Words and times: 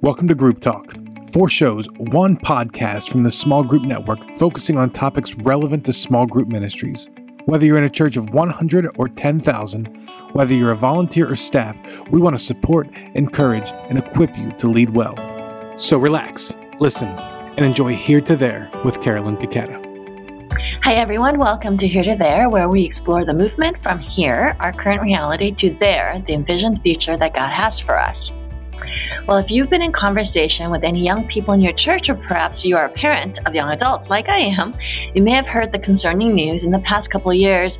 Welcome 0.00 0.28
to 0.28 0.34
Group 0.36 0.60
Talk. 0.60 0.94
Four 1.32 1.48
shows, 1.48 1.88
one 1.96 2.36
podcast 2.36 3.08
from 3.08 3.24
the 3.24 3.32
Small 3.32 3.64
Group 3.64 3.82
Network 3.82 4.20
focusing 4.36 4.78
on 4.78 4.90
topics 4.90 5.34
relevant 5.34 5.84
to 5.86 5.92
small 5.92 6.24
group 6.24 6.46
ministries. 6.46 7.08
Whether 7.46 7.66
you're 7.66 7.78
in 7.78 7.82
a 7.82 7.90
church 7.90 8.16
of 8.16 8.30
100 8.30 8.88
or 8.96 9.08
10,000, 9.08 9.86
whether 10.34 10.54
you're 10.54 10.70
a 10.70 10.76
volunteer 10.76 11.28
or 11.28 11.34
staff, 11.34 11.76
we 12.10 12.20
want 12.20 12.38
to 12.38 12.42
support, 12.42 12.88
encourage, 13.14 13.72
and 13.88 13.98
equip 13.98 14.38
you 14.38 14.52
to 14.52 14.68
lead 14.68 14.90
well. 14.90 15.16
So 15.76 15.98
relax, 15.98 16.54
listen, 16.78 17.08
and 17.08 17.64
enjoy 17.64 17.96
Here 17.96 18.20
to 18.20 18.36
There 18.36 18.70
with 18.84 19.00
Carolyn 19.00 19.36
Taketa. 19.36 19.84
Hi, 20.84 20.94
everyone. 20.94 21.40
Welcome 21.40 21.76
to 21.76 21.88
Here 21.88 22.04
to 22.04 22.14
There, 22.14 22.48
where 22.48 22.68
we 22.68 22.84
explore 22.84 23.24
the 23.24 23.34
movement 23.34 23.76
from 23.80 23.98
here, 23.98 24.56
our 24.60 24.72
current 24.72 25.02
reality, 25.02 25.50
to 25.56 25.70
there, 25.70 26.22
the 26.28 26.34
envisioned 26.34 26.82
future 26.82 27.16
that 27.16 27.34
God 27.34 27.50
has 27.50 27.80
for 27.80 27.98
us. 27.98 28.32
Well, 29.26 29.36
if 29.36 29.50
you've 29.50 29.68
been 29.68 29.82
in 29.82 29.92
conversation 29.92 30.70
with 30.70 30.84
any 30.84 31.04
young 31.04 31.26
people 31.28 31.52
in 31.52 31.60
your 31.60 31.74
church, 31.74 32.08
or 32.08 32.14
perhaps 32.14 32.64
you 32.64 32.76
are 32.76 32.86
a 32.86 32.90
parent 32.90 33.38
of 33.46 33.54
young 33.54 33.70
adults 33.70 34.08
like 34.08 34.28
I 34.28 34.38
am, 34.38 34.74
you 35.14 35.22
may 35.22 35.32
have 35.32 35.46
heard 35.46 35.70
the 35.70 35.78
concerning 35.78 36.34
news 36.34 36.64
in 36.64 36.70
the 36.70 36.78
past 36.78 37.10
couple 37.10 37.30
of 37.30 37.36
years 37.36 37.78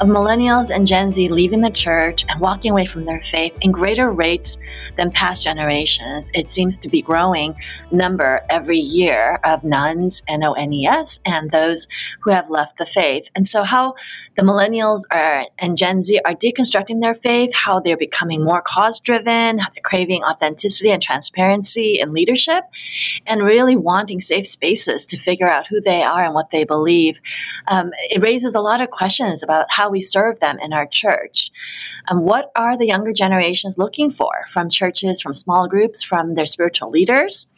of 0.00 0.08
millennials 0.08 0.70
and 0.74 0.86
Gen 0.86 1.12
Z 1.12 1.28
leaving 1.28 1.60
the 1.60 1.70
church 1.70 2.24
and 2.28 2.40
walking 2.40 2.70
away 2.70 2.86
from 2.86 3.04
their 3.04 3.22
faith 3.30 3.56
in 3.60 3.72
greater 3.72 4.10
rates 4.10 4.58
than 4.96 5.10
past 5.10 5.42
generations. 5.42 6.30
It 6.34 6.52
seems 6.52 6.78
to 6.78 6.90
be 6.90 7.02
growing 7.02 7.54
number 7.90 8.42
every 8.50 8.78
year 8.78 9.40
of 9.44 9.64
nones, 9.64 10.22
N-O-N-E-S, 10.28 11.20
and 11.24 11.50
those 11.50 11.88
who 12.20 12.30
have 12.30 12.50
left 12.50 12.78
the 12.78 12.86
faith. 12.86 13.28
And 13.34 13.48
so 13.48 13.62
how 13.62 13.94
the 14.40 14.46
millennials 14.46 15.02
are, 15.10 15.44
and 15.58 15.76
Gen 15.76 16.02
Z 16.02 16.18
are 16.24 16.34
deconstructing 16.34 17.02
their 17.02 17.14
faith, 17.14 17.50
how 17.52 17.78
they're 17.78 17.98
becoming 17.98 18.42
more 18.42 18.62
cause 18.66 18.98
driven, 18.98 19.58
how 19.58 19.68
they're 19.74 19.82
craving 19.82 20.24
authenticity 20.24 20.90
and 20.90 21.02
transparency 21.02 22.00
and 22.00 22.12
leadership, 22.12 22.64
and 23.26 23.44
really 23.44 23.76
wanting 23.76 24.22
safe 24.22 24.48
spaces 24.48 25.04
to 25.06 25.18
figure 25.18 25.48
out 25.48 25.66
who 25.66 25.82
they 25.82 26.02
are 26.02 26.24
and 26.24 26.32
what 26.32 26.50
they 26.52 26.64
believe. 26.64 27.20
Um, 27.68 27.90
it 28.08 28.22
raises 28.22 28.54
a 28.54 28.62
lot 28.62 28.80
of 28.80 28.90
questions 28.90 29.42
about 29.42 29.66
how 29.68 29.90
we 29.90 30.00
serve 30.00 30.40
them 30.40 30.58
in 30.62 30.72
our 30.72 30.86
church. 30.86 31.50
And 32.08 32.22
what 32.22 32.50
are 32.56 32.78
the 32.78 32.86
younger 32.86 33.12
generations 33.12 33.76
looking 33.76 34.10
for 34.10 34.32
from 34.50 34.70
churches, 34.70 35.20
from 35.20 35.34
small 35.34 35.68
groups, 35.68 36.02
from 36.02 36.34
their 36.34 36.46
spiritual 36.46 36.88
leaders? 36.88 37.50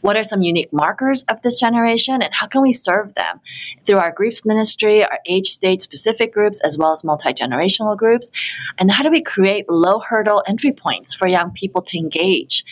What 0.00 0.16
are 0.16 0.24
some 0.24 0.42
unique 0.42 0.72
markers 0.72 1.24
of 1.24 1.42
this 1.42 1.58
generation 1.58 2.22
and 2.22 2.32
how 2.32 2.46
can 2.46 2.62
we 2.62 2.72
serve 2.72 3.14
them 3.14 3.40
through 3.86 3.98
our 3.98 4.12
groups 4.12 4.44
ministry, 4.44 5.04
our 5.04 5.18
age 5.26 5.48
state 5.48 5.82
specific 5.82 6.32
groups, 6.32 6.60
as 6.62 6.78
well 6.78 6.92
as 6.92 7.04
multi 7.04 7.32
generational 7.32 7.96
groups? 7.96 8.30
And 8.78 8.90
how 8.90 9.02
do 9.02 9.10
we 9.10 9.22
create 9.22 9.68
low 9.68 10.00
hurdle 10.00 10.42
entry 10.46 10.72
points 10.72 11.14
for 11.14 11.26
young 11.26 11.52
people 11.52 11.82
to 11.82 11.98
engage? 11.98 12.64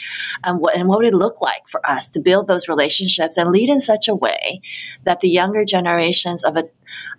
And 0.45 0.61
what, 0.61 0.77
and 0.77 0.89
what 0.89 0.99
would 0.99 1.09
it 1.09 1.15
look 1.15 1.41
like 1.41 1.63
for 1.69 1.89
us 1.89 2.09
to 2.11 2.21
build 2.21 2.47
those 2.47 2.69
relationships 2.69 3.37
and 3.37 3.51
lead 3.51 3.69
in 3.69 3.81
such 3.81 4.09
a 4.09 4.15
way 4.15 4.61
that 5.05 5.21
the 5.21 5.29
younger 5.29 5.65
generations 5.65 6.45
of 6.45 6.57
a 6.57 6.65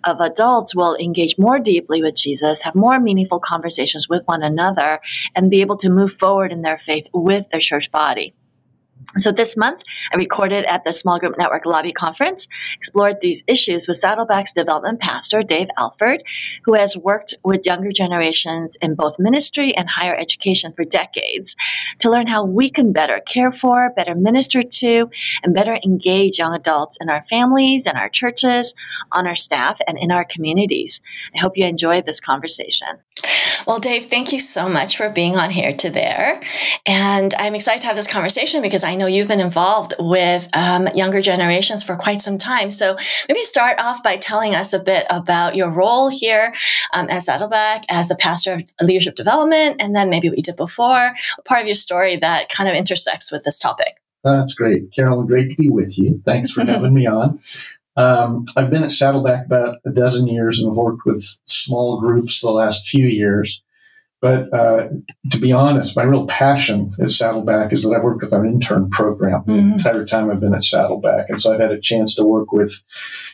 of 0.04 0.20
adults 0.20 0.74
will 0.74 0.96
engage 0.96 1.38
more 1.38 1.58
deeply 1.58 2.02
with 2.02 2.14
Jesus, 2.14 2.62
have 2.62 2.74
more 2.74 2.98
meaningful 2.98 3.38
conversations 3.38 4.08
with 4.08 4.26
one 4.26 4.42
another, 4.42 5.00
and 5.34 5.50
be 5.50 5.60
able 5.60 5.76
to 5.78 5.90
move 5.90 6.12
forward 6.12 6.52
in 6.52 6.62
their 6.62 6.78
faith 6.78 7.06
with 7.12 7.46
their 7.50 7.60
church 7.60 7.90
body. 7.90 8.34
So 9.18 9.32
this 9.32 9.56
month, 9.56 9.82
I 10.12 10.16
recorded 10.16 10.64
at 10.66 10.84
the 10.84 10.92
Small 10.92 11.18
Group 11.18 11.36
Network 11.36 11.66
Lobby 11.66 11.92
Conference, 11.92 12.46
explored 12.76 13.16
these 13.20 13.42
issues 13.48 13.88
with 13.88 13.96
Saddleback's 13.96 14.52
development 14.52 15.00
pastor, 15.00 15.42
Dave 15.42 15.66
Alford, 15.76 16.22
who 16.64 16.74
has 16.74 16.96
worked 16.96 17.34
with 17.42 17.66
younger 17.66 17.90
generations 17.90 18.78
in 18.80 18.94
both 18.94 19.16
ministry 19.18 19.74
and 19.76 19.88
higher 19.88 20.14
education 20.14 20.72
for 20.74 20.84
decades 20.84 21.56
to 21.98 22.10
learn 22.10 22.28
how 22.28 22.44
we 22.44 22.70
can 22.70 22.92
better 22.92 23.20
care 23.20 23.50
for, 23.50 23.92
better 23.96 24.14
minister 24.14 24.62
to, 24.62 25.10
and 25.42 25.54
better 25.54 25.78
engage 25.84 26.38
young 26.38 26.54
adults 26.54 26.96
in 27.00 27.10
our 27.10 27.24
families, 27.28 27.88
in 27.88 27.96
our 27.96 28.08
churches, 28.08 28.76
on 29.10 29.26
our 29.26 29.36
staff, 29.36 29.78
and 29.88 29.98
in 30.00 30.12
our 30.12 30.24
communities. 30.24 31.00
I 31.34 31.40
hope 31.40 31.56
you 31.56 31.66
enjoyed 31.66 32.06
this 32.06 32.20
conversation. 32.20 32.88
Well, 33.66 33.78
Dave, 33.78 34.06
thank 34.06 34.32
you 34.32 34.38
so 34.38 34.68
much 34.68 34.96
for 34.96 35.10
being 35.10 35.36
on 35.36 35.50
here 35.50 35.72
to 35.72 35.90
there. 35.90 36.42
And 36.86 37.32
I'm 37.38 37.54
excited 37.54 37.82
to 37.82 37.86
have 37.88 37.96
this 37.96 38.10
conversation 38.10 38.62
because 38.62 38.84
I 38.84 38.94
know 38.94 39.06
you've 39.06 39.28
been 39.28 39.40
involved 39.40 39.94
with 39.98 40.48
um, 40.54 40.88
younger 40.94 41.20
generations 41.20 41.82
for 41.82 41.96
quite 41.96 42.20
some 42.22 42.38
time. 42.38 42.70
So 42.70 42.96
maybe 43.28 43.42
start 43.42 43.80
off 43.80 44.02
by 44.02 44.16
telling 44.16 44.54
us 44.54 44.72
a 44.72 44.78
bit 44.78 45.06
about 45.10 45.56
your 45.56 45.70
role 45.70 46.08
here 46.08 46.54
um, 46.92 47.08
at 47.10 47.22
Saddleback 47.22 47.84
as 47.88 48.10
a 48.10 48.16
pastor 48.16 48.54
of 48.54 48.62
leadership 48.80 49.14
development, 49.14 49.76
and 49.80 49.94
then 49.94 50.10
maybe 50.10 50.28
what 50.28 50.38
you 50.38 50.42
did 50.42 50.56
before, 50.56 51.12
part 51.44 51.60
of 51.60 51.66
your 51.66 51.74
story 51.74 52.16
that 52.16 52.48
kind 52.48 52.68
of 52.68 52.74
intersects 52.74 53.30
with 53.30 53.44
this 53.44 53.58
topic. 53.58 54.00
That's 54.22 54.54
great. 54.54 54.92
Carolyn, 54.92 55.26
great 55.26 55.50
to 55.50 55.54
be 55.56 55.70
with 55.70 55.98
you. 55.98 56.16
Thanks 56.18 56.50
for 56.50 56.60
having 56.66 56.94
me 56.94 57.06
on. 57.06 57.40
Um, 58.00 58.44
I've 58.56 58.70
been 58.70 58.82
at 58.82 58.92
Saddleback 58.92 59.46
about 59.46 59.76
a 59.84 59.90
dozen 59.90 60.26
years 60.26 60.58
and 60.58 60.70
I've 60.70 60.76
worked 60.76 61.04
with 61.04 61.22
small 61.44 62.00
groups 62.00 62.40
the 62.40 62.50
last 62.50 62.86
few 62.86 63.06
years. 63.06 63.62
But 64.22 64.52
uh, 64.52 64.88
to 65.30 65.38
be 65.38 65.52
honest, 65.52 65.96
my 65.96 66.02
real 66.02 66.26
passion 66.26 66.90
at 67.00 67.10
Saddleback 67.10 67.72
is 67.72 67.84
that 67.84 67.94
I've 67.96 68.02
worked 68.02 68.22
with 68.22 68.34
our 68.34 68.44
intern 68.44 68.90
program 68.90 69.40
mm-hmm. 69.42 69.52
the 69.52 69.74
entire 69.74 70.06
time 70.06 70.30
I've 70.30 70.40
been 70.40 70.54
at 70.54 70.64
Saddleback. 70.64 71.30
And 71.30 71.40
so 71.40 71.52
I've 71.52 71.60
had 71.60 71.72
a 71.72 71.80
chance 71.80 72.14
to 72.14 72.24
work 72.24 72.52
with 72.52 72.72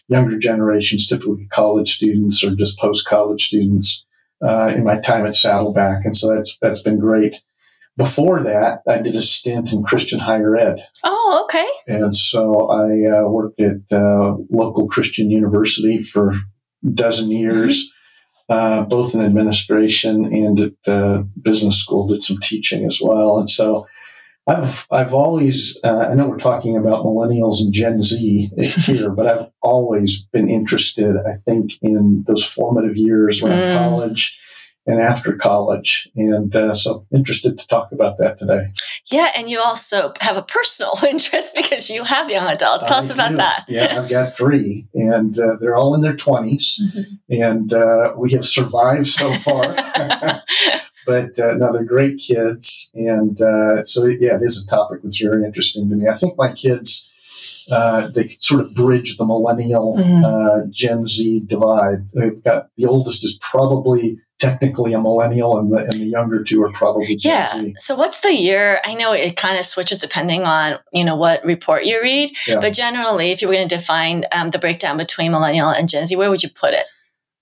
younger 0.08 0.38
generations, 0.38 1.06
typically 1.06 1.46
college 1.50 1.96
students 1.96 2.42
or 2.42 2.54
just 2.54 2.78
post 2.78 3.06
college 3.06 3.46
students 3.48 4.04
uh, 4.42 4.72
in 4.74 4.84
my 4.84 5.00
time 5.00 5.26
at 5.26 5.34
Saddleback. 5.34 6.04
And 6.04 6.16
so 6.16 6.34
that's, 6.34 6.56
that's 6.58 6.82
been 6.82 7.00
great. 7.00 7.34
Before 7.96 8.42
that, 8.42 8.82
I 8.86 8.98
did 8.98 9.14
a 9.14 9.22
stint 9.22 9.72
in 9.72 9.82
Christian 9.82 10.18
higher 10.18 10.54
ed. 10.54 10.86
Oh, 11.02 11.40
okay. 11.44 11.66
And 11.86 12.14
so 12.14 12.68
I 12.68 13.20
uh, 13.20 13.28
worked 13.28 13.58
at 13.60 13.80
uh, 13.90 14.36
local 14.50 14.86
Christian 14.86 15.30
university 15.30 16.02
for 16.02 16.32
a 16.32 16.90
dozen 16.92 17.30
years, 17.30 17.90
mm-hmm. 18.50 18.82
uh, 18.82 18.82
both 18.84 19.14
in 19.14 19.22
administration 19.22 20.26
and 20.26 20.60
at 20.60 20.72
uh, 20.86 21.22
business 21.40 21.78
school. 21.82 22.06
Did 22.06 22.22
some 22.22 22.36
teaching 22.42 22.84
as 22.84 23.00
well, 23.02 23.38
and 23.38 23.48
so 23.48 23.86
I've 24.46 24.86
I've 24.90 25.14
always 25.14 25.78
uh, 25.82 26.08
I 26.10 26.14
know 26.14 26.28
we're 26.28 26.36
talking 26.36 26.76
about 26.76 27.04
millennials 27.04 27.60
and 27.60 27.72
Gen 27.72 28.02
Z 28.02 28.50
here, 28.58 29.10
but 29.10 29.26
I've 29.26 29.48
always 29.62 30.22
been 30.26 30.50
interested. 30.50 31.16
I 31.16 31.38
think 31.46 31.72
in 31.80 32.24
those 32.28 32.44
formative 32.44 32.96
years 32.98 33.42
around 33.42 33.58
mm. 33.58 33.74
college 33.74 34.38
and 34.86 35.00
after 35.00 35.32
college. 35.34 36.08
And 36.14 36.54
uh, 36.54 36.74
so 36.74 37.06
interested 37.12 37.58
to 37.58 37.66
talk 37.66 37.90
about 37.92 38.18
that 38.18 38.38
today. 38.38 38.72
Yeah, 39.10 39.30
and 39.36 39.50
you 39.50 39.60
also 39.60 40.12
have 40.20 40.36
a 40.36 40.42
personal 40.42 40.92
interest 41.08 41.54
because 41.54 41.90
you 41.90 42.04
have 42.04 42.30
young 42.30 42.46
adults. 42.46 42.86
Tell 42.86 42.96
I 42.96 43.00
us 43.00 43.10
about 43.10 43.30
do. 43.30 43.36
that. 43.36 43.64
Yeah, 43.68 44.00
I've 44.00 44.08
got 44.08 44.34
three, 44.34 44.86
and 44.94 45.36
uh, 45.38 45.56
they're 45.60 45.76
all 45.76 45.94
in 45.94 46.00
their 46.00 46.16
20s, 46.16 46.80
mm-hmm. 46.80 47.42
and 47.42 47.72
uh, 47.72 48.14
we 48.16 48.32
have 48.32 48.44
survived 48.44 49.06
so 49.06 49.32
far. 49.34 49.62
but 51.06 51.38
uh, 51.38 51.54
no, 51.56 51.72
they're 51.72 51.84
great 51.84 52.18
kids. 52.18 52.90
And 52.94 53.40
uh, 53.40 53.82
so, 53.82 54.06
yeah, 54.06 54.36
it 54.36 54.42
is 54.42 54.64
a 54.64 54.68
topic 54.68 55.02
that's 55.02 55.20
very 55.20 55.44
interesting 55.44 55.88
to 55.90 55.96
me. 55.96 56.08
I 56.08 56.14
think 56.14 56.38
my 56.38 56.52
kids. 56.52 57.12
Uh, 57.68 58.08
they 58.14 58.28
sort 58.28 58.60
of 58.60 58.72
bridge 58.76 59.16
the 59.16 59.26
millennial 59.26 59.96
mm-hmm. 59.98 60.24
uh, 60.24 60.70
Gen 60.70 61.04
Z 61.04 61.42
divide. 61.46 62.08
They've 62.14 62.42
got 62.44 62.68
the 62.76 62.86
oldest 62.86 63.24
is 63.24 63.36
probably 63.42 64.20
technically 64.38 64.92
a 64.92 65.00
millennial 65.00 65.58
and 65.58 65.72
the, 65.72 65.78
and 65.78 65.94
the 65.94 66.06
younger 66.06 66.44
two 66.44 66.62
are 66.62 66.72
probably 66.72 67.16
Gen 67.16 67.32
yeah 67.32 67.46
Z. 67.46 67.74
so 67.78 67.94
what's 67.94 68.20
the 68.20 68.34
year 68.34 68.80
i 68.84 68.94
know 68.94 69.12
it 69.12 69.36
kind 69.36 69.58
of 69.58 69.64
switches 69.64 69.98
depending 69.98 70.42
on 70.42 70.78
you 70.92 71.04
know 71.04 71.16
what 71.16 71.44
report 71.44 71.84
you 71.84 72.00
read 72.02 72.30
yeah. 72.46 72.60
but 72.60 72.74
generally 72.74 73.30
if 73.30 73.40
you 73.40 73.48
were 73.48 73.54
going 73.54 73.66
to 73.66 73.76
define 73.76 74.24
um, 74.32 74.48
the 74.48 74.58
breakdown 74.58 74.98
between 74.98 75.32
millennial 75.32 75.70
and 75.70 75.88
gen 75.88 76.04
z 76.04 76.16
where 76.16 76.28
would 76.28 76.42
you 76.42 76.50
put 76.50 76.74
it 76.74 76.86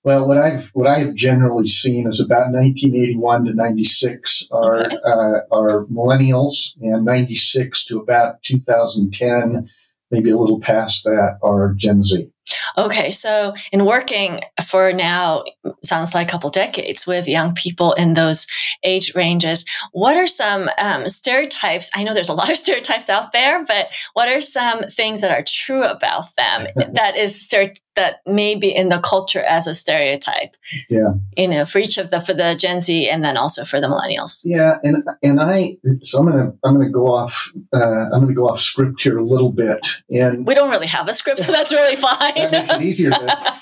well, 0.05 0.29
what 0.29 0.37
I've 0.37 0.69
what 0.75 0.87
I 0.87 0.99
have 0.99 1.15
generally 1.15 1.67
seen 1.67 2.07
is 2.07 2.21
about 2.21 2.53
1981 2.53 3.47
to 3.47 3.55
96 3.55 4.49
are 4.53 4.85
okay. 4.85 4.97
uh, 5.03 5.41
are 5.51 5.87
millennials, 5.87 6.77
and 6.83 7.07
96 7.07 7.87
to 7.87 8.01
about 8.01 8.43
2010, 8.43 9.71
maybe 10.11 10.29
a 10.29 10.37
little 10.37 10.61
past 10.61 11.05
that, 11.05 11.39
are 11.43 11.73
Gen 11.73 12.03
Z. 12.03 12.31
Okay, 12.77 13.11
so 13.11 13.55
in 13.73 13.85
working 13.85 14.41
for 14.67 14.93
now, 14.93 15.45
sounds 15.83 16.15
like 16.15 16.29
a 16.29 16.31
couple 16.31 16.51
decades 16.51 17.07
with 17.07 17.29
young 17.29 17.55
people 17.55 17.93
in 17.93 18.15
those 18.15 18.47
age 18.83 19.15
ranges, 19.15 19.65
what 19.93 20.17
are 20.17 20.27
some 20.27 20.69
um, 20.79 21.09
stereotypes? 21.09 21.91
I 21.95 22.03
know 22.03 22.15
there's 22.15 22.29
a 22.29 22.35
lot 22.35 22.51
of 22.51 22.57
stereotypes 22.65 23.09
out 23.09 23.33
there, 23.33 23.65
but 23.65 23.93
what 24.13 24.29
are 24.29 24.41
some 24.41 24.83
things 24.85 25.21
that 25.21 25.31
are 25.31 25.45
true 25.47 25.85
about 25.85 26.35
them 26.37 26.67
that 26.95 27.17
is 27.17 27.49
that 27.97 28.21
may 28.27 28.57
be 28.57 28.75
in 28.75 28.89
the 28.89 28.99
culture 28.99 29.43
as 29.43 29.67
a 29.67 29.75
stereotype? 29.75 30.57
Yeah, 30.91 31.15
you 31.37 31.49
know, 31.49 31.65
for 31.65 31.79
each 31.79 31.97
of 31.99 32.11
the 32.11 32.21
for 32.21 32.35
the 32.35 32.57
Gen 32.57 32.81
Z 32.81 33.09
and 33.09 33.23
then 33.23 33.37
also 33.37 33.65
for 33.65 33.81
the 33.81 33.87
millennials. 33.87 34.43
Yeah, 34.45 34.79
and 34.83 35.05
and 35.23 35.41
I 35.41 35.77
so 36.03 36.19
I'm 36.19 36.27
gonna 36.27 36.53
I'm 36.65 36.75
gonna 36.75 36.91
go 36.91 37.07
off 37.07 37.53
uh, 37.73 38.11
I'm 38.13 38.21
gonna 38.21 38.35
go 38.35 38.49
off 38.49 38.61
script 38.61 39.03
here 39.03 39.19
a 39.19 39.25
little 39.25 39.53
bit, 39.53 39.87
and 40.11 40.47
we 40.47 40.55
don't 40.55 40.71
really 40.71 40.89
have 40.89 41.09
a 41.09 41.15
script, 41.15 41.41
so 41.41 41.53
that's 41.53 41.73
really 41.73 41.97
fine 42.05 42.34
makes 42.51 42.71
it 42.71 42.83
easier. 42.83 43.13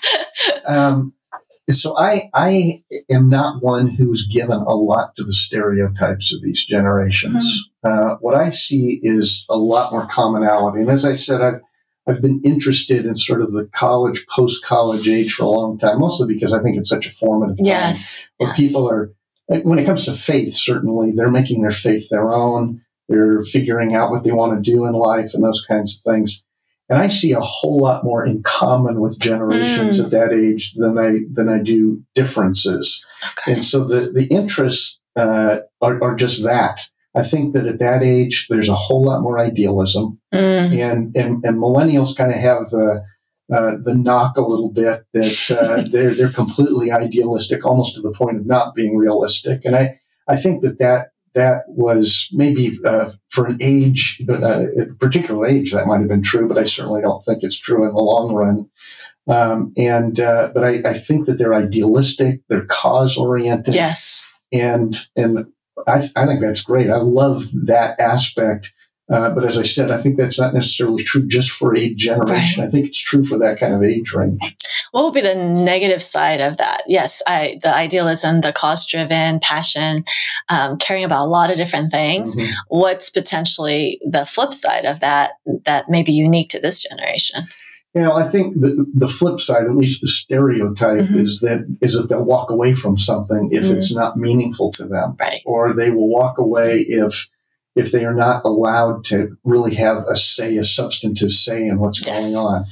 um, 0.66 1.14
So 1.70 1.96
I 1.96 2.28
I 2.34 2.82
am 3.08 3.28
not 3.28 3.62
one 3.62 3.88
who's 3.88 4.26
given 4.26 4.58
a 4.58 4.74
lot 4.74 5.14
to 5.16 5.24
the 5.24 5.32
stereotypes 5.32 6.34
of 6.34 6.42
these 6.42 6.64
generations. 6.64 7.70
Mm-hmm. 7.84 8.12
Uh, 8.12 8.16
what 8.20 8.34
I 8.34 8.50
see 8.50 9.00
is 9.02 9.46
a 9.48 9.56
lot 9.56 9.92
more 9.92 10.06
commonality, 10.06 10.80
and 10.80 10.90
as 10.90 11.04
I 11.04 11.14
said, 11.14 11.40
I've 11.40 11.60
I've 12.06 12.20
been 12.20 12.40
interested 12.44 13.06
in 13.06 13.16
sort 13.16 13.42
of 13.42 13.52
the 13.52 13.66
college, 13.72 14.26
post 14.26 14.64
college 14.64 15.08
age 15.08 15.34
for 15.34 15.44
a 15.44 15.48
long 15.48 15.78
time, 15.78 16.00
mostly 16.00 16.32
because 16.32 16.52
I 16.52 16.60
think 16.60 16.76
it's 16.76 16.90
such 16.90 17.06
a 17.06 17.10
formative 17.10 17.58
time. 17.58 17.66
Yes. 17.66 18.28
Where 18.38 18.50
yes. 18.50 18.58
people 18.58 18.90
are, 18.90 19.12
when 19.46 19.78
it 19.78 19.86
comes 19.86 20.04
to 20.06 20.12
faith, 20.12 20.54
certainly 20.54 21.12
they're 21.12 21.30
making 21.30 21.62
their 21.62 21.70
faith 21.70 22.08
their 22.10 22.28
own. 22.28 22.82
They're 23.08 23.42
figuring 23.42 23.94
out 23.94 24.10
what 24.10 24.24
they 24.24 24.32
want 24.32 24.52
to 24.52 24.70
do 24.70 24.86
in 24.86 24.94
life 24.94 25.34
and 25.34 25.44
those 25.44 25.64
kinds 25.66 25.96
of 25.96 26.12
things. 26.12 26.44
And 26.92 27.00
I 27.00 27.08
see 27.08 27.32
a 27.32 27.40
whole 27.40 27.80
lot 27.80 28.04
more 28.04 28.26
in 28.26 28.42
common 28.42 29.00
with 29.00 29.18
generations 29.18 29.98
mm. 29.98 30.04
at 30.04 30.10
that 30.10 30.30
age 30.30 30.74
than 30.74 30.98
I 30.98 31.20
than 31.32 31.48
I 31.48 31.56
do 31.56 32.02
differences. 32.14 33.02
Okay. 33.30 33.54
And 33.54 33.64
so 33.64 33.84
the 33.84 34.12
the 34.12 34.26
interests 34.26 35.00
uh, 35.16 35.60
are, 35.80 36.02
are 36.02 36.14
just 36.14 36.44
that. 36.44 36.82
I 37.14 37.22
think 37.22 37.54
that 37.54 37.66
at 37.66 37.78
that 37.78 38.02
age, 38.02 38.46
there's 38.50 38.68
a 38.68 38.74
whole 38.74 39.06
lot 39.06 39.22
more 39.22 39.38
idealism, 39.38 40.20
mm. 40.34 40.38
and, 40.38 41.16
and 41.16 41.42
and 41.42 41.56
millennials 41.56 42.14
kind 42.14 42.30
of 42.30 42.36
have 42.36 42.68
the 42.68 43.02
uh, 43.50 43.76
the 43.82 43.94
knock 43.94 44.36
a 44.36 44.42
little 44.42 44.70
bit 44.70 45.00
that 45.14 45.58
uh, 45.58 45.88
they're 45.90 46.12
they're 46.12 46.28
completely 46.28 46.92
idealistic, 46.92 47.64
almost 47.64 47.94
to 47.94 48.02
the 48.02 48.12
point 48.12 48.36
of 48.36 48.44
not 48.44 48.74
being 48.74 48.98
realistic. 48.98 49.64
And 49.64 49.74
I 49.74 49.98
I 50.28 50.36
think 50.36 50.62
that 50.62 50.78
that 50.78 51.11
that 51.34 51.64
was 51.69 52.29
maybe 52.32 52.79
uh, 52.84 53.11
for 53.31 53.46
an 53.46 53.58
age, 53.61 54.23
uh, 54.29 54.64
a 54.79 54.87
particular 54.99 55.46
age, 55.46 55.73
that 55.73 55.87
might 55.87 56.00
have 56.00 56.08
been 56.08 56.23
true, 56.23 56.49
but 56.49 56.58
I 56.58 56.64
certainly 56.64 57.02
don't 57.02 57.25
think 57.25 57.43
it's 57.43 57.58
true 57.58 57.87
in 57.87 57.94
the 57.94 58.00
long 58.00 58.34
run. 58.34 58.69
Um, 59.29 59.73
and 59.76 60.19
uh, 60.19 60.50
but 60.52 60.64
I, 60.64 60.82
I, 60.84 60.94
think 60.94 61.26
that 61.26 61.34
they're 61.34 61.55
idealistic, 61.55 62.40
they're 62.49 62.67
cause 62.67 63.17
oriented. 63.17 63.75
Yes. 63.75 64.29
And 64.52 64.96
and 65.17 65.46
I, 65.87 66.08
I 66.17 66.26
think 66.26 66.40
that's 66.40 66.62
great. 66.62 66.90
I 66.90 66.96
love 66.96 67.44
that 67.67 68.00
aspect. 68.00 68.73
Uh, 69.08 69.31
but 69.31 69.44
as 69.44 69.58
I 69.58 69.62
said, 69.62 69.90
I 69.90 69.99
think 69.99 70.17
that's 70.17 70.40
not 70.40 70.55
necessarily 70.55 71.02
true 71.02 71.26
just 71.26 71.50
for 71.50 71.76
a 71.76 71.94
generation. 71.94 72.62
Right. 72.62 72.69
I 72.69 72.70
think 72.70 72.87
it's 72.87 73.00
true 73.00 73.25
for 73.25 73.38
that 73.38 73.58
kind 73.58 73.75
of 73.75 73.82
age 73.82 74.12
range. 74.12 74.56
What 74.92 75.04
would 75.04 75.14
be 75.14 75.22
the 75.22 75.34
negative 75.34 76.02
side 76.02 76.42
of 76.42 76.58
that? 76.58 76.82
Yes, 76.86 77.22
I, 77.26 77.58
the 77.62 77.74
idealism, 77.74 78.42
the 78.42 78.52
cause 78.52 78.86
driven, 78.86 79.40
passion, 79.40 80.04
um, 80.50 80.76
caring 80.76 81.04
about 81.04 81.24
a 81.24 81.28
lot 81.28 81.50
of 81.50 81.56
different 81.56 81.90
things. 81.90 82.36
Mm-hmm. 82.36 82.52
What's 82.68 83.08
potentially 83.08 83.98
the 84.04 84.26
flip 84.26 84.52
side 84.52 84.84
of 84.84 85.00
that 85.00 85.32
that 85.64 85.88
may 85.88 86.02
be 86.02 86.12
unique 86.12 86.50
to 86.50 86.60
this 86.60 86.82
generation? 86.82 87.42
You 87.94 88.02
know, 88.02 88.12
I 88.12 88.28
think 88.28 88.54
the 88.54 88.86
the 88.94 89.08
flip 89.08 89.40
side, 89.40 89.64
at 89.64 89.76
least 89.76 90.02
the 90.02 90.08
stereotype, 90.08 91.04
mm-hmm. 91.04 91.18
is 91.18 91.40
that 91.40 91.64
is 91.80 91.94
that 91.94 92.08
they'll 92.10 92.24
walk 92.24 92.50
away 92.50 92.74
from 92.74 92.98
something 92.98 93.48
if 93.50 93.64
mm-hmm. 93.64 93.76
it's 93.76 93.94
not 93.94 94.18
meaningful 94.18 94.72
to 94.72 94.84
them, 94.84 95.16
right? 95.18 95.40
Or 95.46 95.72
they 95.72 95.90
will 95.90 96.08
walk 96.08 96.36
away 96.36 96.80
if 96.80 97.30
if 97.74 97.92
they 97.92 98.04
are 98.04 98.14
not 98.14 98.44
allowed 98.44 99.04
to 99.06 99.38
really 99.44 99.74
have 99.76 100.04
a 100.10 100.16
say, 100.16 100.58
a 100.58 100.64
substantive 100.64 101.32
say 101.32 101.66
in 101.66 101.78
what's 101.78 102.06
yes. 102.06 102.34
going 102.34 102.46
on 102.46 102.64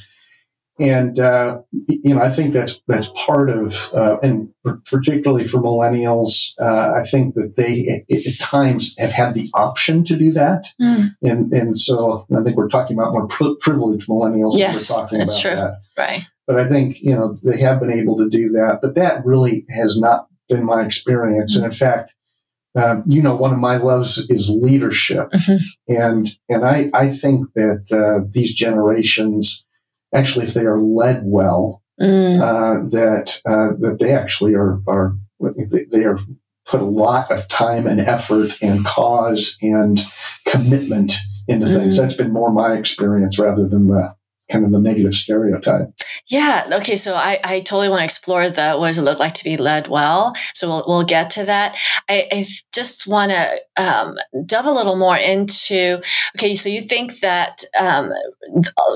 and 0.81 1.21
uh, 1.21 1.61
you 1.89 2.15
know 2.15 2.21
I 2.21 2.31
think 2.31 2.53
that's 2.53 2.81
that's 2.89 3.11
part 3.15 3.51
of 3.51 3.91
uh, 3.95 4.17
and 4.23 4.49
particularly 4.87 5.47
for 5.47 5.59
millennials 5.59 6.55
uh, 6.59 6.93
I 6.95 7.05
think 7.05 7.35
that 7.35 7.57
they 7.57 8.05
at, 8.11 8.27
at, 8.27 8.39
times 8.41 8.97
have 8.99 9.13
had 9.13 9.35
the 9.35 9.51
option 9.55 10.05
to 10.05 10.17
do 10.17 10.33
that 10.33 10.67
mm. 10.81 11.11
and 11.23 11.53
and 11.53 11.79
so 11.79 12.27
I 12.37 12.43
think 12.43 12.57
we're 12.57 12.69
talking 12.69 12.99
about 12.99 13.13
more 13.13 13.29
pri- 13.29 13.57
privileged 13.61 14.09
millennials 14.09 14.59
yes, 14.59 14.91
we're 14.91 15.03
talking 15.03 15.19
that's 15.19 15.45
about 15.45 15.51
true. 15.51 15.61
that 15.61 15.81
right 15.99 16.27
but 16.47 16.59
I 16.59 16.67
think 16.67 17.01
you 17.03 17.15
know 17.15 17.35
they 17.45 17.61
have 17.61 17.81
been 17.81 17.93
able 17.93 18.17
to 18.19 18.31
do 18.31 18.51
that 18.53 18.81
but 18.81 18.95
that 18.95 19.25
really 19.25 19.67
has 19.69 19.99
not 19.99 20.29
been 20.49 20.65
my 20.65 20.85
experience 20.85 21.55
mm. 21.55 21.59
and 21.59 21.67
in 21.67 21.73
fact 21.73 22.15
um, 22.77 23.03
you 23.05 23.21
know, 23.21 23.35
one 23.35 23.53
of 23.53 23.59
my 23.59 23.79
loves 23.79 24.31
is 24.31 24.49
leadership, 24.49 25.31
mm-hmm. 25.31 25.93
and 25.93 26.29
and 26.49 26.65
I 26.65 26.89
I 26.95 27.09
think 27.09 27.53
that 27.55 27.91
uh, 27.91 28.25
these 28.31 28.55
generations 28.55 29.67
actually, 30.15 30.47
if 30.47 30.55
they 30.55 30.65
are 30.65 30.81
led 30.81 31.23
well, 31.25 31.83
mm. 32.01 32.41
uh, 32.41 32.89
that 32.91 33.41
uh, 33.47 33.77
that 33.81 33.99
they 34.01 34.13
actually 34.13 34.55
are 34.55 34.81
are 34.87 35.15
they 35.39 36.05
are 36.05 36.19
put 36.67 36.81
a 36.81 36.85
lot 36.85 37.31
of 37.31 37.49
time 37.49 37.87
and 37.87 38.01
effort 38.01 38.57
and 38.63 38.85
cause 38.85 39.57
and 39.61 40.01
commitment 40.47 41.15
into 41.49 41.67
mm. 41.67 41.75
things. 41.77 41.99
That's 41.99 42.15
been 42.15 42.33
more 42.33 42.53
my 42.53 42.77
experience 42.77 43.39
rather 43.39 43.69
than 43.69 43.89
the 43.89 44.15
kind 44.51 44.65
of 44.65 44.73
the 44.73 44.81
negative 44.81 45.15
stereotype. 45.15 45.93
Yeah. 46.29 46.69
Okay. 46.73 46.97
So 46.97 47.15
I, 47.15 47.39
I 47.45 47.61
totally 47.61 47.89
want 47.89 48.01
to 48.01 48.05
explore 48.05 48.49
the 48.49 48.75
what 48.75 48.89
does 48.89 48.99
it 48.99 49.03
look 49.03 49.19
like 49.19 49.35
to 49.35 49.45
be 49.45 49.57
led 49.57 49.89
well. 49.89 50.35
So 50.55 50.69
we'll, 50.69 50.85
we'll 50.87 51.05
get 51.05 51.31
to 51.31 51.45
that. 51.45 51.77
I, 52.09 52.29
I 52.31 52.47
just 52.73 53.07
want 53.07 53.33
to 53.33 53.83
um, 53.83 54.17
delve 54.47 54.67
a 54.67 54.71
little 54.71 54.97
more 54.97 55.17
into. 55.17 56.01
Okay. 56.37 56.55
So 56.55 56.69
you 56.69 56.83
think 56.83 57.21
that 57.21 57.65
um, 57.81 58.13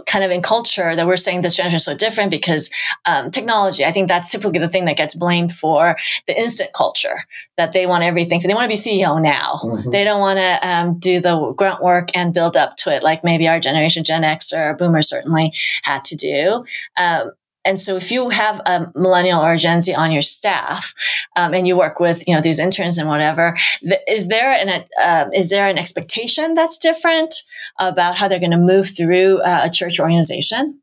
kind 0.07 0.25
of 0.25 0.31
in 0.31 0.43
culture 0.43 0.95
that 0.95 1.07
we're 1.07 1.17
saying 1.17 1.41
this 1.41 1.57
generation 1.57 1.77
is 1.77 1.85
so 1.85 1.97
different 1.97 2.31
because 2.31 2.71
um, 3.07 3.31
technology. 3.31 3.85
I 3.85 3.93
think 3.93 4.09
that's 4.09 4.31
typically 4.31 4.61
the 4.61 4.69
thing 4.69 4.85
that 4.85 4.97
gets 4.97 5.17
blamed 5.17 5.53
for 5.53 5.97
the 6.27 6.39
instant 6.39 6.71
culture 6.75 7.25
that 7.57 7.73
they 7.73 7.87
want 7.87 8.05
everything. 8.05 8.41
They 8.41 8.55
want 8.55 8.65
to 8.65 8.69
be 8.69 8.75
CEO 8.75 9.21
now. 9.23 9.61
Mm-hmm. 9.63 9.91
They 9.91 10.05
don't 10.05 10.21
want 10.21 10.39
to 10.39 10.69
um, 10.69 10.99
do 10.99 11.21
the 11.21 11.55
grunt 11.57 11.83
work 11.83 12.17
and 12.17 12.35
build 12.35 12.57
up 12.57 12.77
to 12.79 12.95
it 12.95 13.03
like 13.03 13.25
maybe 13.25 13.49
our 13.49 13.61
generation, 13.61 14.05
Gen 14.05 14.25
X 14.25 14.53
or 14.53 14.75
Boomer 14.75 15.03
certainly 15.03 15.53
had 15.83 16.05
to 16.05 16.17
do. 16.17 16.65
Um, 16.97 17.31
and 17.65 17.81
so 17.81 17.97
if 17.97 18.13
you 18.13 18.29
have 18.29 18.61
a 18.67 18.93
millennial 18.95 19.41
or 19.41 19.53
a 19.53 19.59
Gen 19.59 19.81
Z 19.81 19.95
on 19.95 20.13
your 20.13 20.23
staff, 20.23 20.95
um, 21.37 21.55
and 21.55 21.67
you 21.67 21.77
work 21.77 21.99
with 21.99 22.29
you 22.29 22.35
know 22.35 22.41
these 22.41 22.59
interns 22.59 22.99
and 22.99 23.09
whatever, 23.09 23.57
th- 23.81 24.01
is 24.07 24.29
there 24.29 24.53
an 24.53 24.85
uh, 25.01 25.31
is 25.33 25.51
there 25.51 25.69
an 25.69 25.79
expectation 25.79 26.55
that's 26.55 26.79
different 26.79 27.35
about 27.81 28.17
how 28.17 28.29
they're 28.29 28.39
going 28.39 28.51
to 28.51 28.57
move 28.59 28.89
through 28.95 29.41
uh, 29.41 29.63
a 29.65 29.71
church 29.71 29.99
organization? 29.99 30.79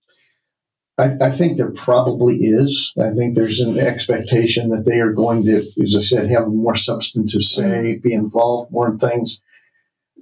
I, 0.97 1.15
I, 1.21 1.29
think 1.31 1.57
there 1.57 1.71
probably 1.71 2.35
is. 2.35 2.93
I 2.99 3.11
think 3.11 3.35
there's 3.35 3.61
an 3.61 3.79
expectation 3.79 4.69
that 4.69 4.85
they 4.85 4.99
are 4.99 5.13
going 5.13 5.43
to, 5.43 5.57
as 5.57 5.95
I 5.97 6.01
said, 6.01 6.29
have 6.29 6.47
more 6.47 6.75
substantive 6.75 7.43
say, 7.43 7.95
mm-hmm. 7.95 8.01
be 8.01 8.13
involved 8.13 8.71
more 8.71 8.89
in 8.91 8.99
things 8.99 9.41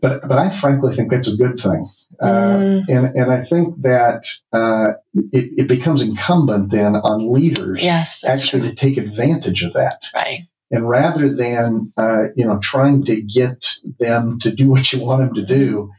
but 0.02 0.22
but 0.28 0.38
I 0.38 0.50
frankly 0.50 0.94
think 0.94 1.12
that's 1.12 1.32
a 1.32 1.38
good 1.38 1.60
thing, 1.60 1.86
uh, 2.22 2.58
mm. 2.58 2.86
and 2.88 3.16
and 3.16 3.32
I 3.32 3.42
think 3.42 3.82
that 3.82 4.26
uh, 4.54 4.94
it, 5.14 5.52
it, 5.58 5.68
becomes 5.68 6.02
incumbent 6.02 6.72
then 6.72 6.96
on 6.96 7.32
leaders 7.32 7.84
yes, 7.84 8.24
actually 8.24 8.62
true. 8.62 8.70
to 8.70 8.76
take 8.76 8.98
advantage 8.98 9.64
of 9.64 9.74
that, 9.74 10.06
right? 10.14 10.48
And 10.72 10.88
rather 10.88 11.30
than 11.30 11.92
uh, 11.98 12.26
you 12.36 12.46
know 12.46 12.60
trying 12.60 13.06
to 13.06 13.22
get 13.22 13.68
them 14.00 14.40
to 14.40 14.52
do 14.52 14.70
what 14.70 14.94
you 14.94 15.04
want 15.04 15.22
them 15.22 15.34
to 15.36 15.46
do, 15.46 15.92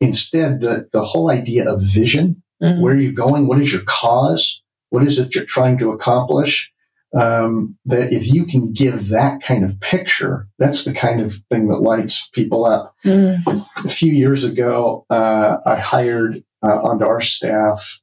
instead 0.00 0.60
the 0.60 0.88
the 0.92 1.04
whole 1.04 1.30
idea 1.30 1.70
of 1.70 1.80
vision, 1.82 2.42
mm. 2.62 2.80
where 2.80 2.94
are 2.94 3.00
you 3.00 3.12
going, 3.12 3.46
what 3.46 3.60
is 3.60 3.72
your 3.72 3.82
cause, 3.86 4.62
what 4.90 5.04
is 5.04 5.18
it 5.18 5.34
you're 5.34 5.44
trying 5.44 5.78
to 5.78 5.90
accomplish, 5.90 6.72
um, 7.18 7.76
that 7.86 8.12
if 8.12 8.32
you 8.32 8.44
can 8.44 8.72
give 8.72 9.08
that 9.08 9.42
kind 9.42 9.64
of 9.64 9.80
picture, 9.80 10.46
that's 10.58 10.84
the 10.84 10.92
kind 10.92 11.20
of 11.20 11.34
thing 11.50 11.68
that 11.68 11.80
lights 11.80 12.28
people 12.28 12.64
up. 12.64 12.94
Mm. 13.04 13.42
A 13.84 13.88
few 13.88 14.12
years 14.12 14.44
ago, 14.44 15.06
uh, 15.08 15.58
I 15.64 15.76
hired 15.76 16.42
uh, 16.62 16.82
onto 16.82 17.06
our 17.06 17.20
staff 17.20 18.00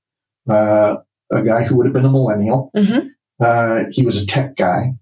uh, 0.49 0.97
a 1.31 1.41
guy 1.43 1.63
who 1.63 1.75
would 1.75 1.85
have 1.85 1.93
been 1.93 2.05
a 2.05 2.11
millennial. 2.11 2.71
Mm-hmm. 2.75 3.07
Uh, 3.39 3.85
he 3.91 4.03
was 4.03 4.21
a 4.21 4.27
tech 4.27 4.55
guy. 4.55 4.93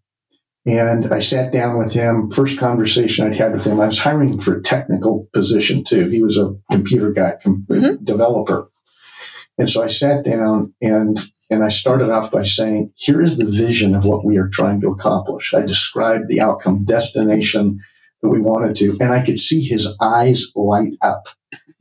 And 0.65 1.13
I 1.13 1.19
sat 1.19 1.51
down 1.51 1.77
with 1.77 1.91
him. 1.91 2.31
First 2.31 2.57
conversation 2.57 3.25
I'd 3.25 3.35
had 3.35 3.51
with 3.51 3.65
him, 3.65 3.81
I 3.81 3.87
was 3.87 3.99
hiring 3.99 4.39
for 4.39 4.55
a 4.55 4.61
technical 4.61 5.27
position 5.33 5.83
too. 5.83 6.07
He 6.07 6.21
was 6.21 6.37
a 6.37 6.55
computer 6.71 7.11
guy, 7.11 7.33
com- 7.43 7.65
mm-hmm. 7.69 8.03
developer. 8.03 8.69
And 9.57 9.69
so 9.69 9.83
I 9.83 9.87
sat 9.87 10.25
down 10.25 10.73
and 10.81 11.19
and 11.49 11.63
I 11.63 11.69
started 11.69 12.09
off 12.09 12.31
by 12.31 12.43
saying, 12.43 12.91
here 12.95 13.21
is 13.21 13.37
the 13.37 13.45
vision 13.45 13.93
of 13.93 14.05
what 14.05 14.25
we 14.25 14.37
are 14.37 14.47
trying 14.47 14.81
to 14.81 14.87
accomplish. 14.87 15.53
I 15.53 15.61
described 15.61 16.29
the 16.29 16.41
outcome 16.41 16.85
destination 16.85 17.79
that 18.21 18.29
we 18.29 18.39
wanted 18.39 18.77
to, 18.77 18.97
and 18.99 19.13
I 19.13 19.23
could 19.23 19.39
see 19.39 19.61
his 19.61 19.95
eyes 20.01 20.51
light 20.55 20.93
up. 21.03 21.27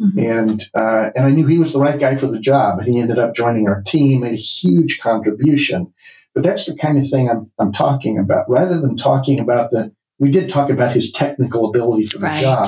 Mm-hmm. 0.01 0.19
And 0.19 0.63
uh, 0.75 1.11
and 1.15 1.27
I 1.27 1.31
knew 1.31 1.47
he 1.47 1.59
was 1.59 1.73
the 1.73 1.81
right 1.81 1.99
guy 1.99 2.17
for 2.17 2.27
the 2.27 2.41
job. 2.41 2.81
And 2.81 2.89
he 2.89 3.01
ended 3.01 3.19
up 3.19 3.35
joining 3.35 3.69
our 3.69 3.83
team, 3.83 4.21
made 4.21 4.35
a 4.35 4.37
huge 4.37 5.01
contribution. 5.01 5.93
But 6.35 6.45
that's 6.45 6.67
the 6.67 6.77
kind 6.77 6.99
of 6.99 7.09
thing 7.09 7.31
I'm, 7.31 7.51
I'm 7.59 7.73
talking 7.73 8.19
about. 8.19 8.49
Rather 8.49 8.81
than 8.81 8.97
talking 8.97 9.39
about 9.39 9.71
the, 9.71 9.93
we 10.19 10.31
did 10.31 10.49
talk 10.51 10.71
about 10.71 10.93
his 10.93 11.13
technical 11.13 11.69
ability 11.69 12.07
for 12.07 12.19
the 12.19 12.25
right. 12.25 12.41
job 12.41 12.67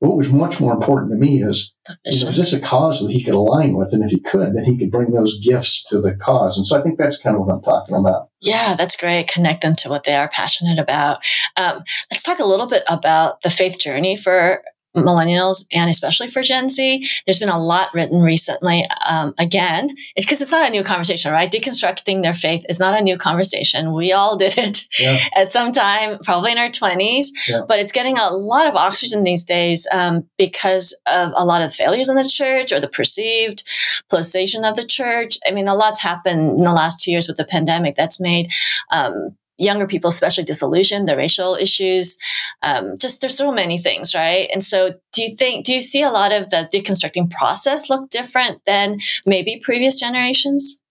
what 0.00 0.16
was 0.16 0.32
much 0.32 0.60
more 0.60 0.74
important 0.74 1.10
to 1.10 1.16
me 1.16 1.42
is, 1.42 1.74
you 2.04 2.22
know, 2.22 2.28
is 2.28 2.36
this 2.36 2.52
a 2.52 2.60
cause 2.60 3.00
that 3.00 3.10
he 3.10 3.24
could 3.24 3.34
align 3.34 3.76
with? 3.76 3.94
And 3.94 4.04
if 4.04 4.10
he 4.10 4.20
could, 4.20 4.54
then 4.54 4.64
he 4.64 4.76
could 4.76 4.90
bring 4.90 5.12
those 5.12 5.40
gifts 5.40 5.84
to 5.84 6.00
the 6.00 6.14
cause. 6.14 6.58
And 6.58 6.66
so 6.66 6.78
I 6.78 6.82
think 6.82 6.98
that's 6.98 7.22
kind 7.22 7.34
of 7.34 7.42
what 7.42 7.54
I'm 7.54 7.62
talking 7.62 7.96
about. 7.96 8.28
Yeah, 8.42 8.74
that's 8.76 8.96
great. 8.96 9.28
Connect 9.28 9.62
them 9.62 9.74
to 9.76 9.88
what 9.88 10.04
they 10.04 10.14
are 10.14 10.28
passionate 10.28 10.78
about. 10.78 11.20
Um, 11.56 11.82
let's 12.10 12.22
talk 12.22 12.40
a 12.40 12.44
little 12.44 12.66
bit 12.66 12.82
about 12.88 13.40
the 13.40 13.50
faith 13.50 13.80
journey 13.80 14.16
for 14.16 14.62
millennials 14.96 15.66
and 15.72 15.90
especially 15.90 16.28
for 16.28 16.42
Gen 16.42 16.68
Z. 16.68 17.06
There's 17.24 17.38
been 17.38 17.48
a 17.48 17.62
lot 17.62 17.92
written 17.94 18.20
recently. 18.20 18.84
Um, 19.08 19.34
again, 19.38 19.90
it's 20.16 20.26
because 20.26 20.42
it's 20.42 20.52
not 20.52 20.68
a 20.68 20.70
new 20.70 20.82
conversation, 20.82 21.32
right? 21.32 21.50
Deconstructing 21.50 22.22
their 22.22 22.34
faith 22.34 22.64
is 22.68 22.80
not 22.80 22.98
a 22.98 23.02
new 23.02 23.16
conversation. 23.16 23.92
We 23.92 24.12
all 24.12 24.36
did 24.36 24.56
it 24.58 24.82
yeah. 24.98 25.18
at 25.36 25.52
some 25.52 25.72
time, 25.72 26.18
probably 26.24 26.52
in 26.52 26.58
our 26.58 26.68
20s, 26.68 27.26
yeah. 27.48 27.60
but 27.68 27.78
it's 27.78 27.92
getting 27.92 28.18
a 28.18 28.30
lot 28.30 28.66
of 28.66 28.76
oxygen 28.76 29.24
these 29.24 29.44
days 29.44 29.86
um, 29.92 30.26
because 30.38 30.98
of 31.06 31.32
a 31.34 31.44
lot 31.44 31.62
of 31.62 31.74
failures 31.74 32.08
in 32.08 32.16
the 32.16 32.24
church 32.24 32.72
or 32.72 32.80
the 32.80 32.88
perceived 32.88 33.62
politicization 34.10 34.68
of 34.68 34.76
the 34.76 34.86
church. 34.86 35.38
I 35.46 35.52
mean, 35.52 35.68
a 35.68 35.74
lot's 35.74 36.00
happened 36.00 36.58
in 36.58 36.64
the 36.64 36.72
last 36.72 37.00
two 37.00 37.10
years 37.10 37.28
with 37.28 37.36
the 37.36 37.44
pandemic 37.44 37.96
that's 37.96 38.20
made 38.20 38.50
um, 38.90 39.36
younger 39.58 39.86
people 39.86 40.08
especially 40.08 40.44
disillusioned 40.44 41.08
the 41.08 41.16
racial 41.16 41.54
issues 41.54 42.18
um, 42.62 42.98
just 42.98 43.20
there's 43.20 43.36
so 43.36 43.52
many 43.52 43.78
things 43.78 44.14
right? 44.14 44.48
And 44.52 44.62
so 44.62 44.90
do 45.12 45.22
you 45.22 45.34
think 45.34 45.64
do 45.64 45.72
you 45.72 45.80
see 45.80 46.02
a 46.02 46.10
lot 46.10 46.32
of 46.32 46.50
the 46.50 46.68
deconstructing 46.72 47.30
process 47.30 47.90
look 47.90 48.10
different 48.10 48.64
than 48.66 48.98
maybe 49.24 49.60
previous 49.62 50.00
generations? 50.00 50.82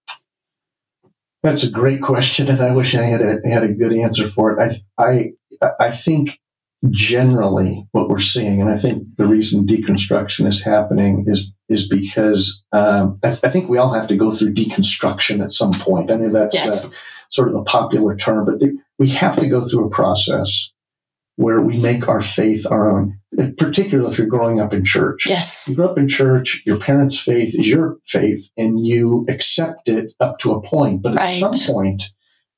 That's 1.43 1.63
a 1.63 1.71
great 1.71 2.01
question 2.01 2.49
and 2.49 2.59
i 2.59 2.73
wish 2.73 2.95
i 2.95 3.03
had 3.03 3.21
a 3.21 3.37
had 3.47 3.63
a 3.63 3.73
good 3.73 3.93
answer 3.93 4.25
for 4.27 4.51
it. 4.51 4.81
I 4.97 5.31
i 5.61 5.69
i 5.79 5.91
think 5.91 6.39
generally 6.89 7.87
what 7.91 8.09
we're 8.09 8.19
seeing 8.19 8.61
and 8.61 8.69
i 8.69 8.77
think 8.77 9.03
the 9.17 9.25
reason 9.25 9.65
deconstruction 9.65 10.45
is 10.45 10.63
happening 10.63 11.23
is 11.27 11.51
is 11.67 11.87
because 11.87 12.63
um, 12.73 13.19
I, 13.23 13.29
th- 13.29 13.43
I, 13.43 13.49
think 13.49 13.69
we 13.69 13.79
all 13.79 13.93
have 13.93 14.07
to 14.09 14.15
go 14.15 14.31
through 14.31 14.53
deconstruction 14.53 15.43
at 15.43 15.51
some 15.51 15.73
point. 15.73 16.11
I 16.11 16.17
mean 16.17 16.31
that's 16.31 16.53
yes. 16.53 16.87
the, 16.87 16.95
sort 17.29 17.49
of 17.49 17.55
a 17.55 17.63
popular 17.63 18.15
term, 18.15 18.45
but 18.45 18.59
the, 18.59 18.77
we 18.97 19.09
have 19.09 19.35
to 19.37 19.47
go 19.47 19.67
through 19.67 19.87
a 19.87 19.89
process 19.89 20.71
where 21.37 21.61
we 21.61 21.77
make 21.77 22.07
our 22.07 22.21
faith 22.21 22.65
our 22.69 22.89
own, 22.89 23.19
particularly 23.57 24.09
if 24.09 24.17
you're 24.17 24.27
growing 24.27 24.61
up 24.61 24.73
in 24.73 24.85
church. 24.85 25.27
Yes. 25.27 25.67
You 25.67 25.75
grew 25.75 25.89
up 25.89 25.97
in 25.97 26.07
church, 26.07 26.63
your 26.65 26.79
parents' 26.79 27.19
faith 27.19 27.59
is 27.59 27.67
your 27.67 27.97
faith, 28.05 28.49
and 28.57 28.85
you 28.85 29.25
accept 29.29 29.89
it 29.89 30.13
up 30.19 30.39
to 30.39 30.53
a 30.53 30.61
point. 30.61 31.01
But 31.01 31.15
right. 31.15 31.29
at 31.29 31.31
some 31.31 31.53
point, 31.73 32.03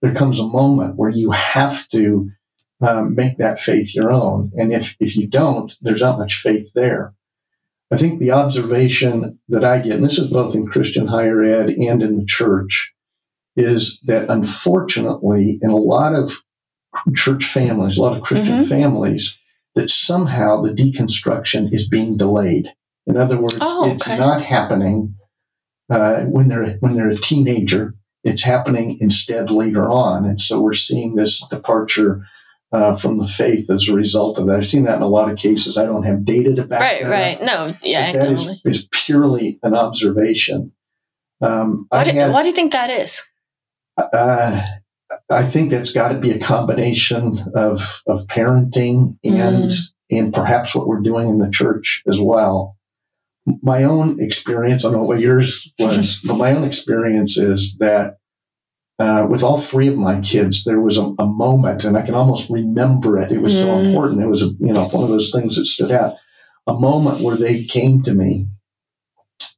there 0.02 0.14
comes 0.14 0.40
a 0.40 0.48
moment 0.48 0.96
where 0.96 1.10
you 1.10 1.32
have 1.32 1.90
to 1.90 2.30
um, 2.82 3.16
make 3.16 3.40
that 3.40 3.58
faith 3.58 3.96
your 3.96 4.12
own. 4.12 4.52
And 4.56 4.72
if, 4.72 4.96
if 5.00 5.18
you 5.18 5.28
don't, 5.28 5.74
there's 5.82 6.02
not 6.02 6.20
much 6.20 6.36
faith 6.36 6.72
there. 6.76 7.16
I 7.90 7.98
think 7.98 8.20
the 8.20 8.32
observation 8.32 9.40
that 9.48 9.64
I 9.64 9.80
get, 9.80 9.96
and 9.96 10.04
this 10.04 10.20
is 10.20 10.30
both 10.30 10.56
in 10.56 10.68
Christian 10.68 11.08
higher 11.08 11.42
ed 11.42 11.70
and 11.70 12.04
in 12.04 12.20
the 12.20 12.26
church, 12.26 12.94
is 13.58 14.00
that 14.06 14.30
unfortunately, 14.30 15.58
in 15.62 15.72
a 15.72 15.76
lot 15.76 16.14
of 16.14 16.44
church 17.16 17.44
families, 17.44 17.98
a 17.98 18.02
lot 18.02 18.16
of 18.16 18.24
Christian 18.24 18.60
mm-hmm. 18.60 18.70
families, 18.70 19.38
that 19.76 19.90
somehow 19.90 20.62
the 20.62 20.74
deconstruction 20.74 21.74
is 21.74 21.90
being 21.90 22.18
delayed. 22.18 22.70
In 23.08 23.18
other 23.18 23.38
words, 23.38 23.58
oh, 23.60 23.86
okay. 23.86 23.96
it's 23.96 24.08
not 24.08 24.42
happening 24.42 25.16
uh, 25.90 26.22
when 26.24 26.48
they're 26.48 26.78
when 26.80 26.94
they're 26.94 27.10
a 27.10 27.16
teenager. 27.16 27.96
It's 28.24 28.44
happening 28.44 28.98
instead 29.00 29.50
later 29.50 29.90
on, 29.90 30.26
and 30.26 30.40
so 30.40 30.62
we're 30.62 30.74
seeing 30.74 31.16
this 31.16 31.48
departure 31.48 32.26
uh, 32.72 32.96
from 32.96 33.18
the 33.18 33.28
faith 33.28 33.70
as 33.70 33.88
a 33.88 33.94
result 33.94 34.38
of 34.38 34.48
that. 34.48 34.58
I've 34.58 34.68
seen 34.68 34.84
that 34.84 34.98
in 34.98 35.02
a 35.02 35.08
lot 35.08 35.32
of 35.32 35.38
cases. 35.38 35.78
I 35.78 35.86
don't 35.86 36.04
have 36.04 36.26
data 36.26 36.56
to 36.56 36.66
back 36.66 36.82
right, 36.82 37.02
that 37.04 37.10
right. 37.10 37.50
Up, 37.50 37.72
no, 37.72 37.88
yeah, 37.88 38.12
that 38.12 38.32
is, 38.32 38.62
is, 38.66 38.88
purely 38.92 39.60
an 39.64 39.74
observation. 39.74 40.74
Um, 41.40 41.86
why, 41.90 42.04
do, 42.04 42.12
had, 42.12 42.34
why 42.34 42.42
do 42.42 42.50
you 42.50 42.56
think 42.56 42.74
that 42.74 42.90
is? 42.90 43.24
Uh, 43.98 44.62
I 45.30 45.44
think 45.44 45.70
that's 45.70 45.92
got 45.92 46.10
to 46.10 46.20
be 46.20 46.32
a 46.32 46.40
combination 46.40 47.40
of 47.56 48.02
of 48.08 48.28
parenting 48.28 49.18
and 49.24 49.72
mm. 49.72 49.94
and 50.12 50.34
perhaps 50.34 50.76
what 50.76 50.88
we're 50.88 51.02
doing 51.02 51.30
in 51.30 51.40
the 51.40 51.50
church 51.50 52.04
as 52.08 52.20
well. 52.20 52.78
My 53.62 53.84
own 53.84 54.22
experience, 54.22 54.84
I 54.84 54.92
don't 54.92 55.02
know 55.02 55.08
what 55.08 55.22
yours 55.22 55.74
was, 55.80 56.22
but 56.28 56.36
my 56.36 56.54
own 56.54 56.66
experience 56.66 57.38
is 57.38 57.78
that 57.78 58.18
uh, 59.00 59.28
with 59.30 59.44
all 59.44 59.58
three 59.58 59.88
of 59.88 59.96
my 59.96 60.20
kids, 60.22 60.64
there 60.64 60.82
was 60.82 60.98
a, 60.98 61.14
a, 61.20 61.26
moment, 61.28 61.84
and 61.84 61.96
I 61.96 62.04
can 62.04 62.16
almost 62.16 62.50
remember 62.50 63.20
it. 63.20 63.32
It 63.32 63.42
was 63.42 63.54
mm. 63.54 63.62
so 63.62 63.78
important. 63.78 64.24
It 64.24 64.28
was 64.28 64.42
a, 64.42 64.48
you 64.60 64.74
know 64.74 64.86
one 64.86 65.04
of 65.04 65.10
those 65.10 65.32
things 65.32 65.56
that 65.56 65.66
stood 65.66 65.92
out. 65.92 66.16
A 66.68 66.74
moment 66.74 67.22
where 67.22 67.38
they 67.38 67.64
came 67.64 68.04
to 68.04 68.14
me 68.14 68.48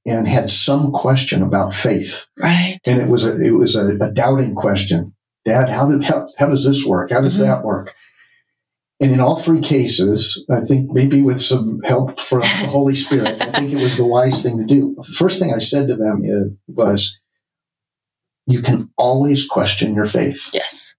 and 0.06 0.28
had 0.28 0.50
some 0.50 0.92
question 0.92 1.44
about 1.44 1.74
faith. 1.74 2.28
Right. 2.38 2.80
And 2.86 3.02
it 3.02 3.10
was 3.10 3.26
a 3.26 3.36
it 3.36 3.52
was 3.52 3.76
a, 3.76 3.96
a 3.98 4.12
doubting 4.12 4.56
question. 4.56 5.14
Dad, 5.46 5.70
how 5.70 5.90
did 5.90 6.04
how, 6.04 6.28
how 6.38 6.48
does 6.48 6.66
this 6.66 6.86
work? 6.86 7.12
How 7.12 7.22
does 7.22 7.36
mm-hmm. 7.36 7.44
that 7.44 7.64
work? 7.64 7.96
And 9.02 9.14
in 9.14 9.22
all 9.22 9.38
three 9.38 9.62
cases, 9.62 10.46
I 10.52 10.60
think 10.60 10.92
maybe 10.92 11.22
with 11.22 11.40
some 11.40 11.80
help 11.86 12.20
from 12.20 12.42
the 12.42 12.68
Holy 12.68 12.96
Spirit, 12.96 13.42
I 13.42 13.52
think 13.52 13.72
it 13.72 13.82
was 13.82 13.96
the 13.96 14.06
wise 14.06 14.44
thing 14.44 14.58
to 14.58 14.66
do. 14.66 14.94
The 14.98 15.16
first 15.18 15.40
thing 15.40 15.54
I 15.54 15.60
said 15.60 15.88
to 15.88 15.96
them 15.96 16.22
is, 16.26 16.52
was, 16.68 17.18
you 18.46 18.62
can 18.62 18.90
always 18.98 19.48
question 19.48 19.96
your 19.96 20.06
faith. 20.06 20.50
Yes. 20.54 20.96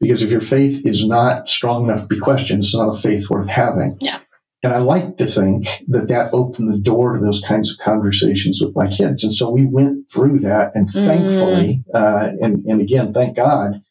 Because 0.00 0.22
if 0.22 0.30
your 0.30 0.40
faith 0.40 0.86
is 0.86 1.06
not 1.06 1.46
strong 1.46 1.84
enough 1.84 2.00
to 2.00 2.06
be 2.06 2.18
questioned, 2.18 2.60
it's 2.60 2.74
not 2.74 2.88
a 2.88 2.98
faith 2.98 3.28
worth 3.28 3.50
having. 3.50 3.98
Yeah. 4.00 4.18
And 4.62 4.72
I 4.72 4.78
like 4.78 5.16
to 5.16 5.26
think 5.26 5.66
that 5.88 6.06
that 6.08 6.32
opened 6.32 6.70
the 6.70 6.78
door 6.78 7.14
to 7.14 7.24
those 7.24 7.40
kinds 7.40 7.72
of 7.72 7.78
conversations 7.78 8.60
with 8.62 8.76
my 8.76 8.88
kids. 8.88 9.24
And 9.24 9.34
so 9.34 9.50
we 9.50 9.66
went 9.66 10.08
through 10.08 10.38
that. 10.40 10.70
And 10.74 10.88
mm. 10.88 11.04
thankfully, 11.04 11.84
uh, 11.92 12.30
and, 12.40 12.64
and 12.66 12.80
again, 12.80 13.12
thank 13.12 13.36
God, 13.36 13.82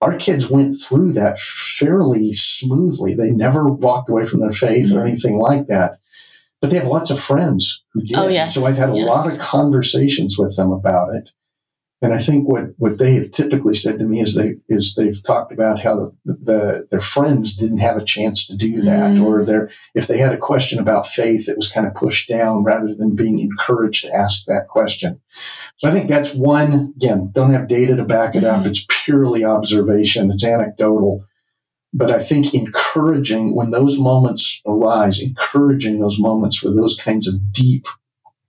our 0.00 0.16
kids 0.16 0.50
went 0.50 0.74
through 0.82 1.12
that 1.12 1.38
fairly 1.38 2.32
smoothly. 2.32 3.14
They 3.14 3.30
never 3.30 3.68
walked 3.68 4.10
away 4.10 4.24
from 4.24 4.40
their 4.40 4.52
faith 4.52 4.88
mm. 4.88 4.96
or 4.96 5.06
anything 5.06 5.38
like 5.38 5.68
that. 5.68 5.98
But 6.60 6.70
they 6.70 6.78
have 6.78 6.88
lots 6.88 7.10
of 7.10 7.20
friends 7.20 7.84
who 7.92 8.00
did. 8.02 8.16
Oh, 8.16 8.28
yes. 8.28 8.54
So 8.54 8.64
I've 8.64 8.76
had 8.76 8.90
a 8.90 8.96
yes. 8.96 9.08
lot 9.08 9.32
of 9.32 9.38
conversations 9.38 10.36
with 10.38 10.56
them 10.56 10.72
about 10.72 11.14
it. 11.14 11.30
And 12.02 12.12
I 12.12 12.18
think 12.18 12.46
what, 12.46 12.74
what 12.76 12.98
they 12.98 13.14
have 13.14 13.30
typically 13.30 13.74
said 13.74 13.98
to 13.98 14.06
me 14.06 14.20
is 14.20 14.34
they 14.34 14.56
is 14.68 14.94
they've 14.94 15.22
talked 15.22 15.50
about 15.50 15.80
how 15.80 15.96
the, 15.96 16.12
the 16.26 16.88
their 16.90 17.00
friends 17.00 17.56
didn't 17.56 17.78
have 17.78 17.96
a 17.96 18.04
chance 18.04 18.46
to 18.48 18.56
do 18.56 18.82
that, 18.82 19.12
mm. 19.12 19.24
or 19.24 19.44
their 19.44 19.70
if 19.94 20.06
they 20.06 20.18
had 20.18 20.34
a 20.34 20.38
question 20.38 20.78
about 20.78 21.06
faith, 21.06 21.48
it 21.48 21.56
was 21.56 21.72
kind 21.72 21.86
of 21.86 21.94
pushed 21.94 22.28
down 22.28 22.64
rather 22.64 22.94
than 22.94 23.16
being 23.16 23.40
encouraged 23.40 24.04
to 24.04 24.14
ask 24.14 24.44
that 24.44 24.68
question. 24.68 25.20
So 25.78 25.88
I 25.88 25.92
think 25.92 26.08
that's 26.08 26.34
one. 26.34 26.92
Again, 26.96 27.30
don't 27.34 27.52
have 27.52 27.66
data 27.66 27.96
to 27.96 28.04
back 28.04 28.34
it 28.34 28.44
mm-hmm. 28.44 28.60
up. 28.60 28.66
It's 28.66 28.86
purely 29.04 29.44
observation. 29.44 30.30
It's 30.30 30.44
anecdotal. 30.44 31.24
But 31.94 32.10
I 32.10 32.18
think 32.18 32.52
encouraging 32.52 33.54
when 33.54 33.70
those 33.70 33.98
moments 33.98 34.60
arise, 34.66 35.22
encouraging 35.22 35.98
those 35.98 36.20
moments 36.20 36.56
for 36.56 36.68
those 36.68 37.00
kinds 37.00 37.26
of 37.26 37.52
deep 37.52 37.86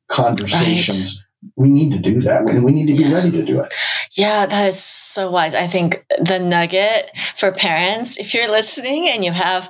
conversations. 0.09 1.15
Right 1.15 1.26
we 1.55 1.69
need 1.69 1.91
to 1.91 1.99
do 1.99 2.21
that 2.21 2.49
and 2.49 2.63
we 2.63 2.71
need 2.71 2.87
to 2.87 2.95
be 2.95 3.11
ready 3.11 3.31
to 3.31 3.43
do 3.43 3.59
it. 3.59 3.73
Yeah, 4.13 4.45
that 4.45 4.67
is 4.67 4.81
so 4.81 5.29
wise. 5.29 5.53
I 5.55 5.67
think 5.67 6.05
the 6.19 6.39
nugget 6.39 7.11
for 7.35 7.51
parents, 7.51 8.17
if 8.17 8.33
you're 8.33 8.49
listening 8.49 9.07
and 9.07 9.23
you 9.23 9.31
have 9.31 9.69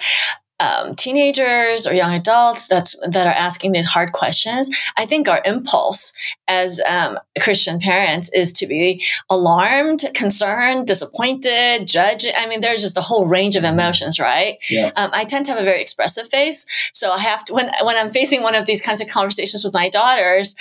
um, 0.60 0.96
teenagers 0.96 1.86
or 1.86 1.94
young 1.94 2.14
adults 2.14 2.68
that's 2.68 2.98
that 3.08 3.28
are 3.28 3.34
asking 3.34 3.74
these 3.74 3.86
hard 3.86 4.12
questions, 4.12 4.76
I 4.98 5.06
think 5.06 5.28
our 5.28 5.42
impulse 5.46 6.14
as 6.48 6.82
um, 6.88 7.20
Christian 7.40 7.80
parents 7.80 8.34
is 8.34 8.54
to 8.54 8.68
be 8.68 9.04
alarmed, 9.30 10.04
concerned, 10.16 10.88
disappointed, 10.88 11.88
judge. 11.88 12.26
I 12.36 12.48
mean, 12.48 12.62
there's 12.62 12.82
just 12.82 12.98
a 12.98 13.02
whole 13.02 13.28
range 13.28 13.56
of 13.56 13.64
emotions, 13.64 14.20
right? 14.20 14.58
Yeah. 14.70 14.92
Um, 14.96 15.12
I 15.14 15.26
tend 15.26 15.46
to 15.46 15.52
have 15.52 15.62
a 15.62 15.66
very 15.66 15.82
expressive 15.82 16.28
face, 16.28 16.66
so 16.92 17.12
I 17.12 17.20
have 17.20 17.44
to 17.46 17.54
when 17.54 17.72
when 17.84 17.98
I'm 17.98 18.10
facing 18.10 18.42
one 18.42 18.56
of 18.56 18.66
these 18.66 18.82
kinds 18.82 19.02
of 19.02 19.08
conversations 19.08 19.64
with 19.64 19.76
my 19.76 19.90
daughters, 19.90 20.56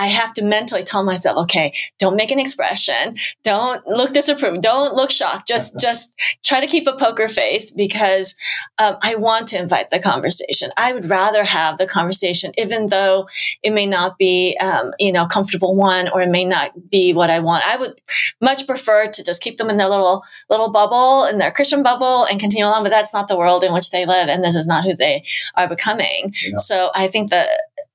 I 0.00 0.06
have 0.06 0.32
to 0.34 0.44
mentally 0.44 0.82
tell 0.82 1.04
myself, 1.04 1.36
okay, 1.44 1.74
don't 1.98 2.16
make 2.16 2.30
an 2.30 2.40
expression, 2.40 3.16
don't 3.42 3.86
look 3.86 4.14
disapproved, 4.14 4.62
don't 4.62 4.94
look 4.94 5.10
shocked, 5.10 5.46
just 5.46 5.78
just 5.86 6.18
try 6.42 6.60
to 6.60 6.66
keep 6.66 6.86
a 6.86 6.96
poker 6.96 7.28
face 7.28 7.70
because 7.70 8.34
um, 8.78 8.96
I 9.02 9.16
want 9.16 9.48
to 9.48 9.60
invite 9.60 9.90
the 9.90 10.00
conversation. 10.00 10.70
I 10.78 10.94
would 10.94 11.10
rather 11.10 11.44
have 11.44 11.76
the 11.76 11.86
conversation, 11.86 12.52
even 12.56 12.86
though 12.86 13.28
it 13.62 13.72
may 13.72 13.84
not 13.84 14.16
be, 14.16 14.56
um, 14.58 14.92
you 14.98 15.12
know, 15.12 15.24
a 15.24 15.28
comfortable 15.28 15.76
one, 15.76 16.08
or 16.08 16.22
it 16.22 16.30
may 16.30 16.46
not 16.46 16.90
be 16.90 17.12
what 17.12 17.28
I 17.28 17.40
want. 17.40 17.66
I 17.66 17.76
would 17.76 18.00
much 18.40 18.66
prefer 18.66 19.06
to 19.06 19.22
just 19.22 19.42
keep 19.42 19.58
them 19.58 19.68
in 19.68 19.76
their 19.76 19.88
little 19.90 20.24
little 20.48 20.70
bubble, 20.70 21.26
in 21.26 21.36
their 21.36 21.52
Christian 21.52 21.82
bubble, 21.82 22.24
and 22.24 22.40
continue 22.40 22.64
along. 22.64 22.84
But 22.84 22.90
that's 22.90 23.12
not 23.12 23.28
the 23.28 23.36
world 23.36 23.62
in 23.64 23.74
which 23.74 23.90
they 23.90 24.06
live, 24.06 24.30
and 24.30 24.42
this 24.42 24.54
is 24.54 24.66
not 24.66 24.84
who 24.84 24.96
they 24.96 25.24
are 25.56 25.68
becoming. 25.68 26.32
Yeah. 26.42 26.56
So 26.56 26.90
I 26.94 27.08
think 27.08 27.28
that 27.28 27.48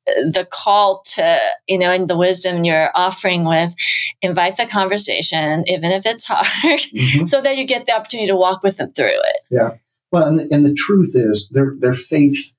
the 0.06 0.48
call 0.50 1.02
to, 1.16 1.40
you 1.68 1.78
know, 1.78 1.92
and 1.92 2.08
the 2.08 2.18
wisdom 2.18 2.64
you're 2.64 2.92
offering 2.96 3.46
with 3.46 3.76
invite 4.22 4.58
the 4.58 4.66
conversation, 4.66 5.64
even 5.68 5.92
if 5.92 6.06
it's 6.06 6.26
hard, 6.28 6.80
mm-hmm. 6.80 7.26
so 7.26 7.42
that 7.42 7.58
you 7.58 7.66
get 7.66 7.86
the 7.86 7.94
opportunity 7.94 8.28
to 8.28 8.36
walk 8.36 8.64
with 8.64 8.78
them 8.78 8.92
through 8.94 9.08
it. 9.08 9.38
Yeah. 9.50 9.78
Well, 10.12 10.28
and, 10.28 10.40
and 10.52 10.66
the 10.66 10.74
truth 10.74 11.14
is 11.16 11.50
their, 11.50 11.76
their 11.80 11.94
faith 11.94 12.56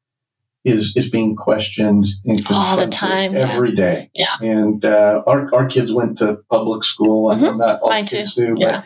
is, 0.64 0.96
is 0.96 1.08
being 1.08 1.36
questioned 1.36 2.06
all 2.50 2.76
the 2.76 2.88
time, 2.88 3.36
every 3.36 3.70
yeah. 3.70 3.74
day. 3.76 4.10
yeah. 4.14 4.36
And 4.40 4.84
uh, 4.84 5.22
our, 5.26 5.54
our 5.54 5.66
kids 5.66 5.92
went 5.92 6.18
to 6.18 6.40
public 6.50 6.82
school, 6.82 7.30
and 7.30 7.40
mm-hmm. 7.40 7.58
not 7.58 7.80
all 7.80 7.90
Mine 7.90 8.06
kids 8.06 8.34
too. 8.34 8.56
do, 8.56 8.60
yeah. 8.60 8.80
but 8.80 8.84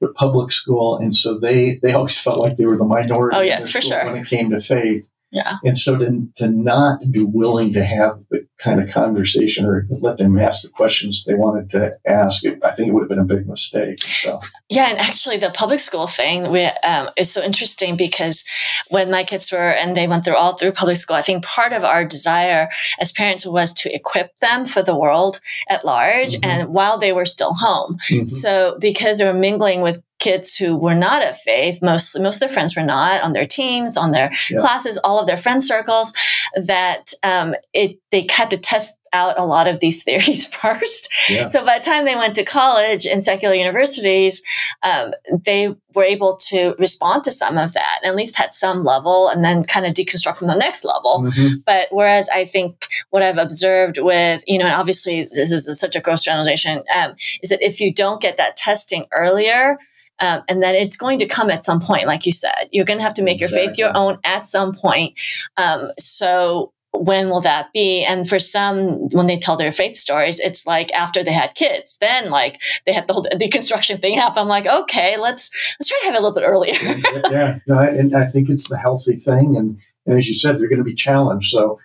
the 0.00 0.08
public 0.08 0.52
school, 0.52 0.98
and 0.98 1.14
so 1.14 1.38
they 1.38 1.78
they 1.82 1.92
always 1.92 2.20
felt 2.20 2.38
like 2.38 2.56
they 2.56 2.66
were 2.66 2.76
the 2.76 2.84
minority. 2.84 3.36
Oh 3.36 3.40
yes, 3.40 3.70
for 3.70 3.80
sure. 3.80 4.04
When 4.04 4.16
it 4.16 4.26
came 4.26 4.50
to 4.50 4.60
faith, 4.60 5.10
Yeah. 5.30 5.56
And 5.62 5.76
so 5.76 5.98
to, 5.98 6.26
to 6.36 6.48
not 6.48 7.00
be 7.10 7.22
willing 7.22 7.74
to 7.74 7.84
have 7.84 8.24
the 8.30 8.46
kind 8.58 8.80
of 8.80 8.88
conversation 8.88 9.66
or 9.66 9.86
let 9.90 10.16
them 10.16 10.38
ask 10.38 10.62
the 10.62 10.70
questions 10.70 11.24
they 11.24 11.34
wanted 11.34 11.70
to 11.70 11.98
ask, 12.06 12.44
I 12.46 12.70
think 12.70 12.88
it 12.88 12.92
would 12.92 13.02
have 13.02 13.10
been 13.10 13.18
a 13.18 13.24
big 13.24 13.46
mistake. 13.46 14.00
So 14.00 14.40
yeah, 14.70 14.88
and 14.88 14.98
actually 14.98 15.36
the 15.36 15.50
public 15.50 15.80
school 15.80 16.06
thing 16.06 16.50
we, 16.50 16.64
um, 16.64 17.10
is 17.18 17.30
so 17.30 17.42
interesting 17.42 17.96
because 17.96 18.44
when 18.88 19.10
my 19.10 19.22
kids 19.22 19.52
were 19.52 19.58
and 19.58 19.94
they 19.94 20.08
went 20.08 20.24
through 20.24 20.36
all 20.36 20.54
through 20.54 20.72
public 20.72 20.96
school, 20.96 21.16
I 21.16 21.22
think 21.22 21.44
part 21.44 21.74
of 21.74 21.84
our 21.84 22.06
desire 22.06 22.70
as 22.98 23.12
parents 23.12 23.46
was 23.46 23.74
to 23.74 23.94
equip 23.94 24.34
them 24.36 24.64
for 24.64 24.82
the 24.82 24.96
world 24.96 25.40
at 25.68 25.84
large, 25.84 26.30
mm-hmm. 26.30 26.50
and 26.50 26.68
while 26.70 26.98
they 26.98 27.12
were 27.12 27.26
still 27.26 27.52
home. 27.52 27.98
Mm-hmm. 28.10 28.28
So 28.28 28.78
because 28.80 29.18
they 29.18 29.26
were 29.26 29.34
mingling 29.34 29.82
with 29.82 30.02
kids 30.18 30.56
who 30.56 30.76
were 30.76 30.94
not 30.94 31.26
of 31.26 31.36
faith 31.38 31.80
most 31.82 32.18
most 32.20 32.36
of 32.36 32.40
their 32.40 32.48
friends 32.48 32.76
were 32.76 32.82
not 32.82 33.22
on 33.22 33.32
their 33.32 33.46
teams 33.46 33.96
on 33.96 34.10
their 34.10 34.32
yeah. 34.50 34.58
classes 34.58 34.98
all 34.98 35.20
of 35.20 35.26
their 35.26 35.36
friend 35.36 35.62
circles 35.62 36.12
that 36.54 37.12
um, 37.22 37.54
it 37.72 37.98
they 38.10 38.26
had 38.30 38.50
to 38.50 38.58
test 38.58 39.00
out 39.12 39.38
a 39.38 39.44
lot 39.44 39.66
of 39.66 39.80
these 39.80 40.02
theories 40.04 40.46
first 40.46 41.12
yeah. 41.28 41.46
so 41.46 41.64
by 41.64 41.78
the 41.78 41.84
time 41.84 42.04
they 42.04 42.16
went 42.16 42.34
to 42.34 42.44
college 42.44 43.06
and 43.06 43.22
secular 43.22 43.54
universities 43.54 44.42
um, 44.82 45.12
they 45.44 45.74
were 45.94 46.04
able 46.04 46.36
to 46.36 46.74
respond 46.78 47.24
to 47.24 47.32
some 47.32 47.56
of 47.56 47.72
that 47.72 47.98
and 48.02 48.10
at 48.10 48.16
least 48.16 48.38
at 48.40 48.54
some 48.54 48.84
level 48.84 49.28
and 49.28 49.44
then 49.44 49.62
kind 49.62 49.86
of 49.86 49.94
deconstruct 49.94 50.36
from 50.36 50.48
the 50.48 50.56
next 50.56 50.84
level 50.84 51.24
mm-hmm. 51.24 51.54
but 51.64 51.86
whereas 51.90 52.28
i 52.34 52.44
think 52.44 52.86
what 53.10 53.22
i've 53.22 53.38
observed 53.38 53.98
with 53.98 54.42
you 54.46 54.58
know 54.58 54.66
and 54.66 54.74
obviously 54.74 55.28
this 55.32 55.52
is 55.52 55.68
a, 55.68 55.74
such 55.74 55.96
a 55.96 56.00
gross 56.00 56.24
generalization 56.24 56.82
um, 56.96 57.14
is 57.42 57.50
that 57.50 57.62
if 57.62 57.80
you 57.80 57.92
don't 57.92 58.20
get 58.20 58.36
that 58.36 58.56
testing 58.56 59.06
earlier 59.12 59.78
um, 60.20 60.42
and 60.48 60.62
then 60.62 60.74
it's 60.74 60.96
going 60.96 61.18
to 61.18 61.26
come 61.26 61.50
at 61.50 61.64
some 61.64 61.80
point, 61.80 62.06
like 62.06 62.26
you 62.26 62.32
said. 62.32 62.68
You're 62.72 62.84
going 62.84 62.98
to 62.98 63.04
have 63.04 63.14
to 63.14 63.22
make 63.22 63.40
exactly. 63.40 63.62
your 63.62 63.68
faith 63.68 63.78
your 63.78 63.96
own 63.96 64.18
at 64.24 64.46
some 64.46 64.72
point. 64.74 65.18
Um, 65.56 65.90
so 65.98 66.72
when 66.92 67.28
will 67.28 67.40
that 67.42 67.72
be? 67.72 68.04
And 68.04 68.28
for 68.28 68.38
some, 68.38 68.88
when 69.10 69.26
they 69.26 69.36
tell 69.36 69.56
their 69.56 69.72
faith 69.72 69.96
stories, 69.96 70.40
it's 70.40 70.66
like 70.66 70.92
after 70.92 71.22
they 71.22 71.32
had 71.32 71.54
kids, 71.54 71.98
then 72.00 72.30
like 72.30 72.60
they 72.86 72.92
had 72.92 73.06
the 73.06 73.12
whole 73.12 73.24
deconstruction 73.32 74.00
thing 74.00 74.18
happen. 74.18 74.38
I'm 74.38 74.48
like, 74.48 74.66
okay, 74.66 75.16
let's 75.18 75.50
let's 75.78 75.88
try 75.88 75.98
to 76.00 76.06
have 76.06 76.14
it 76.14 76.18
a 76.18 76.22
little 76.22 76.34
bit 76.34 76.46
earlier. 76.46 76.74
yeah, 77.30 77.58
no, 77.66 77.78
and 77.78 78.14
I 78.14 78.26
think 78.26 78.48
it's 78.48 78.68
the 78.68 78.78
healthy 78.78 79.16
thing, 79.16 79.56
and, 79.56 79.78
and 80.06 80.18
as 80.18 80.28
you 80.28 80.34
said, 80.34 80.58
they're 80.58 80.68
going 80.68 80.78
to 80.78 80.84
be 80.84 80.94
challenged. 80.94 81.50
So 81.50 81.78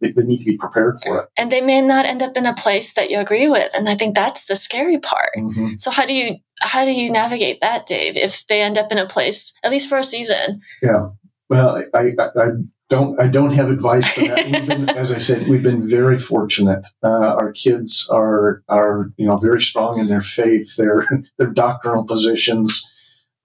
they, 0.00 0.12
they, 0.12 0.22
need 0.22 0.38
to 0.38 0.44
be 0.44 0.58
prepared 0.58 0.98
for 1.04 1.22
it. 1.22 1.28
And 1.38 1.50
they 1.50 1.60
may 1.60 1.80
not 1.80 2.04
end 2.04 2.22
up 2.22 2.36
in 2.36 2.44
a 2.44 2.54
place 2.54 2.92
that 2.94 3.10
you 3.10 3.18
agree 3.18 3.48
with, 3.48 3.70
and 3.74 3.88
I 3.88 3.94
think 3.94 4.14
that's 4.14 4.46
the 4.46 4.56
scary 4.56 4.98
part. 4.98 5.30
Mm-hmm. 5.36 5.76
So 5.78 5.90
how 5.90 6.06
do 6.06 6.14
you 6.14 6.36
how 6.60 6.84
do 6.84 6.92
you 6.92 7.10
navigate 7.10 7.60
that, 7.60 7.86
Dave? 7.86 8.16
If 8.16 8.46
they 8.46 8.62
end 8.62 8.78
up 8.78 8.90
in 8.90 8.98
a 8.98 9.06
place, 9.06 9.56
at 9.62 9.70
least 9.70 9.88
for 9.88 9.98
a 9.98 10.04
season? 10.04 10.60
Yeah. 10.82 11.10
Well, 11.48 11.82
I, 11.94 11.98
I, 11.98 12.12
I 12.36 12.48
don't 12.88 13.20
I 13.20 13.28
don't 13.28 13.52
have 13.52 13.70
advice 13.70 14.10
for 14.12 14.20
that. 14.20 14.66
Been, 14.66 14.88
as 14.90 15.12
I 15.12 15.18
said, 15.18 15.48
we've 15.48 15.62
been 15.62 15.86
very 15.86 16.18
fortunate. 16.18 16.86
Uh, 17.02 17.34
our 17.34 17.52
kids 17.52 18.08
are 18.10 18.62
are 18.68 19.10
you 19.16 19.26
know 19.26 19.36
very 19.36 19.60
strong 19.60 19.98
in 19.98 20.08
their 20.08 20.20
faith, 20.20 20.76
their 20.76 21.04
their 21.38 21.50
doctrinal 21.50 22.06
positions, 22.06 22.88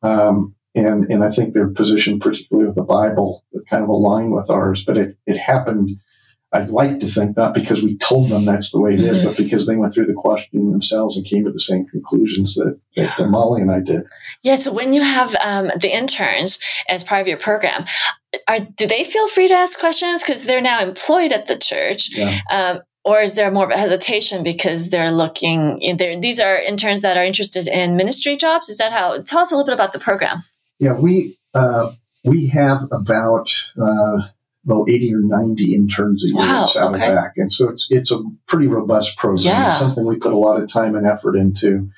um, 0.04 0.56
and 0.76 1.06
and 1.06 1.24
I 1.24 1.30
think 1.30 1.54
their 1.54 1.70
position, 1.70 2.20
particularly 2.20 2.68
with 2.68 2.76
the 2.76 2.84
Bible, 2.84 3.44
kind 3.70 3.84
of 3.84 3.90
align 3.90 4.32
with 4.32 4.50
ours. 4.50 4.86
But 4.86 4.98
it 4.98 5.18
it 5.26 5.38
happened 5.38 5.92
I'd 6.54 6.70
like 6.70 7.00
to 7.00 7.08
think 7.08 7.38
not 7.38 7.54
because 7.54 7.82
we 7.82 7.96
told 7.98 8.30
them 8.30 8.44
that's 8.44 8.72
the 8.72 8.82
way 8.82 8.94
it 8.94 9.00
is, 9.00 9.20
mm-hmm. 9.20 9.28
but 9.28 9.38
because 9.38 9.68
they 9.68 9.78
went 9.78 9.94
through 9.94 10.08
the 10.08 10.14
questioning 10.14 10.72
themselves 10.72 11.16
and 11.16 11.26
came 11.26 11.46
to 11.46 11.52
the 11.52 11.62
same 11.62 11.86
conclusions 11.86 12.56
that, 12.56 12.78
that 12.98 13.18
yeah. 13.18 13.26
Molly 13.28 13.62
and 13.62 13.72
I 13.72 13.80
did. 13.80 14.04
Yeah. 14.44 14.56
So 14.56 14.74
when 14.74 14.92
you 14.92 15.02
have 15.02 15.34
um, 15.36 15.72
the 15.80 15.96
interns 15.96 16.60
as 16.90 17.06
part 17.06 17.22
of 17.22 17.28
your 17.28 17.38
program, 17.38 17.86
are 18.50 18.60
do 18.60 18.86
they 18.86 19.06
feel 19.06 19.30
free 19.30 19.48
to 19.48 19.54
ask 19.54 19.80
questions 19.80 20.24
because 20.24 20.46
they're 20.46 20.62
now 20.62 20.82
employed 20.82 21.32
at 21.32 21.48
the 21.48 21.58
church? 21.58 22.10
Yeah. 22.18 22.40
Um, 22.52 22.80
or 23.06 23.22
is 23.22 23.36
there 23.36 23.50
more 23.50 23.66
of 23.66 23.72
a 23.72 23.78
hesitation 23.78 24.44
because 24.44 24.90
they're 24.90 25.12
looking? 25.12 25.80
These 26.22 26.42
are 26.42 26.58
interns 26.58 27.02
that 27.02 27.18
are 27.18 27.24
interested 27.24 27.68
in 27.68 27.96
ministry 27.96 28.36
jobs. 28.36 28.68
Is 28.68 28.78
that 28.78 28.92
how? 28.92 29.18
Tell 29.20 29.40
us 29.40 29.52
a 29.52 29.56
little 29.56 29.66
bit 29.66 29.74
about 29.74 29.94
the 29.94 30.00
program. 30.00 30.40
Yeah, 30.80 30.94
we 30.94 31.38
uh, 31.54 31.94
we 32.26 32.48
have 32.48 32.82
about. 32.92 33.72
Uh, 33.82 34.24
about 34.66 34.90
80 34.90 35.16
or 35.16 35.22
90 35.22 35.76
interns 35.76 36.24
a 36.24 36.28
year 36.34 36.38
wow, 36.38 36.64
at 36.64 36.70
Saddleback. 36.70 37.32
Okay. 37.32 37.42
And 37.42 37.52
so 37.52 37.70
it's, 37.70 37.88
it's 37.90 38.12
a 38.12 38.22
pretty 38.48 38.68
robust 38.68 39.18
program. 39.18 39.46
Yeah. 39.46 39.72
It's 39.72 39.80
something 39.80 40.06
we 40.06 40.18
put 40.18 40.34
a 40.34 40.38
lot 40.38 40.62
of 40.62 40.70
time 40.72 40.96
and 40.96 41.08
effort 41.08 41.36
into. 41.36 41.90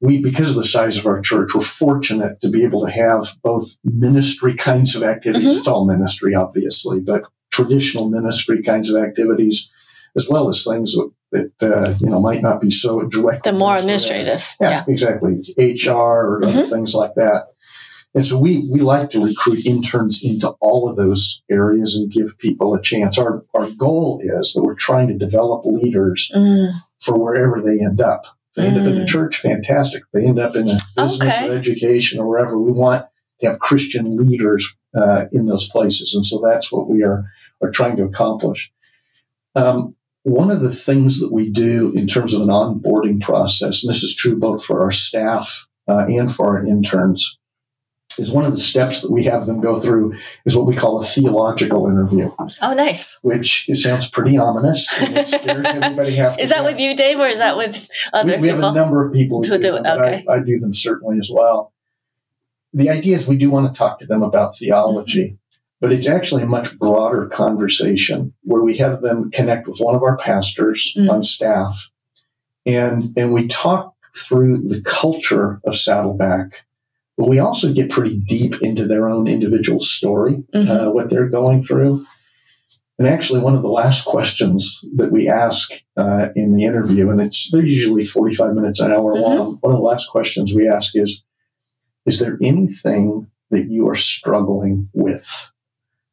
We, 0.00 0.20
because 0.20 0.50
of 0.50 0.56
the 0.56 0.64
size 0.64 0.98
of 0.98 1.06
our 1.06 1.22
church, 1.22 1.54
we're 1.54 1.62
fortunate 1.62 2.42
to 2.42 2.50
be 2.50 2.64
able 2.64 2.84
to 2.84 2.90
have 2.90 3.24
both 3.42 3.78
ministry 3.82 4.54
kinds 4.54 4.94
of 4.94 5.02
activities. 5.02 5.48
Mm-hmm. 5.48 5.58
It's 5.58 5.68
all 5.68 5.86
ministry, 5.86 6.34
obviously, 6.34 7.00
but 7.00 7.24
traditional 7.50 8.10
ministry 8.10 8.62
kinds 8.62 8.90
of 8.90 9.02
activities, 9.02 9.72
as 10.14 10.28
well 10.28 10.50
as 10.50 10.64
things 10.64 10.94
that, 11.32 11.50
that 11.58 11.72
uh, 11.72 11.94
you 11.98 12.10
know 12.10 12.20
might 12.20 12.42
not 12.42 12.60
be 12.60 12.70
so 12.70 13.02
direct. 13.06 13.44
The 13.44 13.52
more 13.52 13.76
administrative, 13.76 14.54
yeah, 14.60 14.70
yeah, 14.70 14.84
exactly, 14.86 15.54
HR 15.56 15.90
or 15.90 16.40
mm-hmm. 16.42 16.70
things 16.70 16.94
like 16.94 17.14
that. 17.14 17.46
And 18.16 18.26
so 18.26 18.38
we, 18.38 18.66
we 18.72 18.80
like 18.80 19.10
to 19.10 19.22
recruit 19.22 19.66
interns 19.66 20.24
into 20.24 20.48
all 20.60 20.88
of 20.88 20.96
those 20.96 21.42
areas 21.50 21.94
and 21.94 22.10
give 22.10 22.38
people 22.38 22.74
a 22.74 22.80
chance. 22.80 23.18
Our, 23.18 23.44
our 23.52 23.70
goal 23.72 24.20
is 24.22 24.54
that 24.54 24.64
we're 24.64 24.74
trying 24.74 25.08
to 25.08 25.18
develop 25.18 25.66
leaders 25.66 26.32
mm. 26.34 26.72
for 26.98 27.22
wherever 27.22 27.60
they 27.60 27.84
end 27.84 28.00
up. 28.00 28.24
If 28.24 28.54
they 28.56 28.68
end 28.68 28.78
mm. 28.78 28.80
up 28.80 28.86
in 28.86 29.00
a 29.02 29.04
mm. 29.04 29.06
church, 29.06 29.36
fantastic. 29.36 30.02
If 30.02 30.08
they 30.14 30.26
end 30.26 30.38
up 30.38 30.56
in 30.56 30.70
a 30.70 30.78
business 30.96 31.36
okay. 31.36 31.50
or 31.50 31.52
education 31.52 32.18
or 32.18 32.26
wherever, 32.26 32.58
we 32.58 32.72
want 32.72 33.04
to 33.42 33.48
have 33.48 33.60
Christian 33.60 34.16
leaders 34.16 34.74
uh, 34.96 35.26
in 35.30 35.44
those 35.44 35.68
places. 35.68 36.14
And 36.14 36.24
so 36.24 36.40
that's 36.42 36.72
what 36.72 36.88
we 36.88 37.02
are, 37.02 37.30
are 37.62 37.70
trying 37.70 37.98
to 37.98 38.04
accomplish. 38.04 38.72
Um, 39.54 39.94
one 40.22 40.50
of 40.50 40.62
the 40.62 40.72
things 40.72 41.20
that 41.20 41.34
we 41.34 41.50
do 41.50 41.92
in 41.94 42.06
terms 42.06 42.32
of 42.32 42.40
an 42.40 42.48
onboarding 42.48 43.20
process, 43.20 43.84
and 43.84 43.90
this 43.90 44.02
is 44.02 44.16
true 44.16 44.38
both 44.38 44.64
for 44.64 44.82
our 44.82 44.90
staff 44.90 45.68
uh, 45.86 46.06
and 46.08 46.34
for 46.34 46.56
our 46.56 46.64
interns, 46.64 47.38
is 48.18 48.30
one 48.30 48.44
of 48.44 48.52
the 48.52 48.58
steps 48.58 49.02
that 49.02 49.10
we 49.10 49.24
have 49.24 49.46
them 49.46 49.60
go 49.60 49.78
through 49.78 50.14
is 50.44 50.56
what 50.56 50.66
we 50.66 50.74
call 50.74 51.00
a 51.00 51.04
theological 51.04 51.86
interview. 51.86 52.30
Oh, 52.62 52.74
nice. 52.74 53.18
Which 53.22 53.66
sounds 53.74 54.08
pretty 54.10 54.38
ominous. 54.38 55.00
is 55.02 56.50
that 56.50 56.62
with 56.64 56.78
you, 56.78 56.96
Dave, 56.96 57.18
or 57.18 57.26
is 57.26 57.38
that 57.38 57.56
with 57.56 57.88
other 58.12 58.32
we, 58.32 58.36
we 58.36 58.48
people? 58.48 58.62
have 58.62 58.72
a 58.72 58.78
number 58.78 59.06
of 59.06 59.12
people 59.12 59.40
to 59.42 59.58
do, 59.58 59.76
it. 59.76 59.86
Okay. 59.86 60.24
I, 60.28 60.34
I, 60.34 60.38
do 60.40 60.58
them 60.58 60.74
certainly 60.74 61.18
as 61.18 61.30
well. 61.32 61.72
The 62.72 62.90
idea 62.90 63.16
is 63.16 63.26
we 63.26 63.36
do 63.36 63.50
want 63.50 63.72
to 63.72 63.78
talk 63.78 63.98
to 64.00 64.06
them 64.06 64.22
about 64.22 64.56
theology, 64.56 65.24
mm-hmm. 65.24 65.66
but 65.80 65.92
it's 65.92 66.08
actually 66.08 66.42
a 66.42 66.46
much 66.46 66.78
broader 66.78 67.26
conversation 67.26 68.34
where 68.42 68.62
we 68.62 68.76
have 68.78 69.00
them 69.00 69.30
connect 69.30 69.66
with 69.66 69.78
one 69.78 69.94
of 69.94 70.02
our 70.02 70.16
pastors 70.16 70.94
mm-hmm. 70.96 71.10
on 71.10 71.22
staff, 71.22 71.90
and 72.64 73.12
and 73.16 73.32
we 73.32 73.46
talk 73.46 73.94
through 74.14 74.62
the 74.62 74.80
culture 74.82 75.60
of 75.64 75.76
Saddleback 75.76 76.66
but 77.16 77.28
we 77.28 77.38
also 77.38 77.72
get 77.72 77.90
pretty 77.90 78.18
deep 78.18 78.60
into 78.62 78.86
their 78.86 79.08
own 79.08 79.26
individual 79.26 79.80
story, 79.80 80.44
mm-hmm. 80.54 80.70
uh, 80.70 80.90
what 80.90 81.10
they're 81.10 81.28
going 81.28 81.62
through. 81.62 82.04
And 82.98 83.06
actually, 83.06 83.40
one 83.40 83.54
of 83.54 83.62
the 83.62 83.68
last 83.68 84.06
questions 84.06 84.84
that 84.96 85.12
we 85.12 85.28
ask 85.28 85.70
uh, 85.96 86.28
in 86.34 86.54
the 86.54 86.64
interview, 86.64 87.10
and 87.10 87.20
it's 87.20 87.50
they're 87.50 87.64
usually 87.64 88.04
45 88.06 88.54
minutes, 88.54 88.80
an 88.80 88.92
hour 88.92 89.14
mm-hmm. 89.14 89.22
long. 89.22 89.58
One 89.60 89.72
of 89.72 89.78
the 89.78 89.84
last 89.84 90.08
questions 90.08 90.54
we 90.54 90.68
ask 90.68 90.96
is, 90.96 91.22
"Is 92.06 92.20
there 92.20 92.38
anything 92.42 93.26
that 93.50 93.66
you 93.68 93.88
are 93.88 93.96
struggling 93.96 94.88
with 94.94 95.52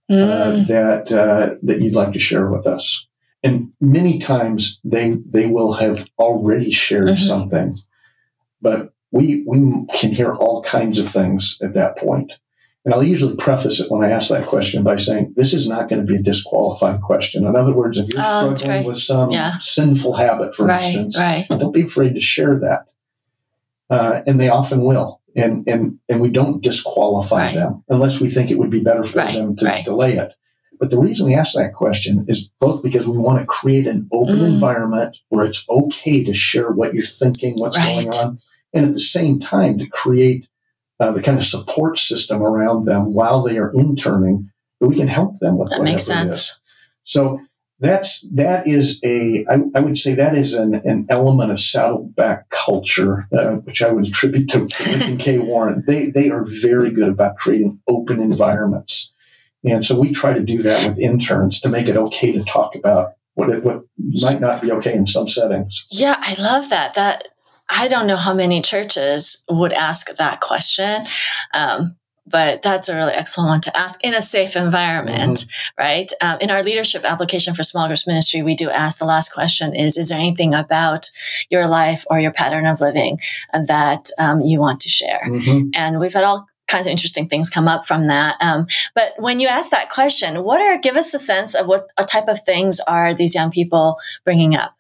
uh, 0.10 0.14
mm. 0.14 0.64
uh, 0.64 0.68
that 0.68 1.12
uh, 1.14 1.56
that 1.64 1.80
you'd 1.80 1.96
like 1.96 2.14
to 2.14 2.20
share 2.20 2.50
with 2.50 2.68
us?" 2.68 3.08
And 3.44 3.72
many 3.80 4.20
times 4.20 4.82
they 4.84 5.18
they 5.34 5.48
will 5.48 5.72
have 5.74 6.06
already 6.20 6.72
shared 6.72 7.08
mm-hmm. 7.08 7.16
something, 7.16 7.78
but 8.62 8.93
we 9.14 9.46
we 9.48 9.86
can 9.94 10.12
hear 10.12 10.34
all 10.34 10.64
kinds 10.64 11.00
of 11.00 11.08
things 11.08 11.58
at 11.62 11.76
that 11.76 11.98
point. 11.98 12.34
And 12.84 12.94
I'll 12.94 13.04
usually 13.04 13.38
preface 13.38 13.80
it 13.80 13.90
when 13.90 14.04
I 14.04 14.10
ask 14.10 14.30
that 14.30 14.46
question 14.46 14.84
by 14.84 14.98
saying, 14.98 15.36
this 15.38 15.54
is 15.54 15.70
not 15.70 15.88
going 15.88 16.06
to 16.06 16.12
be 16.12 16.20
a 16.20 16.22
disqualifying 16.22 17.00
question. 17.00 17.46
In 17.46 17.56
other 17.56 17.72
words, 17.72 17.98
if 17.98 18.10
you're 18.10 18.22
oh, 18.26 18.54
struggling 18.54 18.86
with 18.86 18.98
some 18.98 19.32
yeah. 19.32 19.54
sinful 19.60 20.16
habit, 20.16 20.54
for 20.54 20.66
right, 20.66 20.84
instance, 20.84 21.18
right. 21.18 21.46
don't 21.48 21.72
be 21.72 21.84
afraid 21.84 22.16
to 22.16 22.20
share 22.20 22.60
that. 22.60 22.92
Uh, 23.90 24.22
and 24.28 24.38
they 24.38 24.50
often 24.50 24.82
will. 24.82 25.22
And, 25.34 25.66
and, 25.66 26.00
and 26.10 26.20
we 26.20 26.30
don't 26.30 26.62
disqualify 26.62 27.38
right. 27.38 27.56
them 27.56 27.86
unless 27.88 28.20
we 28.20 28.30
think 28.30 28.52
it 28.52 28.58
would 28.58 28.72
be 28.72 28.84
better 28.84 29.04
for 29.04 29.20
them 29.20 29.56
to 29.56 29.82
delay 29.86 30.18
it. 30.18 30.34
But 30.78 30.90
the 30.90 31.00
reason 31.00 31.28
we 31.28 31.36
ask 31.36 31.54
that 31.54 31.74
question 31.74 32.26
is 32.28 32.50
both 32.60 32.84
because 32.84 33.08
we 33.08 33.18
want 33.18 33.40
to 33.40 33.46
create 33.46 33.88
an 33.88 34.10
open 34.12 34.40
mm. 34.40 34.54
environment 34.54 35.20
where 35.30 35.46
it's 35.46 35.66
okay 35.70 36.26
to 36.26 36.34
share 36.34 36.72
what 36.72 36.94
you're 36.94 37.04
thinking, 37.04 37.58
what's 37.58 37.78
going 37.78 38.10
on 38.10 38.40
and 38.74 38.86
at 38.86 38.94
the 38.94 39.00
same 39.00 39.40
time 39.40 39.78
to 39.78 39.88
create 39.88 40.48
uh, 41.00 41.12
the 41.12 41.22
kind 41.22 41.38
of 41.38 41.44
support 41.44 41.98
system 41.98 42.42
around 42.42 42.86
them 42.86 43.14
while 43.14 43.44
they 43.44 43.58
are 43.58 43.72
interning 43.74 44.50
that 44.80 44.88
we 44.88 44.96
can 44.96 45.08
help 45.08 45.38
them 45.40 45.58
with. 45.58 45.70
That 45.72 45.84
makes 45.84 46.04
sense. 46.04 46.60
So 47.04 47.40
that's 47.80 48.22
that 48.30 48.68
is 48.68 49.02
a 49.04 49.46
I, 49.50 49.60
I 49.76 49.80
would 49.82 49.98
say 49.98 50.14
that 50.16 50.36
is 50.38 50.54
an, 50.54 50.76
an 50.76 51.06
element 51.10 51.52
of 51.52 51.60
Saddleback 51.60 52.50
culture, 52.50 53.28
uh, 53.38 53.56
which 53.56 53.82
I 53.82 53.92
would 53.92 54.08
attribute 54.08 54.50
to 54.50 54.62
Rick 54.62 55.02
and 55.02 55.20
Kay 55.20 55.40
Warren. 55.40 55.84
They 55.86 56.08
they 56.08 56.30
are 56.30 56.46
very 56.62 56.92
good 56.92 57.10
about 57.10 57.38
creating 57.38 57.80
open 57.90 58.22
environments, 58.22 59.14
And 59.64 59.84
so 59.84 60.00
we 60.00 60.12
try 60.12 60.34
to 60.34 60.44
do 60.44 60.62
that 60.62 60.88
with 60.88 61.00
interns 61.00 61.60
to 61.62 61.70
make 61.70 61.88
it 61.88 61.98
okay 61.98 62.32
to 62.32 62.44
talk 62.44 62.76
about 62.76 63.14
what 63.34 63.50
it, 63.50 63.64
what 63.64 63.84
might 63.98 64.40
not 64.40 64.62
be 64.62 64.72
okay 64.72 64.94
in 64.94 65.08
some 65.08 65.28
settings. 65.28 65.88
Yeah, 65.92 66.16
I 66.20 66.36
love 66.40 66.70
that. 66.70 66.94
That 66.94 67.30
I 67.76 67.88
don't 67.88 68.08
know 68.08 68.16
how 68.16 68.34
many 68.34 68.62
churches 68.62 69.44
would 69.50 69.74
ask 69.74 70.16
that 70.16 70.42
question. 70.42 71.06
Um, 71.54 71.98
but 72.26 72.62
that's 72.62 72.88
a 72.88 72.96
really 72.96 73.12
excellent 73.12 73.50
one 73.50 73.62
to 73.62 73.78
ask 73.78 74.04
in 74.04 74.14
a 74.14 74.22
safe 74.22 74.56
environment, 74.56 75.40
mm-hmm. 75.40 75.84
right? 75.84 76.12
Um, 76.22 76.38
in 76.40 76.52
our 76.52 76.64
leadership 76.64 77.04
application 77.04 77.54
for 77.54 77.64
small 77.64 77.88
groups 77.88 78.08
ministry, 78.08 78.42
we 78.42 78.56
do 78.56 78.70
ask 78.70 78.98
the 78.98 79.06
last 79.06 79.34
question 79.34 79.76
is, 79.76 79.98
is 79.98 80.10
there 80.10 80.20
anything 80.20 80.54
about 80.54 81.10
your 81.50 81.68
life 81.68 82.06
or 82.10 82.20
your 82.20 82.32
pattern 82.32 82.66
of 82.66 82.80
living 82.80 83.20
that 83.52 84.10
um, 84.18 84.42
you 84.42 84.60
want 84.60 84.80
to 84.82 84.90
share? 84.90 85.22
Mm-hmm. 85.26 85.70
And 85.76 86.00
we've 86.00 86.14
had 86.14 86.24
all 86.24 86.48
kinds 86.68 86.88
of 86.88 86.92
interesting 86.92 87.28
things 87.28 87.50
come 87.50 87.68
up 87.68 87.86
from 87.86 88.08
that. 88.08 88.38
Um, 88.42 88.68
but 88.96 89.14
when 89.18 89.40
you 89.40 89.48
ask 89.48 89.72
that 89.72 89.90
question, 89.90 90.44
what 90.44 90.62
are, 90.62 90.80
give 90.80 90.96
us 90.96 91.14
a 91.14 91.20
sense 91.20 91.56
of 91.56 91.68
what 91.68 91.90
a 91.98 92.06
type 92.06 92.30
of 92.30 92.42
things 92.44 92.80
are 92.88 93.14
these 93.14 93.36
young 93.36 93.52
people 93.52 93.98
bringing 94.24 94.56
up? 94.56 94.76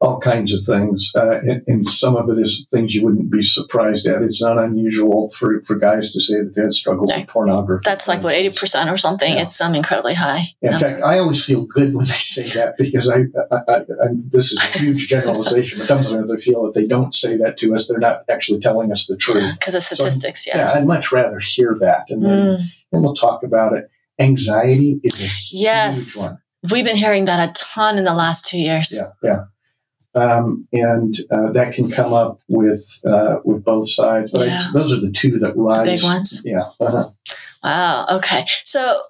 All 0.00 0.20
kinds 0.20 0.52
of 0.52 0.62
things, 0.64 1.10
uh, 1.14 1.40
and, 1.40 1.62
and, 1.66 1.88
some 1.88 2.16
of 2.16 2.28
it 2.28 2.38
is 2.38 2.66
things 2.70 2.94
you 2.94 3.04
wouldn't 3.04 3.30
be 3.30 3.42
surprised 3.42 4.06
at. 4.06 4.22
It's 4.22 4.42
not 4.42 4.58
unusual 4.58 5.30
for, 5.30 5.62
for 5.64 5.74
guys 5.74 6.12
to 6.12 6.20
say 6.20 6.42
that 6.42 6.54
they 6.54 6.62
had 6.62 6.72
struggles 6.72 7.12
with 7.14 7.26
pornography. 7.28 7.82
That's 7.84 8.06
like 8.06 8.22
what 8.22 8.34
eighty 8.34 8.56
percent 8.56 8.90
or 8.90 8.96
something. 8.96 9.34
Yeah. 9.34 9.42
It's 9.42 9.60
um, 9.60 9.74
incredibly 9.74 10.14
high. 10.14 10.42
Yeah, 10.60 10.74
in 10.74 10.78
fact, 10.78 11.02
I 11.02 11.18
always 11.18 11.44
feel 11.44 11.64
good 11.64 11.94
when 11.94 12.04
they 12.04 12.12
say 12.12 12.42
that 12.58 12.76
because 12.76 13.08
I, 13.08 13.20
I, 13.50 13.62
I, 13.68 13.76
I 13.76 14.08
this 14.30 14.52
is 14.52 14.58
a 14.58 14.78
huge 14.78 15.08
generalization, 15.08 15.78
but 15.78 15.88
sometimes 15.88 16.30
I 16.30 16.36
feel 16.36 16.64
that 16.64 16.74
they 16.74 16.86
don't 16.86 17.14
say 17.14 17.36
that 17.38 17.56
to 17.58 17.74
us, 17.74 17.88
they're 17.88 17.98
not 17.98 18.22
actually 18.28 18.60
telling 18.60 18.92
us 18.92 19.06
the 19.06 19.16
truth 19.16 19.58
because 19.58 19.74
of 19.74 19.82
statistics. 19.82 20.44
So, 20.44 20.52
yeah. 20.54 20.72
yeah, 20.72 20.78
I'd 20.78 20.86
much 20.86 21.10
rather 21.10 21.38
hear 21.38 21.74
that, 21.80 22.10
and 22.10 22.24
then 22.24 22.58
mm. 22.58 22.60
and 22.92 23.02
we'll 23.02 23.14
talk 23.14 23.42
about 23.42 23.72
it. 23.72 23.88
Anxiety 24.18 25.00
is 25.02 25.20
a 25.20 25.28
yes. 25.56 26.14
huge 26.14 26.26
one. 26.26 26.38
We've 26.70 26.84
been 26.84 26.96
hearing 26.96 27.26
that 27.26 27.48
a 27.48 27.52
ton 27.52 27.98
in 27.98 28.04
the 28.04 28.14
last 28.14 28.44
two 28.44 28.58
years. 28.58 28.98
Yeah, 28.98 29.10
yeah. 29.22 29.44
Um, 30.16 30.66
and 30.72 31.14
uh, 31.30 31.52
that 31.52 31.74
can 31.74 31.90
come 31.90 32.12
up 32.14 32.40
with 32.48 33.02
uh, 33.06 33.36
with 33.44 33.64
both 33.64 33.88
sides. 33.88 34.32
But 34.32 34.48
yeah. 34.48 34.58
I, 34.58 34.72
those 34.72 34.92
are 34.92 35.00
the 35.00 35.12
two 35.12 35.38
that 35.38 35.52
rise. 35.56 35.84
The 35.84 35.92
big 35.92 36.02
ones. 36.02 36.42
Yeah. 36.44 36.70
Uh-huh. 36.80 37.04
Wow. 37.62 38.06
Okay. 38.12 38.46
So 38.64 39.02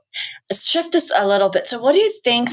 shift 0.53 0.93
this 0.93 1.13
a 1.17 1.27
little 1.27 1.49
bit. 1.49 1.67
So, 1.67 1.81
what 1.81 1.95
do 1.95 2.01
you 2.01 2.13
think 2.23 2.49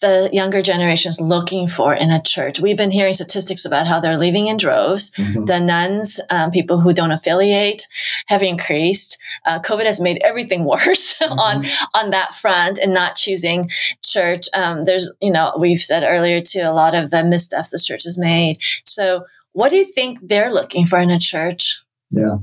the 0.00 0.30
younger 0.32 0.62
generation 0.62 1.10
is 1.10 1.20
looking 1.20 1.68
for 1.68 1.92
in 1.92 2.10
a 2.10 2.22
church? 2.22 2.60
We've 2.60 2.76
been 2.76 2.90
hearing 2.90 3.12
statistics 3.12 3.64
about 3.64 3.86
how 3.86 4.00
they're 4.00 4.16
leaving 4.16 4.46
in 4.46 4.56
droves. 4.56 5.10
Mm-hmm. 5.10 5.44
The 5.44 5.60
nones, 5.60 6.20
um, 6.30 6.50
people 6.50 6.80
who 6.80 6.94
don't 6.94 7.10
affiliate, 7.10 7.82
have 8.28 8.42
increased. 8.42 9.18
Uh, 9.44 9.60
COVID 9.60 9.84
has 9.84 10.00
made 10.00 10.18
everything 10.24 10.64
worse 10.68 11.16
mm-hmm. 11.18 11.38
on 11.38 11.66
on 11.94 12.10
that 12.10 12.34
front, 12.34 12.78
and 12.78 12.94
not 12.94 13.16
choosing 13.16 13.70
church. 14.02 14.46
Um, 14.54 14.82
there's, 14.82 15.12
you 15.20 15.30
know, 15.30 15.52
we've 15.58 15.82
said 15.82 16.04
earlier 16.04 16.40
too, 16.40 16.62
a 16.62 16.72
lot 16.72 16.94
of 16.94 17.10
the 17.10 17.24
missteps 17.24 17.70
the 17.70 17.82
church 17.84 18.04
has 18.04 18.18
made. 18.18 18.56
So, 18.86 19.24
what 19.52 19.70
do 19.70 19.76
you 19.76 19.84
think 19.84 20.20
they're 20.22 20.52
looking 20.52 20.86
for 20.86 20.98
in 20.98 21.10
a 21.10 21.18
church? 21.18 21.82
Yeah 22.10 22.36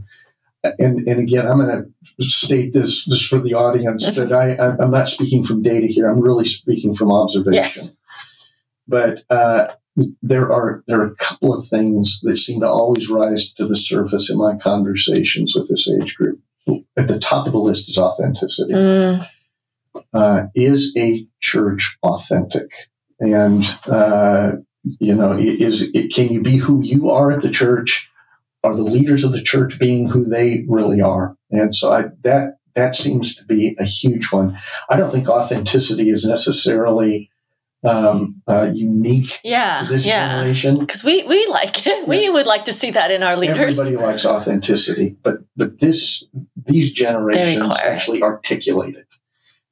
and, 0.63 1.07
and 1.07 1.19
again, 1.19 1.45
I'm 1.47 1.57
going 1.57 1.93
to 2.19 2.23
state 2.23 2.73
this 2.73 3.05
just 3.05 3.27
for 3.27 3.39
the 3.39 3.53
audience 3.53 4.09
that 4.15 4.31
I, 4.31 4.55
I'm 4.81 4.91
not 4.91 5.09
speaking 5.09 5.43
from 5.43 5.61
data 5.61 5.87
here. 5.87 6.09
I'm 6.09 6.21
really 6.21 6.45
speaking 6.45 6.93
from 6.93 7.11
observation. 7.11 7.53
Yes. 7.53 7.97
But 8.87 9.23
uh, 9.29 9.67
there 10.21 10.51
are 10.51 10.83
there 10.87 11.01
are 11.01 11.07
a 11.07 11.15
couple 11.15 11.53
of 11.53 11.65
things 11.65 12.21
that 12.21 12.37
seem 12.37 12.61
to 12.61 12.67
always 12.67 13.09
rise 13.09 13.53
to 13.53 13.67
the 13.67 13.75
surface 13.75 14.29
in 14.29 14.37
my 14.37 14.55
conversations 14.57 15.53
with 15.55 15.69
this 15.69 15.89
age 15.89 16.15
group. 16.15 16.39
At 16.97 17.07
the 17.07 17.19
top 17.19 17.45
of 17.45 17.53
the 17.53 17.59
list 17.59 17.89
is 17.89 17.97
authenticity. 17.97 18.73
Mm. 18.73 19.25
Uh, 20.13 20.43
is 20.55 20.93
a 20.97 21.27
church 21.39 21.97
authentic? 22.03 22.71
And 23.19 23.63
uh, 23.87 24.53
you 24.83 25.15
know, 25.15 25.33
is 25.33 25.89
it, 25.93 26.13
can 26.13 26.29
you 26.29 26.41
be 26.41 26.57
who 26.57 26.83
you 26.83 27.09
are 27.09 27.31
at 27.31 27.41
the 27.41 27.51
church? 27.51 28.09
Are 28.63 28.75
the 28.75 28.83
leaders 28.83 29.23
of 29.23 29.31
the 29.31 29.41
church 29.41 29.79
being 29.79 30.09
who 30.09 30.25
they 30.25 30.65
really 30.67 31.01
are? 31.01 31.35
And 31.51 31.73
so 31.75 31.91
I, 31.91 32.05
that 32.21 32.57
that 32.75 32.95
seems 32.95 33.35
to 33.35 33.45
be 33.45 33.75
a 33.79 33.83
huge 33.83 34.31
one. 34.31 34.57
I 34.89 34.97
don't 34.97 35.11
think 35.11 35.29
authenticity 35.29 36.09
is 36.09 36.25
necessarily 36.25 37.29
um, 37.83 38.41
uh, 38.47 38.71
unique 38.73 39.39
yeah, 39.43 39.81
to 39.81 39.93
this 39.93 40.05
yeah. 40.05 40.29
generation 40.29 40.79
because 40.79 41.03
we 41.03 41.23
we 41.23 41.45
like 41.47 41.85
it. 41.85 42.07
We 42.07 42.29
would 42.29 42.47
like 42.47 42.65
to 42.65 42.73
see 42.73 42.91
that 42.91 43.11
in 43.11 43.23
our 43.23 43.35
leaders. 43.35 43.79
Everybody 43.79 44.05
likes 44.05 44.25
authenticity, 44.25 45.17
but 45.21 45.39
but 45.55 45.79
this 45.79 46.25
these 46.55 46.93
generations 46.93 47.77
actually 47.79 48.23
articulate 48.23 48.95
it. 48.95 49.05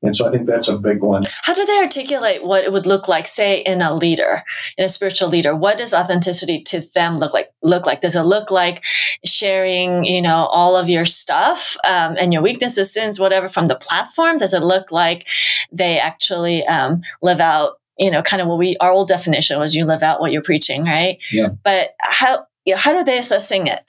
And 0.03 0.15
so 0.15 0.27
I 0.27 0.31
think 0.31 0.47
that's 0.47 0.67
a 0.67 0.79
big 0.79 1.03
one. 1.03 1.21
How 1.43 1.53
do 1.53 1.63
they 1.63 1.77
articulate 1.77 2.43
what 2.43 2.63
it 2.63 2.71
would 2.71 2.87
look 2.87 3.07
like, 3.07 3.27
say, 3.27 3.61
in 3.61 3.81
a 3.81 3.93
leader, 3.93 4.43
in 4.77 4.85
a 4.85 4.89
spiritual 4.89 5.29
leader? 5.29 5.55
What 5.55 5.77
does 5.77 5.93
authenticity 5.93 6.63
to 6.63 6.81
them 6.95 7.15
look 7.15 7.33
like? 7.33 7.51
Look 7.61 7.85
like? 7.85 8.01
Does 8.01 8.15
it 8.15 8.23
look 8.23 8.49
like 8.49 8.83
sharing, 9.25 10.03
you 10.03 10.21
know, 10.21 10.45
all 10.45 10.75
of 10.75 10.89
your 10.89 11.05
stuff 11.05 11.77
um, 11.87 12.15
and 12.19 12.33
your 12.33 12.41
weaknesses, 12.41 12.91
sins, 12.91 13.19
whatever, 13.19 13.47
from 13.47 13.67
the 13.67 13.75
platform? 13.75 14.37
Does 14.37 14.55
it 14.55 14.63
look 14.63 14.91
like 14.91 15.27
they 15.71 15.99
actually 15.99 16.65
um, 16.65 17.03
live 17.21 17.39
out, 17.39 17.73
you 17.99 18.09
know, 18.09 18.23
kind 18.23 18.41
of 18.41 18.47
what 18.47 18.57
we 18.57 18.75
our 18.77 18.91
old 18.91 19.07
definition 19.07 19.59
was 19.59 19.75
you 19.75 19.85
live 19.85 20.01
out 20.01 20.19
what 20.19 20.31
you're 20.31 20.41
preaching, 20.41 20.83
right? 20.83 21.19
Yeah. 21.31 21.49
But 21.63 21.91
how 21.99 22.47
you 22.65 22.73
know, 22.73 22.79
how 22.79 22.95
are 22.95 23.05
they 23.05 23.19
assessing 23.19 23.67
it? 23.67 23.79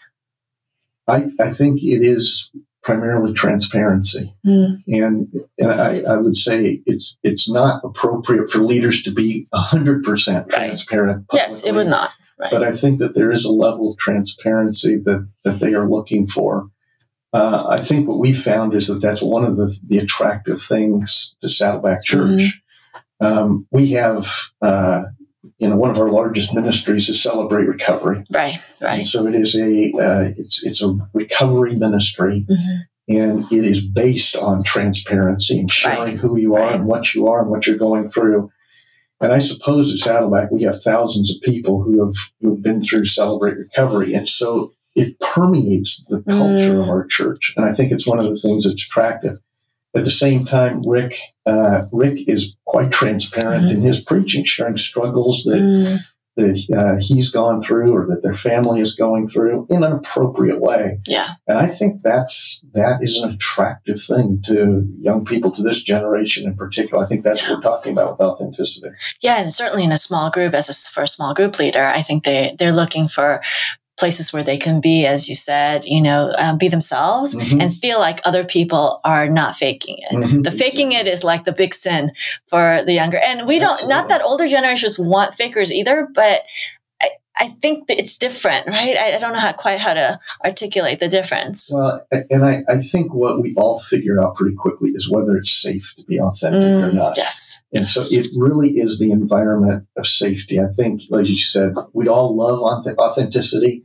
I, 1.09 1.27
I 1.41 1.51
think 1.51 1.83
it 1.83 2.03
is 2.03 2.53
primarily 2.83 3.33
transparency. 3.33 4.35
Mm. 4.45 4.77
And, 4.89 5.33
and 5.59 5.71
I, 5.71 6.01
I, 6.01 6.17
would 6.17 6.37
say 6.37 6.83
it's 6.85 7.17
it's 7.23 7.49
not 7.49 7.81
appropriate 7.85 8.51
for 8.51 8.59
leaders 8.59 9.03
to 9.05 9.13
be 9.13 9.47
100% 9.55 10.49
transparent. 10.51 11.27
Right. 11.33 11.41
Yes, 11.41 11.65
it 11.65 11.73
would 11.73 11.87
not. 11.87 12.11
Right. 12.39 12.51
But 12.51 12.65
I 12.65 12.73
think 12.73 12.99
that 12.99 13.15
there 13.15 13.31
is 13.31 13.45
a 13.45 13.53
level 13.53 13.89
of 13.89 13.99
transparency 13.99 14.97
that, 14.97 15.29
that 15.45 15.61
they 15.61 15.75
are 15.75 15.89
looking 15.89 16.27
for. 16.27 16.69
Uh, 17.33 17.67
I 17.69 17.79
think 17.79 18.09
what 18.09 18.19
we 18.19 18.33
found 18.33 18.75
is 18.75 18.89
that 18.89 19.01
that's 19.01 19.23
one 19.23 19.45
of 19.45 19.57
the, 19.57 19.75
the 19.87 19.99
attractive 19.99 20.61
things 20.61 21.37
to 21.41 21.49
Saddleback 21.49 22.03
Church. 22.03 22.61
Mm-hmm. 23.23 23.27
Um, 23.27 23.67
we 23.71 23.93
have 23.93 24.27
uh, 24.61 25.05
you 25.59 25.69
know, 25.69 25.77
one 25.77 25.91
of 25.91 25.99
our 25.99 26.11
largest 26.11 26.55
ministries 26.55 27.09
is 27.09 27.23
Celebrate 27.23 27.67
Recovery. 27.67 28.25
Right, 28.33 28.59
right. 28.81 28.99
And 28.99 29.07
so 29.07 29.27
it 29.27 29.35
is 29.35 29.57
a 29.57 29.93
uh, 29.93 30.33
it's 30.37 30.65
it's 30.65 30.83
a 30.83 30.97
recovery 31.13 31.75
ministry, 31.75 32.47
mm-hmm. 32.49 33.17
and 33.17 33.53
it 33.53 33.65
is 33.65 33.87
based 33.87 34.37
on 34.37 34.63
transparency 34.63 35.59
and 35.59 35.71
sharing 35.71 35.99
right. 35.99 36.17
who 36.17 36.39
you 36.39 36.55
are 36.55 36.61
right. 36.61 36.75
and 36.77 36.87
what 36.87 37.15
you 37.15 37.27
are 37.29 37.43
and 37.43 37.51
what 37.51 37.67
you're 37.67 37.77
going 37.77 38.09
through. 38.09 38.51
And 39.21 39.33
I 39.33 39.39
suppose 39.39 39.93
at 39.93 39.99
Saddleback 39.99 40.51
we 40.51 40.63
have 40.63 40.81
thousands 40.83 41.35
of 41.35 41.43
people 41.43 41.83
who 41.83 42.05
have 42.05 42.15
who 42.41 42.55
have 42.55 42.63
been 42.63 42.83
through 42.83 43.07
Celebrate 43.07 43.57
Recovery, 43.57 44.15
and 44.15 44.29
so 44.29 44.73
it 44.95 45.19
permeates 45.21 46.05
the 46.05 46.23
culture 46.23 46.75
mm. 46.75 46.83
of 46.83 46.89
our 46.89 47.07
church. 47.07 47.55
And 47.57 47.65
I 47.65 47.73
think 47.73 47.93
it's 47.93 48.07
one 48.07 48.19
of 48.19 48.27
the 48.27 48.37
things 48.37 48.65
that's 48.65 48.85
attractive. 48.85 49.39
At 49.95 50.05
the 50.05 50.11
same 50.11 50.45
time, 50.47 50.83
Rick 50.87 51.17
uh, 51.45 51.83
Rick 51.93 52.27
is 52.27 52.57
quite 52.65 52.91
transparent 52.91 53.67
mm-hmm. 53.67 53.77
in 53.77 53.83
his 53.83 54.03
preaching, 54.03 54.45
sharing 54.45 54.79
struggles 54.79 55.43
that 55.45 55.61
mm. 55.61 55.99
that 56.37 56.79
uh, 56.79 56.97
he's 56.99 57.29
gone 57.29 57.61
through 57.61 57.93
or 57.93 58.07
that 58.07 58.23
their 58.23 58.33
family 58.33 58.81
is 58.81 58.95
going 58.95 59.29
through 59.29 59.67
in 59.69 59.85
an 59.85 59.93
appropriate 59.93 60.63
way. 60.63 60.99
Yeah, 61.07 61.29
and 61.47 61.59
I 61.59 61.67
think 61.67 62.01
that's 62.03 62.65
that 62.73 63.03
is 63.03 63.19
an 63.19 63.33
attractive 63.33 64.01
thing 64.01 64.41
to 64.47 64.89
young 64.99 65.27
people 65.27 65.51
to 65.51 65.63
this 65.63 65.83
generation 65.83 66.47
in 66.47 66.57
particular. 66.57 67.05
I 67.05 67.07
think 67.07 67.23
that's 67.23 67.43
yeah. 67.43 67.51
what 67.51 67.57
we're 67.59 67.71
talking 67.71 67.93
about 67.93 68.13
with 68.13 68.21
authenticity. 68.21 68.89
Yeah, 69.21 69.43
and 69.43 69.53
certainly 69.53 69.85
in 69.85 69.93
a 69.93 69.99
small 69.99 70.31
group, 70.31 70.55
as 70.55 70.71
a, 70.71 70.91
for 70.91 71.03
a 71.03 71.09
small 71.09 71.35
group 71.35 71.59
leader, 71.59 71.85
I 71.85 72.01
think 72.01 72.25
they 72.25 72.57
they're 72.59 72.73
looking 72.73 73.09
for 73.09 73.43
places 73.99 74.33
where 74.33 74.43
they 74.43 74.57
can 74.57 74.81
be, 74.81 75.07
as 75.07 75.29
you 75.29 75.35
said, 75.35 75.85
you 75.85 76.01
know, 76.01 76.33
um, 76.39 76.59
be 76.59 76.69
themselves 76.69 77.37
mm-hmm. 77.37 77.61
and 77.61 77.75
feel 77.75 77.99
like 77.99 78.21
other 78.25 78.45
people 78.45 79.01
are 79.05 79.29
not 79.29 79.55
faking 79.55 79.97
it. 79.99 80.17
Mm-hmm. 80.17 80.43
The 80.43 80.51
faking 80.51 80.93
it 80.93 81.07
is 81.07 81.23
like 81.23 81.45
the 81.45 81.53
big 81.53 81.75
sin 81.75 82.13
for 82.47 82.83
the 82.85 82.95
younger. 82.95 83.19
And 83.19 83.47
we 83.47 83.59
don't, 83.59 83.89
not 83.89 84.09
that 84.09 84.23
older 84.23 84.49
generations 84.49 84.99
want 84.99 85.35
fakers 85.35 85.73
either, 85.73 86.09
but 86.15 86.43
I, 87.39 87.49
think 87.49 87.85
it's 87.89 88.19
different, 88.19 88.67
right? 88.67 88.97
I, 88.97 89.17
I, 89.17 89.19
don't 89.19 89.33
know 89.33 89.39
how 89.39 89.53
quite 89.53 89.79
how 89.79 89.95
to 89.95 90.19
articulate 90.45 91.01
the 91.01 91.09
difference. 91.09 91.71
Well, 91.73 92.07
and 92.31 92.45
I, 92.45 92.63
I 92.69 92.79
think 92.79 93.15
what 93.15 93.41
we 93.41 93.55
all 93.57 93.79
figure 93.79 94.21
out 94.21 94.37
pretty 94.37 94.57
quickly 94.57 94.91
is 94.91 95.11
whether 95.11 95.37
it's 95.37 95.53
safe 95.53 95.95
to 95.97 96.05
be 96.05 96.21
authentic 96.21 96.61
mm, 96.61 96.89
or 96.89 96.93
not. 96.93 97.17
Yes. 97.17 97.63
And 97.73 97.87
so 97.87 98.03
it 98.11 98.29
really 98.37 98.71
is 98.71 98.99
the 98.99 99.11
environment 99.13 99.87
of 99.97 100.07
safety. 100.07 100.61
I 100.61 100.69
think, 100.77 101.03
like 101.11 101.29
you 101.29 101.39
said, 101.39 101.75
we 101.93 102.09
all 102.09 102.37
love 102.37 102.61
authenticity 102.99 103.85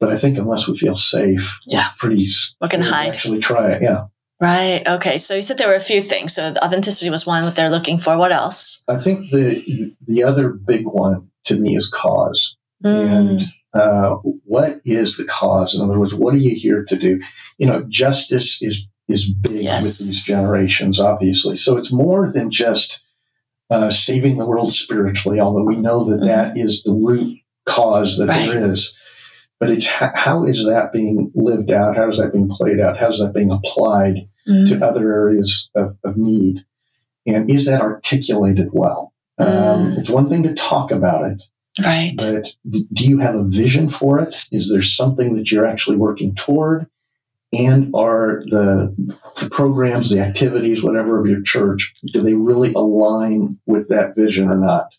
but 0.00 0.10
I 0.10 0.16
think 0.16 0.38
unless 0.38 0.68
we 0.68 0.76
feel 0.76 0.94
safe, 0.94 1.60
yeah, 1.66 1.88
pretty 1.98 2.24
we 2.60 2.68
can 2.68 2.80
hide. 2.80 3.08
Actually, 3.08 3.40
try 3.40 3.72
it. 3.72 3.82
Yeah. 3.82 4.06
Right. 4.40 4.82
Okay. 4.86 5.18
So 5.18 5.34
you 5.34 5.42
said 5.42 5.58
there 5.58 5.68
were 5.68 5.74
a 5.74 5.80
few 5.80 6.00
things. 6.00 6.34
So 6.34 6.52
the 6.52 6.64
authenticity 6.64 7.10
was 7.10 7.26
one 7.26 7.42
that 7.42 7.56
they're 7.56 7.70
looking 7.70 7.98
for. 7.98 8.16
What 8.16 8.30
else? 8.30 8.84
I 8.88 8.96
think 8.96 9.30
the 9.30 9.94
the 10.06 10.22
other 10.22 10.50
big 10.50 10.86
one 10.86 11.30
to 11.46 11.56
me 11.58 11.74
is 11.74 11.88
cause. 11.88 12.56
Mm. 12.84 13.18
And 13.18 13.42
uh, 13.74 14.14
what 14.44 14.80
is 14.84 15.16
the 15.16 15.24
cause? 15.24 15.74
In 15.74 15.82
other 15.82 15.98
words, 15.98 16.14
what 16.14 16.34
are 16.34 16.38
you 16.38 16.54
here 16.54 16.84
to 16.88 16.96
do? 16.96 17.20
You 17.58 17.66
know, 17.66 17.84
justice 17.88 18.62
is 18.62 18.88
is 19.08 19.30
big 19.30 19.62
Yes. 19.62 19.82
with 20.00 20.08
these 20.08 20.22
generations, 20.22 21.00
obviously. 21.00 21.56
So 21.56 21.76
it's 21.78 21.90
more 21.92 22.30
than 22.32 22.50
just 22.50 23.02
uh, 23.70 23.90
saving 23.90 24.36
the 24.36 24.46
world 24.46 24.72
spiritually, 24.72 25.40
although 25.40 25.64
we 25.64 25.76
know 25.76 26.04
that 26.04 26.24
that 26.26 26.56
is 26.58 26.82
the 26.82 26.92
root 26.92 27.38
cause 27.66 28.18
that 28.18 28.28
Mm-hmm. 28.28 28.48
Right. 28.50 28.58
there 28.60 28.72
is. 28.72 28.98
But 29.60 29.70
it's 29.70 29.86
how, 29.88 30.12
how 30.14 30.44
is 30.44 30.64
that 30.66 30.92
being 30.92 31.32
lived 31.34 31.70
out? 31.72 31.96
How 31.96 32.08
is 32.08 32.18
that 32.18 32.32
being 32.32 32.48
played 32.48 32.78
out? 32.80 32.96
How 32.98 33.08
is 33.08 33.18
that 33.18 33.34
being 33.34 33.50
applied 33.50 34.28
Mm. 34.48 34.66
to 34.68 34.86
other 34.86 35.12
areas 35.12 35.68
of, 35.74 35.96
of 36.04 36.16
need? 36.16 36.64
And 37.26 37.50
is 37.50 37.66
that 37.66 37.82
articulated 37.82 38.68
well? 38.72 39.12
Um, 39.38 39.46
Mm. 39.48 39.98
it's 39.98 40.08
one 40.10 40.28
thing 40.30 40.42
to 40.44 40.54
talk 40.54 40.90
about 40.90 41.24
it, 41.30 41.42
Right. 41.84 42.12
but 42.16 42.54
do 42.64 43.08
you 43.08 43.18
have 43.18 43.34
a 43.34 43.44
vision 43.44 43.88
for 43.88 44.18
it? 44.18 44.46
Is 44.52 44.70
there 44.70 44.82
something 44.82 45.36
that 45.36 45.50
you're 45.50 45.66
actually 45.66 45.96
working 45.96 46.34
toward? 46.34 46.86
And 47.52 47.94
are 47.94 48.42
the, 48.44 48.94
the 49.40 49.48
programs, 49.50 50.10
the 50.10 50.20
activities, 50.20 50.84
whatever 50.84 51.18
of 51.18 51.26
your 51.26 51.40
church, 51.40 51.94
do 52.04 52.20
they 52.20 52.34
really 52.34 52.74
align 52.74 53.58
with 53.64 53.88
that 53.88 54.14
vision 54.14 54.48
or 54.48 54.56
not? 54.56 54.92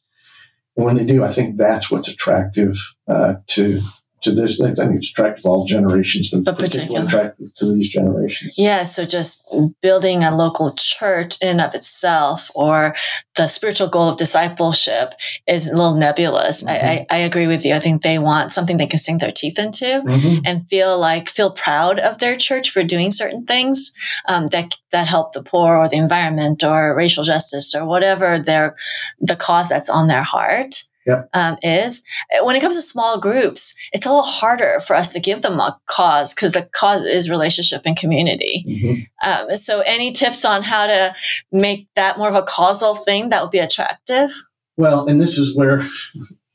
And 0.75 0.85
when 0.85 0.95
they 0.95 1.05
do, 1.05 1.23
I 1.23 1.29
think 1.29 1.57
that's 1.57 1.91
what's 1.91 2.07
attractive 2.07 2.75
uh, 3.07 3.35
to 3.47 3.81
to 4.21 4.31
this. 4.31 4.59
I 4.61 4.73
think 4.73 4.95
it's 4.95 5.11
attractive 5.11 5.43
to 5.43 5.49
all 5.49 5.65
generations, 5.65 6.29
but, 6.29 6.43
But 6.43 6.59
particularly 6.59 7.07
attractive 7.07 7.53
to 7.55 7.73
these 7.73 7.89
generations. 7.89 8.53
Yeah, 8.57 8.83
so 8.83 9.05
just 9.05 9.43
building 9.81 10.23
a 10.23 10.35
local 10.35 10.71
church 10.77 11.37
in 11.41 11.49
and 11.49 11.61
of 11.61 11.73
itself, 11.75 12.51
or 12.55 12.95
the 13.35 13.47
spiritual 13.47 13.87
goal 13.87 14.09
of 14.09 14.17
discipleship, 14.17 15.13
is 15.47 15.69
a 15.71 15.75
little 15.75 15.95
nebulous. 15.95 16.65
I, 16.65 16.75
I, 16.75 17.05
I 17.09 17.17
agree 17.17 17.47
with 17.47 17.65
you. 17.65 17.73
I 17.73 17.79
think 17.79 18.01
they 18.01 18.19
want 18.19 18.51
something 18.51 18.77
they 18.77 18.87
can 18.87 18.99
sink 18.99 19.21
their 19.21 19.31
teeth 19.31 19.57
into 19.59 20.01
Mhm. 20.05 20.41
and 20.45 20.65
feel 20.67 20.99
like 20.99 21.29
feel 21.29 21.51
proud 21.51 21.99
of 21.99 22.19
their 22.19 22.35
church 22.35 22.69
for 22.71 22.83
doing 22.83 23.11
certain 23.11 23.45
things 23.45 23.93
um, 24.27 24.47
that 24.47 24.75
that 24.91 25.07
help 25.07 25.33
the 25.33 25.43
poor 25.43 25.75
or 25.77 25.87
the 25.87 25.97
environment 25.97 26.63
or 26.63 26.95
racial 26.95 27.23
justice 27.23 27.75
or 27.75 27.85
whatever 27.85 28.39
their 28.39 28.75
the 29.19 29.35
cause 29.35 29.69
that's 29.69 29.89
on 29.89 30.07
their 30.07 30.23
heart. 30.23 30.83
Yep. 31.09 31.29
Um, 31.33 31.57
is 31.63 32.03
when 32.43 32.55
it 32.55 32.61
comes 32.61 32.75
to 32.75 32.81
small 32.81 33.19
groups, 33.19 33.75
it's 33.91 34.05
a 34.05 34.09
little 34.09 34.23
harder 34.23 34.79
for 34.85 34.95
us 34.95 35.11
to 35.13 35.19
give 35.19 35.41
them 35.41 35.59
a 35.59 35.77
cause 35.87 36.33
because 36.33 36.53
the 36.53 36.69
cause 36.73 37.03
is 37.03 37.29
relationship 37.29 37.81
and 37.85 37.97
community. 37.97 38.63
Mhm. 38.67 39.07
Um, 39.49 39.55
so, 39.55 39.81
any 39.81 40.11
tips 40.13 40.45
on 40.45 40.63
how 40.63 40.87
to 40.87 41.15
make 41.51 41.87
that 41.95 42.17
more 42.17 42.29
of 42.29 42.35
a 42.35 42.43
causal 42.43 42.95
thing 42.95 43.29
that 43.29 43.41
would 43.41 43.51
be 43.51 43.59
attractive? 43.59 44.31
Well, 44.77 45.07
and 45.07 45.19
this 45.19 45.37
is 45.37 45.55
where, 45.55 45.81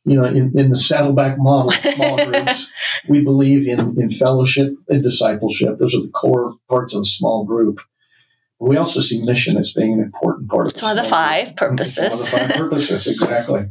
you 0.07 0.17
know, 0.17 0.25
in, 0.25 0.59
in 0.59 0.71
the 0.71 0.77
saddleback 0.79 1.37
model, 1.39 1.71
small 1.73 2.17
groups, 2.27 2.71
we 3.09 3.23
believe 3.23 3.67
in, 3.69 4.01
in 4.01 4.09
fellowship 4.11 4.73
and 4.89 5.03
discipleship. 5.03 5.79
Those 5.79 5.95
are 5.95 6.01
the 6.03 6.09
core 6.13 6.53
parts 6.69 6.95
of 6.95 7.03
a 7.03 7.05
small 7.05 7.45
group. 7.45 7.81
But 8.61 8.69
we 8.69 8.77
also 8.77 9.01
see 9.01 9.21
mission 9.27 9.57
as 9.59 9.73
being 9.73 9.93
an 9.95 10.01
important 10.01 10.49
part 10.49 10.67
of 10.67 10.71
It's 10.71 10.81
one 10.83 10.97
of 10.97 11.03
the 11.05 11.11
five 11.11 11.49
group. 11.49 11.57
purposes. 11.57 12.05
It's 12.05 12.33
one 12.33 12.43
of 12.43 12.49
the 12.49 12.55
five 12.55 12.63
purposes, 12.63 13.07
exactly. 13.13 13.67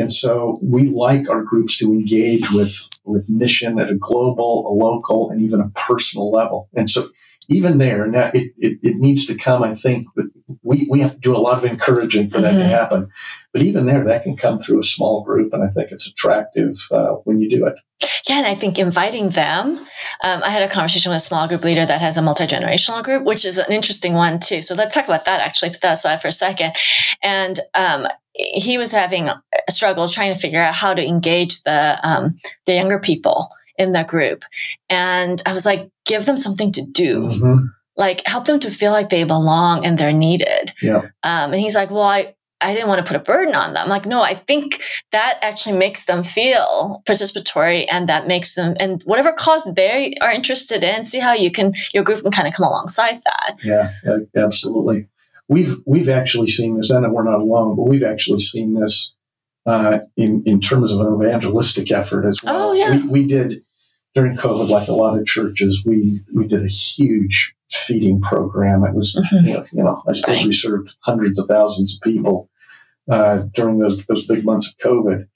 And 0.00 0.10
so 0.12 0.58
we 0.62 0.88
like 0.88 1.28
our 1.28 1.42
groups 1.42 1.78
to 1.78 1.92
engage 1.92 2.50
with, 2.50 2.74
with 3.04 3.28
mission 3.30 3.78
at 3.78 3.90
a 3.90 3.94
global, 3.94 4.66
a 4.66 4.74
local, 4.74 5.30
and 5.30 5.40
even 5.40 5.60
a 5.60 5.68
personal 5.70 6.30
level. 6.30 6.68
And 6.74 6.88
so 6.88 7.08
even 7.48 7.78
there, 7.78 8.06
now 8.06 8.30
it, 8.32 8.52
it, 8.58 8.78
it 8.82 8.96
needs 8.96 9.26
to 9.26 9.34
come, 9.34 9.62
I 9.62 9.74
think, 9.74 10.06
but 10.14 10.26
we, 10.62 10.86
we 10.90 11.00
have 11.00 11.14
to 11.14 11.18
do 11.18 11.36
a 11.36 11.38
lot 11.38 11.58
of 11.58 11.64
encouraging 11.64 12.30
for 12.30 12.40
that 12.40 12.52
to 12.52 12.58
Mhm. 12.64 12.68
happen. 12.68 13.08
But 13.52 13.62
even 13.62 13.86
there, 13.86 14.04
that 14.04 14.22
can 14.22 14.36
come 14.36 14.60
through 14.60 14.78
a 14.78 14.84
small 14.84 15.24
group, 15.24 15.52
and 15.52 15.62
I 15.64 15.68
think 15.68 15.90
it's 15.90 16.06
attractive 16.06 16.76
uh, 16.92 17.14
when 17.24 17.40
you 17.40 17.50
do 17.50 17.66
it. 17.66 17.74
Yeah, 18.28 18.38
and 18.38 18.46
I 18.46 18.54
think 18.54 18.78
inviting 18.78 19.30
them. 19.30 19.78
Um, 20.22 20.42
I 20.44 20.50
had 20.50 20.62
a 20.62 20.68
conversation 20.68 21.10
with 21.10 21.16
a 21.16 21.20
small 21.20 21.48
group 21.48 21.64
leader 21.64 21.84
that 21.84 22.00
has 22.00 22.16
a 22.16 22.22
multi 22.22 22.46
generational 22.46 23.02
group, 23.02 23.24
which 23.24 23.44
is 23.44 23.58
an 23.58 23.72
interesting 23.72 24.14
one 24.14 24.38
too. 24.38 24.62
So 24.62 24.74
let's 24.76 24.94
talk 24.94 25.06
about 25.06 25.24
that. 25.24 25.40
Actually, 25.40 25.70
put 25.70 25.80
that 25.80 25.94
aside 25.94 26.22
for 26.22 26.28
a 26.28 26.32
second. 26.32 26.72
And 27.22 27.58
um, 27.74 28.06
he 28.54 28.78
was 28.78 28.92
having 28.92 29.28
a 29.28 29.42
struggle 29.70 30.08
trying 30.08 30.32
to 30.34 30.40
figure 30.40 30.60
out 30.60 30.74
how 30.74 30.94
to 30.94 31.06
engage 31.06 31.62
the 31.62 31.98
um, 32.02 32.36
the 32.66 32.74
younger 32.74 32.98
people 32.98 33.48
in 33.78 33.92
the 33.92 34.04
group. 34.04 34.44
And 34.88 35.40
I 35.46 35.52
was 35.52 35.64
like, 35.64 35.88
give 36.06 36.26
them 36.26 36.36
something 36.36 36.70
to 36.72 36.82
do. 36.82 37.28
Mhm. 37.28 37.68
like 37.96 38.26
help 38.26 38.46
them 38.46 38.58
to 38.58 38.70
feel 38.70 38.92
like 38.92 39.10
they 39.10 39.24
belong 39.24 39.84
and 39.84 39.98
they're 39.98 40.12
needed. 40.12 40.72
Yeah. 40.80 41.02
Um, 41.22 41.52
and 41.52 41.56
he's 41.56 41.74
like, 41.74 41.90
well, 41.90 42.02
I, 42.02 42.34
I 42.62 42.72
didn't 42.72 42.88
want 42.88 43.04
to 43.04 43.10
put 43.10 43.16
a 43.20 43.24
burden 43.24 43.54
on 43.54 43.74
them. 43.74 43.82
I'm 43.84 43.90
like, 43.90 44.06
no, 44.06 44.22
I 44.22 44.32
think 44.32 44.80
that 45.12 45.38
actually 45.42 45.76
makes 45.76 46.06
them 46.06 46.24
feel 46.24 47.02
participatory 47.06 47.86
and 47.90 48.08
that 48.08 48.26
makes 48.26 48.54
them, 48.54 48.74
and 48.80 49.02
whatever 49.02 49.32
cause 49.32 49.64
they 49.74 50.14
are 50.22 50.30
interested 50.30 50.82
in, 50.82 51.04
see 51.04 51.18
how 51.20 51.34
you 51.34 51.50
can, 51.50 51.72
your 51.92 52.02
group 52.04 52.22
can 52.22 52.30
kind 52.30 52.48
of 52.48 52.54
come 52.54 52.66
alongside 52.66 53.20
that. 53.24 53.56
Yeah, 53.62 53.92
yeah, 54.04 54.44
absolutely. 54.44 55.06
We've 55.50 55.74
we've 55.84 56.08
actually 56.08 56.48
seen 56.48 56.76
this. 56.76 56.92
I 56.92 57.00
know 57.00 57.10
we're 57.10 57.24
not 57.24 57.40
alone, 57.40 57.74
but 57.76 57.88
we've 57.88 58.04
actually 58.04 58.38
seen 58.40 58.74
this 58.74 59.14
uh, 59.66 59.98
in 60.16 60.42
in 60.46 60.60
terms 60.60 60.92
of 60.92 61.00
an 61.00 61.12
evangelistic 61.12 61.90
effort 61.90 62.24
as 62.24 62.40
well. 62.42 62.70
Oh, 62.70 62.72
yeah. 62.72 62.96
we, 63.02 63.08
we 63.08 63.26
did 63.26 63.62
during 64.14 64.36
COVID, 64.36 64.68
like 64.68 64.88
a 64.88 64.92
lot 64.92 65.18
of 65.18 65.26
churches, 65.26 65.84
we 65.86 66.20
we 66.36 66.46
did 66.46 66.64
a 66.64 66.68
huge 66.68 67.54
feeding 67.70 68.20
program. 68.20 68.84
It 68.84 68.94
was 68.94 69.14
Mhm. 69.14 69.46
you, 69.46 69.52
know, 69.54 69.64
you 69.72 69.82
know 69.82 70.00
I 70.08 70.12
suppose 70.12 70.36
Right. 70.38 70.46
we 70.46 70.52
served 70.52 70.94
hundreds 71.00 71.38
of 71.38 71.48
thousands 71.48 71.94
of 71.96 72.00
people 72.02 72.48
uh, 73.10 73.38
during 73.52 73.78
those 73.78 74.04
those 74.06 74.26
big 74.26 74.44
months 74.44 74.68
of 74.68 74.78
COVID. 74.78 75.26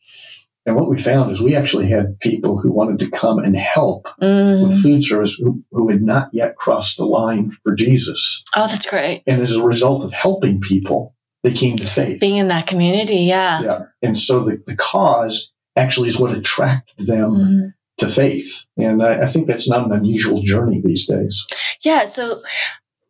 And 0.66 0.76
what 0.76 0.88
we 0.88 0.96
found 0.98 1.30
is 1.30 1.40
we 1.42 1.54
actually 1.54 1.88
had 1.88 2.18
people 2.20 2.58
who 2.58 2.72
wanted 2.72 2.98
to 3.00 3.10
come 3.10 3.38
and 3.38 3.54
help 3.56 4.08
Mm. 4.22 4.64
with 4.68 4.82
food 4.82 5.04
service 5.04 5.34
who, 5.34 5.62
who 5.70 5.90
had 5.90 6.02
not 6.02 6.28
yet 6.32 6.56
crossed 6.56 6.96
the 6.96 7.04
line 7.04 7.56
for 7.62 7.74
Jesus. 7.74 8.42
Oh, 8.56 8.66
that's 8.66 8.86
great. 8.86 9.22
And 9.26 9.42
as 9.42 9.54
a 9.54 9.62
result 9.62 10.04
of 10.04 10.12
helping 10.12 10.60
people, 10.60 11.14
they 11.42 11.52
came 11.52 11.76
to 11.76 11.84
faith. 11.86 12.20
Being 12.20 12.38
in 12.38 12.48
that 12.48 12.66
community. 12.66 13.16
Yeah. 13.18 13.60
yeah. 13.62 13.78
And 14.02 14.16
so 14.16 14.40
the, 14.40 14.62
the 14.66 14.76
cause 14.76 15.52
actually 15.76 16.08
is 16.08 16.18
what 16.18 16.32
attracted 16.36 17.06
them 17.06 17.30
Mhm. 17.30 17.74
to 17.98 18.08
faith. 18.08 18.64
And 18.78 19.02
I, 19.02 19.24
I 19.24 19.26
think 19.26 19.46
that's 19.46 19.68
not 19.68 19.84
an 19.84 19.92
unusual 19.92 20.40
journey 20.42 20.80
these 20.82 21.06
days. 21.06 21.44
Yeah. 21.82 22.06
So, 22.06 22.42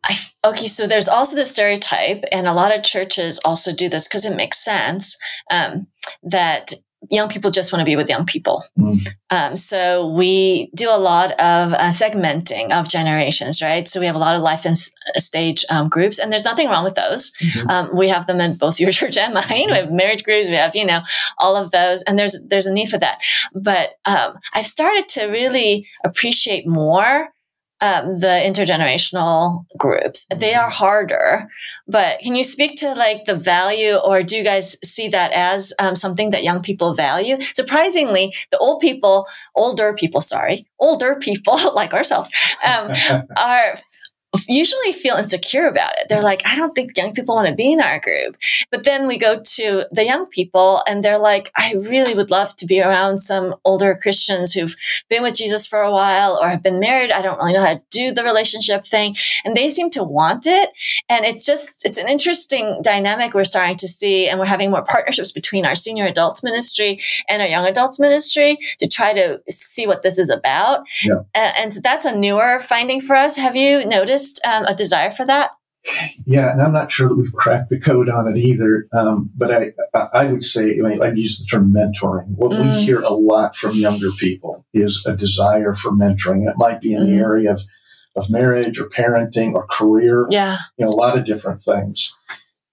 I, 0.03 0.15
okay. 0.43 0.67
So 0.67 0.85
there's 0.87 1.07
also 1.07 1.35
the 1.37 1.45
stereotype, 1.45 2.25
and 2.31 2.45
a 2.47 2.53
lot 2.53 2.75
of 2.75 2.83
churches 2.83 3.39
also 3.45 3.71
do 3.73 3.87
this 3.89 4.07
because 4.07 4.25
it 4.25 4.35
makes 4.35 4.63
sense 4.63 5.17
um, 5.49 5.87
that 6.23 6.73
young 7.09 7.29
people 7.29 7.51
just 7.51 7.71
want 7.73 7.81
to 7.81 7.85
be 7.85 7.95
with 7.95 8.09
young 8.09 8.25
people. 8.25 8.63
Mm. 8.77 9.07
Um, 9.29 9.57
so 9.57 10.07
we 10.07 10.69
do 10.75 10.89
a 10.89 10.97
lot 10.97 11.31
of 11.31 11.73
uh, 11.73 11.89
segmenting 11.91 12.71
of 12.71 12.87
generations, 12.87 13.61
right? 13.61 13.87
So 13.87 13.99
we 13.99 14.05
have 14.05 14.15
a 14.15 14.19
lot 14.19 14.35
of 14.35 14.41
life 14.41 14.65
and 14.65 14.73
s- 14.73 14.91
stage 15.15 15.65
um, 15.69 15.89
groups, 15.89 16.19
and 16.19 16.31
there's 16.31 16.45
nothing 16.45 16.67
wrong 16.69 16.83
with 16.83 16.95
those. 16.95 17.31
Mhm. 17.41 17.69
Um, 17.71 17.89
we 17.95 18.07
have 18.09 18.27
them 18.27 18.39
in 18.41 18.55
both 18.55 18.79
your 18.83 18.91
church 18.91 19.17
and 19.17 19.33
mine. 19.33 19.67
We 19.69 19.77
have 19.77 19.91
marriage 19.91 20.23
groups. 20.23 20.47
We 20.47 20.55
have, 20.55 20.75
you 20.75 20.85
know, 20.85 21.01
all 21.37 21.55
of 21.55 21.71
those, 21.71 22.03
and 22.03 22.17
there's 22.17 22.45
there's 22.49 22.67
a 22.67 22.73
need 22.73 22.89
for 22.89 22.97
that. 22.97 23.19
But 23.53 23.95
um, 24.05 24.37
I've 24.53 24.65
started 24.67 25.07
to 25.09 25.25
really 25.27 25.87
appreciate 26.03 26.67
more 26.67 27.29
um, 27.85 28.19
the 28.19 28.41
intergenerational 28.43 29.65
groups. 29.77 30.25
They 30.35 30.55
are 30.55 30.69
harder, 30.69 31.47
but 31.87 32.19
can 32.19 32.35
you 32.35 32.43
speak 32.43 32.79
to 32.79 32.93
like 32.93 33.25
the 33.25 33.35
value, 33.35 33.95
or 33.95 34.23
do 34.23 34.37
you 34.37 34.43
guys 34.43 34.77
see 34.83 35.07
that 35.09 35.31
as 35.33 35.73
um, 35.79 35.95
something 35.95 36.31
that 36.31 36.43
young 36.43 36.61
people 36.61 36.95
value? 36.95 37.37
Surprisingly, 37.53 38.33
the 38.51 38.57
old 38.57 38.79
people, 38.79 39.27
older 39.55 39.93
people, 39.93 40.21
sorry, 40.21 40.65
older 40.79 41.15
people 41.15 41.59
like 41.75 41.93
ourselves, 41.93 42.29
um, 42.65 42.91
are 43.37 43.75
usually 44.47 44.91
feel 44.91 45.15
insecure 45.15 45.67
about 45.67 45.91
it. 45.97 46.07
They're 46.09 46.21
like, 46.21 46.41
I 46.45 46.55
don't 46.55 46.73
think 46.73 46.97
young 46.97 47.13
people 47.13 47.35
want 47.35 47.47
to 47.47 47.55
be 47.55 47.71
in 47.71 47.81
our 47.81 47.99
group. 47.99 48.37
But 48.71 48.83
then 48.83 49.07
we 49.07 49.17
go 49.17 49.39
to 49.39 49.85
the 49.91 50.05
young 50.05 50.25
people 50.27 50.81
and 50.87 51.03
they're 51.03 51.19
like, 51.19 51.51
I 51.57 51.73
really 51.89 52.13
would 52.13 52.31
love 52.31 52.55
to 52.57 52.65
be 52.65 52.81
around 52.81 53.19
some 53.19 53.55
older 53.65 53.97
Christians 54.01 54.53
who've 54.53 54.75
been 55.09 55.23
with 55.23 55.35
Jesus 55.35 55.65
for 55.67 55.81
a 55.81 55.91
while 55.91 56.37
or 56.41 56.49
have 56.49 56.63
been 56.63 56.79
married. 56.79 57.11
I 57.11 57.21
don't 57.21 57.37
really 57.37 57.53
know 57.53 57.61
how 57.65 57.75
to 57.75 57.81
do 57.91 58.11
the 58.11 58.23
relationship 58.23 58.83
thing. 58.83 59.15
And 59.43 59.55
they 59.55 59.69
seem 59.69 59.89
to 59.91 60.03
want 60.03 60.45
it. 60.47 60.69
And 61.09 61.25
it's 61.25 61.45
just, 61.45 61.85
it's 61.85 61.97
an 61.97 62.07
interesting 62.09 62.81
dynamic 62.83 63.33
we're 63.33 63.43
starting 63.43 63.77
to 63.77 63.87
see. 63.87 64.27
And 64.27 64.39
we're 64.39 64.45
having 64.45 64.71
more 64.71 64.83
partnerships 64.83 65.31
between 65.31 65.65
our 65.65 65.75
senior 65.75 66.05
adults 66.05 66.43
ministry 66.43 67.01
and 67.29 67.41
our 67.41 67.47
young 67.47 67.65
adults 67.65 67.99
ministry 67.99 68.57
to 68.79 68.87
try 68.87 69.13
to 69.13 69.41
see 69.49 69.87
what 69.87 70.03
this 70.03 70.17
is 70.19 70.29
about. 70.29 70.83
Yeah. 71.03 71.21
A- 71.35 71.59
And 71.59 71.73
so 71.73 71.81
that's 71.81 72.05
a 72.05 72.15
newer 72.15 72.59
finding 72.59 73.01
for 73.01 73.15
us. 73.15 73.35
Have 73.35 73.55
you 73.55 73.85
noticed 73.85 74.24
um, 74.45 74.65
a 74.65 74.73
desire 74.75 75.11
for 75.11 75.25
that? 75.25 75.51
Yeah, 76.25 76.51
and 76.51 76.61
I'm 76.63 76.73
not 76.73 76.91
sure 76.91 77.09
that 77.09 77.15
we've 77.15 77.31
cracked 77.33 77.69
the 77.69 77.79
code 77.79 78.09
on 78.09 78.27
it 78.27 78.37
either. 78.37 78.87
Um, 78.91 79.29
but 79.35 79.51
I, 79.51 79.71
I 80.13 80.25
would 80.25 80.41
say, 80.43 80.79
I 80.79 80.81
mean, 80.89 81.01
I'd 81.03 81.15
use 81.17 81.37
the 81.37 81.45
term 81.45 81.71
mentoring. 81.71 82.27
What 82.29 82.51
we 82.51 82.57
Mm. 82.65 82.83
hear 82.83 83.01
a 83.01 83.13
lot 83.13 83.55
from 83.55 83.73
younger 83.75 84.09
people 84.19 84.65
is 84.73 85.05
a 85.05 85.15
desire 85.15 85.75
for 85.75 85.91
mentoring. 85.91 86.39
And 86.39 86.49
it 86.49 86.57
might 86.57 86.81
be 86.81 86.93
in 86.93 87.03
Mhm. 87.03 87.05
the 87.17 87.23
area 87.23 87.51
of, 87.53 87.61
of 88.15 88.29
marriage 88.31 88.79
or 88.79 88.89
parenting 88.89 89.53
or 89.53 89.67
career. 89.67 90.25
Yeah. 90.31 90.57
you 90.77 90.85
know, 90.85 90.89
a 90.89 90.97
lot 91.05 91.17
of 91.19 91.25
different 91.25 91.61
things. 91.61 92.15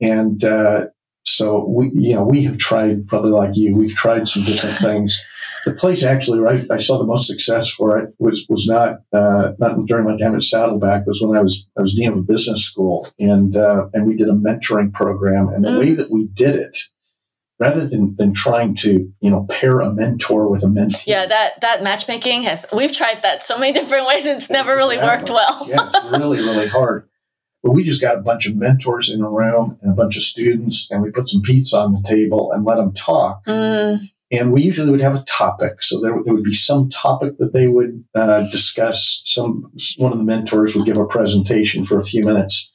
And 0.01 0.43
uh, 0.43 0.87
so 1.25 1.67
we, 1.69 1.91
you 1.95 2.15
know, 2.15 2.25
we 2.25 2.45
have 2.45 2.57
tried 2.57 3.07
probably 3.09 3.31
like 3.33 3.57
you, 3.57 3.77
we've 3.77 3.95
tried 3.95 4.27
some 4.27 4.43
different 4.45 4.77
things. 4.77 5.21
The 5.64 5.75
place 5.75 6.03
actually 6.03 6.40
where 6.40 6.51
I, 6.51 6.75
I, 6.75 6.77
saw 6.79 6.98
the 6.98 7.07
most 7.07 7.27
success 7.27 7.70
for 7.70 7.98
it 7.98 8.14
was 8.18 8.46
was 8.48 8.66
not 8.66 9.01
uh, 9.12 9.53
not 9.59 9.85
during 9.87 10.05
my 10.05 10.16
time 10.16 10.35
at 10.35 10.42
Saddleback. 10.42 11.03
It 11.03 11.09
Was 11.09 11.22
when 11.22 11.38
I 11.38 11.42
was 11.42 11.70
I 11.79 11.83
was 11.83 11.94
dean 11.94 12.12
of 12.12 12.18
a 12.18 12.22
business 12.22 12.64
school, 12.64 13.09
and 13.18 13.57
uh, 13.57 13.88
and 13.92 14.07
we 14.07 14.16
did 14.16 14.29
a 14.29 14.33
mentoring 14.33 14.92
program. 14.92 15.48
And 15.48 15.64
the 15.64 15.70
mm. 15.70 15.79
way 15.79 15.92
that 15.92 16.11
we 16.11 16.27
did 16.27 16.57
it, 16.57 16.77
rather 17.59 17.87
than, 17.87 18.16
than 18.16 18.35
trying 18.35 18.75
to 18.77 19.12
you 19.20 19.31
know 19.31 19.46
pair 19.48 19.81
a 19.81 19.92
mentor 19.92 20.51
with 20.51 20.64
a 20.64 20.68
mentee. 20.68 21.07
Yeah, 21.07 21.27
that 21.27 21.61
that 21.61 21.83
matchmaking 21.83 22.42
has 22.42 22.66
we've 22.75 22.92
tried 22.92 23.22
that 23.22 23.44
so 23.44 23.59
many 23.59 23.72
different 23.72 24.07
ways. 24.07 24.27
It's 24.27 24.51
never 24.51 24.75
really 24.77 24.98
worked 24.98 25.31
well. 25.31 25.66
yeah, 25.68 25.88
it's 25.94 26.18
really 26.18 26.38
really 26.38 26.68
hard. 26.68 27.09
But 27.62 27.72
we 27.72 27.85
just 27.85 28.01
got 28.01 28.18
a 28.18 28.20
bunch 28.22 28.46
of 28.46 28.57
mentors 28.57 29.09
in 29.09 29.22
a 29.22 29.31
room 29.31 29.79
and 29.81 29.92
a 29.92 29.94
bunch 29.94 30.16
of 30.16 30.25
students, 30.25 30.90
and 30.90 31.01
we 31.01 31.12
put 31.12 31.29
some 31.29 31.42
pizza 31.42 31.77
on 31.77 31.92
the 31.92 32.03
table 32.03 32.51
and 32.51 32.64
let 32.64 32.77
them 32.77 32.92
talk. 32.92 33.44
Mm. 33.46 34.01
And 34.33 34.51
we 34.51 34.62
usually 34.62 34.90
would 34.90 35.03
have 35.03 35.14
a 35.14 35.25
topic. 35.25 35.83
So 35.83 36.01
there, 36.01 36.14
there 36.25 36.33
would 36.33 36.42
be 36.42 36.55
some 36.55 36.88
topic 36.88 37.37
that 37.38 37.53
they 37.53 37.68
would 37.68 38.03
uh, 38.14 38.49
discuss. 38.51 39.23
Some 39.27 39.71
one 39.99 40.12
of 40.12 40.18
the 40.18 40.25
mentors 40.25 40.75
would 40.75 40.87
give 40.87 40.97
a 40.97 41.05
presentation 41.05 41.85
for 41.85 42.01
a 42.01 42.05
few 42.05 42.25
minutes. 42.25 42.71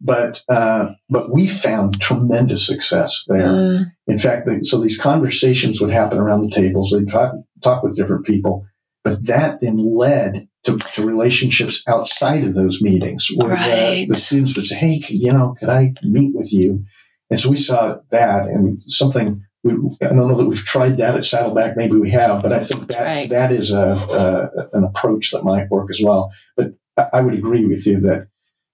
But 0.00 0.44
uh, 0.48 0.90
but 1.08 1.32
we 1.32 1.48
found 1.48 2.00
tremendous 2.00 2.64
success 2.64 3.24
there. 3.28 3.48
Mm. 3.48 3.84
In 4.06 4.18
fact, 4.18 4.46
they, 4.46 4.60
so 4.62 4.80
these 4.80 4.98
conversations 4.98 5.80
would 5.80 5.90
happen 5.90 6.18
around 6.18 6.42
the 6.42 6.54
tables. 6.54 6.90
They'd 6.90 7.10
talk 7.10 7.34
talk 7.62 7.82
with 7.82 7.96
different 7.96 8.26
people, 8.26 8.66
but 9.02 9.24
that 9.26 9.60
then 9.60 9.78
led 9.78 10.48
to, 10.64 10.76
to 10.76 11.06
relationships 11.06 11.82
outside 11.88 12.44
of 12.44 12.54
those 12.54 12.82
meetings, 12.82 13.28
where 13.34 13.50
right. 13.54 14.00
the, 14.00 14.06
the 14.08 14.14
students 14.14 14.54
would 14.54 14.66
say, 14.66 14.76
"Hey, 14.76 15.00
you 15.08 15.32
know, 15.32 15.56
could 15.58 15.70
I 15.70 15.94
meet 16.02 16.34
with 16.34 16.52
you?" 16.52 16.84
And 17.30 17.40
so 17.40 17.50
we 17.50 17.56
saw 17.56 17.96
that 18.10 18.46
and 18.46 18.80
something 18.82 19.42
we, 19.66 19.96
I 20.02 20.08
don't 20.08 20.16
know 20.16 20.34
that 20.34 20.46
we've 20.46 20.64
tried 20.64 20.98
that 20.98 21.16
at 21.16 21.24
Saddleback. 21.24 21.76
Maybe 21.76 21.96
we 21.96 22.10
have, 22.10 22.42
but 22.42 22.52
I 22.52 22.60
think 22.60 22.88
that 22.88 23.04
right. 23.04 23.30
that 23.30 23.52
is 23.52 23.72
a, 23.72 23.92
a, 23.92 24.76
an 24.76 24.84
approach 24.84 25.32
that 25.32 25.44
might 25.44 25.70
work 25.70 25.90
as 25.90 26.00
well. 26.02 26.32
But 26.56 26.74
I 27.12 27.20
would 27.20 27.34
agree 27.34 27.66
with 27.66 27.86
you 27.86 28.00
that 28.00 28.28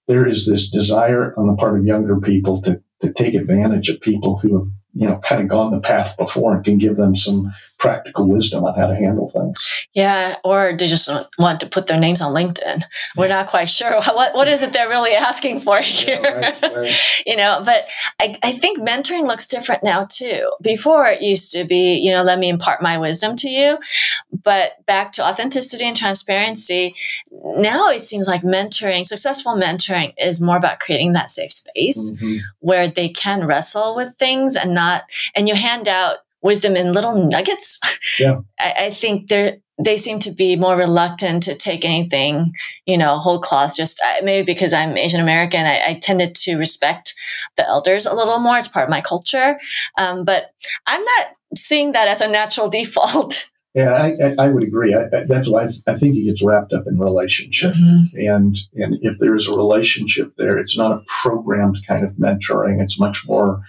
there 0.09 0.27
is 0.27 0.47
this 0.47 0.71
desire 0.71 1.35
on 1.37 1.47
the 1.47 1.57
part 1.57 1.79
of 1.79 1.87
younger 1.87 2.21
people 2.21 2.61
to 2.63 2.83
to 3.01 3.13
take 3.13 3.35
advantage 3.35 3.89
of 3.89 4.01
people 4.01 4.39
who 4.39 4.59
have 4.59 4.69
you 4.95 5.09
know 5.09 5.19
kind 5.19 5.43
of 5.43 5.49
gone 5.49 5.73
the 5.73 5.81
path 5.81 6.17
before 6.17 6.55
and 6.55 6.65
can 6.65 6.79
give 6.79 6.97
them 6.97 7.17
some 7.17 7.53
practical 7.83 8.31
wisdom 8.31 8.65
on 8.65 8.79
how 8.79 8.87
to 8.87 8.95
handle 8.95 9.29
things. 9.29 9.89
Yeah, 9.93 10.37
or 10.45 10.75
they 10.79 10.87
just 10.87 11.11
want 11.37 11.59
to 11.61 11.67
put 11.67 11.89
their 11.89 11.99
names 11.99 12.21
on 12.21 12.33
LinkedIn. 12.33 12.85
We're 13.17 13.29
not 13.29 13.49
quite 13.49 13.69
sure 13.69 14.01
what 14.01 14.35
what 14.35 14.47
is 14.47 14.63
it 14.63 14.73
they're 14.73 14.89
really 14.89 15.15
asking 15.15 15.61
for 15.61 15.81
here. 15.81 16.21
Yeah, 16.23 16.39
right, 16.39 16.63
right. 16.63 17.01
you 17.27 17.37
know, 17.37 17.61
but 17.65 17.89
I, 18.21 18.37
I 18.45 18.53
think 18.53 18.79
mentoring 18.79 19.27
looks 19.27 19.49
different 19.49 19.83
now 19.83 20.07
too. 20.09 20.49
Before 20.63 21.07
it 21.07 21.23
used 21.23 21.51
to 21.53 21.65
be, 21.65 21.99
you 21.99 22.13
know, 22.13 22.23
let 22.23 22.39
me 22.39 22.49
impart 22.49 22.83
my 22.83 22.99
wisdom 22.99 23.35
to 23.37 23.49
you. 23.49 23.79
But 24.45 24.87
back 24.87 25.11
to 25.13 25.25
authenticity 25.25 25.85
and 25.85 25.97
transparency, 25.97 26.95
now 27.33 27.91
it 27.91 28.01
seems 28.01 28.29
like 28.29 28.43
mentoring, 28.43 29.07
successful 29.07 29.55
mentoring 29.55 30.15
is 30.17 30.41
more 30.41 30.57
about 30.57 30.79
creating 30.79 31.15
that 31.15 31.33
safe 31.33 31.53
space 31.53 32.13
mm-hmm. 32.13 32.37
where 32.61 32.87
they 32.87 33.09
can 33.09 33.45
wrestle 33.45 33.97
with 33.97 34.15
things 34.15 34.55
and 34.55 34.73
not 34.73 35.03
and 35.35 35.49
you 35.49 35.57
hand 35.57 35.89
out 35.89 36.19
wisdom 36.43 36.77
in 36.77 36.93
little 36.93 37.29
nuggets. 37.29 37.81
Yeah. 38.19 38.41
I, 38.59 38.75
I 38.79 38.91
think 38.91 39.29
they're 39.29 39.59
they 39.83 39.97
seem 39.97 40.19
to 40.21 40.31
be 40.31 40.57
more 40.57 40.77
reluctant 40.77 41.43
to 41.45 41.55
take 41.55 41.85
anything, 41.85 42.53
you 42.87 42.99
know, 42.99 43.19
whole 43.19 43.41
cloth. 43.41 43.77
Just 43.77 44.01
maybe 44.23 44.45
because 44.45 44.73
I'm 44.73 44.97
Asian 44.97 45.21
American, 45.21 45.67
I, 45.67 45.83
I, 45.89 45.99
tended 46.01 46.35
to 46.37 46.57
respect 46.57 47.15
the 47.57 47.67
elders 47.67 48.07
a 48.07 48.15
little 48.15 48.39
more. 48.39 48.59
It's 48.59 48.69
part 48.69 48.85
of 48.85 48.91
my 48.91 49.01
culture, 49.01 49.59
um, 49.99 50.25
but 50.25 50.53
I'm 50.87 51.03
not 51.03 51.27
seeing 51.57 51.93
that 51.93 52.09
as 52.09 52.21
a 52.21 52.29
natural 52.29 52.69
default. 52.71 53.51
Yeah, 53.75 53.95
I, 53.95 54.15
I, 54.23 54.35
I 54.39 54.49
would 54.49 54.65
agree. 54.65 54.95
I, 54.95 55.07
that's 55.25 55.49
why 55.49 55.67
I, 55.87 55.95
think 55.95 56.15
it 56.15 56.27
gets 56.27 56.45
wrapped 56.45 56.75
up 56.75 56.85
in 56.87 56.99
relationship, 56.99 57.73
mm-hmm. 57.73 58.19
and 58.21 58.55
and 58.75 58.99
if 59.01 59.19
there 59.19 59.35
is 59.35 59.49
a 59.49 59.57
relationship 59.57 60.35
there, 60.37 60.59
it's 60.59 60.77
not 60.77 60.93
a 60.93 61.03
programmed 61.23 61.79
kind 61.87 62.05
of 62.05 62.13
mentoring. 62.13 62.83
It's 62.83 63.01
much 63.01 63.27
more 63.27 63.63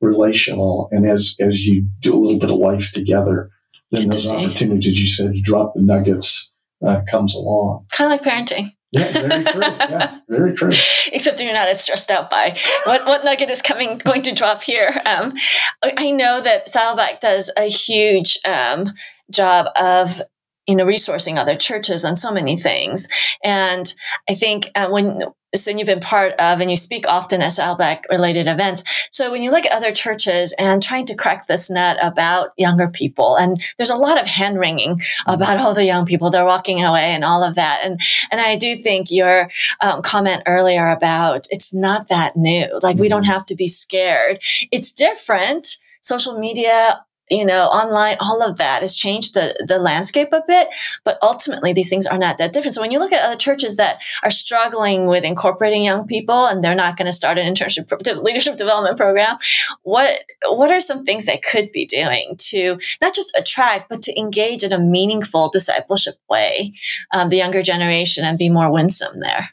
relational. 0.00 0.88
And 0.90 1.06
as 1.06 1.34
as 1.40 1.66
you 1.66 1.86
do 2.00 2.14
a 2.14 2.18
little 2.18 2.38
bit 2.38 2.50
of 2.50 2.56
life 2.56 2.92
together, 2.92 3.50
then 3.90 4.04
Good 4.04 4.12
those 4.12 4.32
opportunities 4.32 4.98
you 4.98 5.06
said 5.06 5.34
to 5.34 5.40
drop 5.40 5.74
the 5.74 5.82
nuggets 5.82 6.52
uh, 6.86 7.02
comes 7.10 7.34
along. 7.34 7.86
Kind 7.90 8.12
of 8.12 8.20
like 8.20 8.28
parenting. 8.28 8.72
yeah, 8.92 9.12
very 9.12 9.44
true. 9.44 9.60
Yeah, 9.62 10.18
very 10.28 10.54
true. 10.54 10.72
Except 11.12 11.40
you're 11.42 11.52
not 11.52 11.68
as 11.68 11.82
stressed 11.82 12.10
out 12.10 12.30
by 12.30 12.56
what, 12.84 13.04
what 13.04 13.24
nugget 13.24 13.50
is 13.50 13.60
coming 13.60 13.98
going 13.98 14.22
to 14.22 14.34
drop 14.34 14.62
here. 14.62 14.98
Um, 15.04 15.34
I 15.82 16.10
know 16.10 16.40
that 16.40 16.68
Saddleback 16.68 17.20
does 17.20 17.52
a 17.56 17.68
huge 17.68 18.38
um, 18.46 18.92
job 19.30 19.66
of 19.76 20.22
you 20.66 20.74
know 20.74 20.86
resourcing 20.86 21.36
other 21.36 21.54
churches 21.54 22.04
on 22.04 22.16
so 22.16 22.32
many 22.32 22.56
things, 22.56 23.08
and 23.44 23.92
I 24.28 24.34
think 24.34 24.70
uh, 24.74 24.88
when 24.88 25.22
so 25.54 25.70
you've 25.70 25.86
been 25.86 26.00
part 26.00 26.32
of 26.32 26.60
and 26.60 26.70
you 26.70 26.76
speak 26.76 27.08
often 27.08 27.40
at 27.40 27.52
Saddleback 27.52 28.04
related 28.10 28.46
events. 28.46 29.08
So 29.10 29.30
when 29.30 29.42
you 29.42 29.50
look 29.50 29.64
at 29.64 29.72
other 29.72 29.92
churches 29.92 30.54
and 30.58 30.82
trying 30.82 31.06
to 31.06 31.14
crack 31.14 31.46
this 31.46 31.70
nut 31.70 31.96
about 32.02 32.50
younger 32.56 32.88
people, 32.88 33.36
and 33.36 33.60
there's 33.76 33.90
a 33.90 33.96
lot 33.96 34.20
of 34.20 34.26
hand 34.26 34.58
wringing 34.58 35.00
about 35.26 35.58
all 35.58 35.74
the 35.74 35.84
young 35.84 36.04
people, 36.04 36.30
they're 36.30 36.44
walking 36.44 36.84
away 36.84 37.12
and 37.12 37.24
all 37.24 37.42
of 37.42 37.54
that. 37.54 37.80
And, 37.84 38.00
and 38.30 38.40
I 38.40 38.56
do 38.56 38.76
think 38.76 39.10
your 39.10 39.50
um, 39.80 40.02
comment 40.02 40.42
earlier 40.46 40.88
about 40.88 41.46
it's 41.50 41.74
not 41.74 42.08
that 42.08 42.36
new. 42.36 42.66
Like 42.82 42.98
we 42.98 43.08
don't 43.08 43.22
mm-hmm. 43.22 43.32
have 43.32 43.46
to 43.46 43.56
be 43.56 43.68
scared. 43.68 44.40
It's 44.70 44.92
different. 44.92 45.76
Social 46.00 46.38
media 46.38 47.04
you 47.30 47.44
know, 47.44 47.66
online, 47.66 48.16
all 48.20 48.42
of 48.42 48.58
that 48.58 48.82
has 48.82 48.96
changed 48.96 49.34
the, 49.34 49.54
the 49.66 49.78
landscape 49.78 50.28
a 50.32 50.42
bit, 50.46 50.68
but 51.04 51.18
ultimately 51.22 51.72
these 51.72 51.90
things 51.90 52.06
are 52.06 52.18
not 52.18 52.38
that 52.38 52.52
different. 52.52 52.74
So 52.74 52.80
when 52.80 52.90
you 52.90 52.98
look 52.98 53.12
at 53.12 53.22
other 53.22 53.36
churches 53.36 53.76
that 53.76 54.00
are 54.22 54.30
struggling 54.30 55.06
with 55.06 55.24
incorporating 55.24 55.84
young 55.84 56.06
people 56.06 56.46
and 56.46 56.62
they're 56.62 56.74
not 56.74 56.96
going 56.96 57.06
to 57.06 57.12
start 57.12 57.38
an 57.38 57.52
internship 57.52 58.22
leadership 58.22 58.56
development 58.56 58.96
program, 58.96 59.36
what, 59.82 60.20
what 60.46 60.70
are 60.70 60.80
some 60.80 61.04
things 61.04 61.26
they 61.26 61.38
could 61.38 61.70
be 61.72 61.86
doing 61.86 62.34
to 62.38 62.78
not 63.02 63.14
just 63.14 63.36
attract, 63.36 63.88
but 63.88 64.02
to 64.02 64.18
engage 64.18 64.62
in 64.62 64.72
a 64.72 64.78
meaningful 64.78 65.50
discipleship 65.50 66.14
way, 66.28 66.72
um, 67.14 67.28
the 67.28 67.36
younger 67.36 67.62
generation 67.62 68.24
and 68.24 68.38
be 68.38 68.48
more 68.48 68.72
winsome 68.72 69.20
there? 69.20 69.50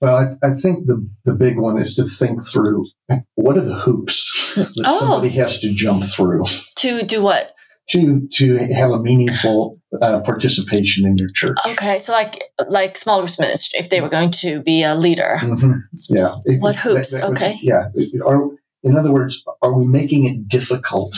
Well, 0.00 0.16
I, 0.16 0.48
I, 0.48 0.52
think 0.52 0.86
the, 0.86 1.08
the 1.24 1.34
big 1.34 1.58
one 1.58 1.78
is 1.78 1.94
to 1.94 2.04
think 2.04 2.46
through 2.46 2.86
what 3.34 3.56
are 3.56 3.64
the 3.64 3.74
hoops 3.74 4.54
that 4.56 4.84
oh. 4.86 4.98
somebody 4.98 5.28
has 5.28 5.60
to 5.60 5.72
jump 5.74 6.04
through 6.04 6.44
to 6.76 7.02
do 7.02 7.22
what 7.22 7.54
to 7.90 8.26
to 8.32 8.56
have 8.74 8.90
a 8.90 9.00
meaningful 9.00 9.80
uh, 10.00 10.20
participation 10.20 11.06
in 11.06 11.18
your 11.18 11.28
church. 11.28 11.56
Okay, 11.66 11.98
so 11.98 12.12
like 12.12 12.44
like 12.68 12.96
small 12.96 13.18
groups 13.18 13.38
ministry, 13.38 13.78
if 13.78 13.90
they 13.90 14.00
were 14.00 14.08
going 14.08 14.30
to 14.30 14.60
be 14.60 14.82
a 14.82 14.94
leader, 14.94 15.38
mm-hmm. 15.40 15.78
yeah. 16.08 16.36
What 16.60 16.76
hoops? 16.76 17.12
That, 17.12 17.20
that 17.20 17.30
okay, 17.30 17.58
yeah. 17.60 17.88
Are 18.24 18.48
in 18.82 18.96
other 18.96 19.12
words, 19.12 19.44
are 19.62 19.72
we 19.72 19.86
making 19.86 20.24
it 20.24 20.48
difficult 20.48 21.14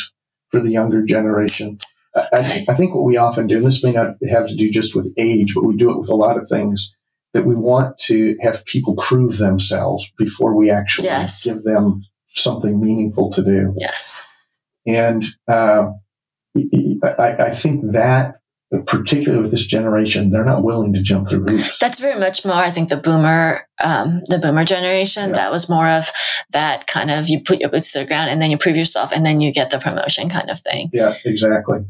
for 0.51 0.61
the 0.61 0.71
younger 0.71 1.03
generation? 1.03 1.79
I, 2.17 2.65
I 2.69 2.75
think 2.75 2.95
what 2.95 3.05
we 3.05 3.19
often 3.19 3.47
do, 3.47 3.59
and 3.59 3.67
this 3.67 3.85
may 3.85 3.93
not 3.93 4.17
have 4.31 4.49
to 4.49 4.57
do 4.57 4.71
just 4.71 4.97
with 4.97 5.13
age, 5.19 5.55
but 5.55 5.65
we 5.65 5.77
do 5.77 5.91
it 5.91 5.99
with 5.99 6.09
a 6.09 6.15
lot 6.17 6.39
of 6.39 6.49
things 6.49 6.97
that 7.33 7.45
we 7.45 7.55
want 7.55 7.99
to 7.99 8.37
have 8.41 8.65
people 8.65 8.97
prove 8.97 9.39
themselves 9.39 10.11
before 10.17 10.57
we 10.57 10.71
actually 10.71 11.09
yes. 11.09 11.45
give 11.45 11.63
them 11.63 12.03
something 12.29 12.81
meaningful 12.81 13.31
to 13.33 13.43
do. 13.43 13.75
Yes. 13.77 14.23
And 14.87 15.25
uh, 15.49 15.89
I, 16.57 17.35
I, 17.39 17.51
think 17.51 17.93
that, 17.93 18.39
particularly 18.87 19.43
with 19.43 19.51
this 19.51 19.67
generation, 19.67 20.31
they're 20.31 20.45
not 20.45 20.63
willing 20.63 20.93
to 20.93 21.03
jump 21.03 21.29
through 21.29 21.45
hoops. 21.45 21.79
That's 21.79 21.99
very 21.99 22.19
much 22.19 22.45
more, 22.45 22.55
I 22.55 22.71
think, 22.71 22.89
the 22.89 22.97
boomer, 22.97 23.69
um, 23.83 24.21
the 24.27 24.39
boomer 24.39 24.65
generation. 24.65 25.29
Yeah. 25.29 25.35
That 25.35 25.53
was 25.53 25.69
more 25.69 25.89
of 25.89 26.11
that 26.51 26.87
kind 26.87 27.11
of 27.11 27.29
you 27.29 27.41
put 27.41 27.61
your 27.61 27.71
boots 27.71 27.93
to 27.93 28.01
the 28.01 28.07
ground 28.07 28.31
and 28.31 28.41
then 28.41 28.51
you 28.51 28.59
prove 28.59 28.77
yourself 28.77 29.13
and 29.13 29.27
then 29.27 29.41
you 29.41 29.53
get 29.53 29.71
the 29.71 29.79
promotion 29.79 30.29
kind 30.29 30.51
of 30.51 30.61
thing. 30.61 30.89
Yeah, 30.93 31.15
exactly. 31.25 31.81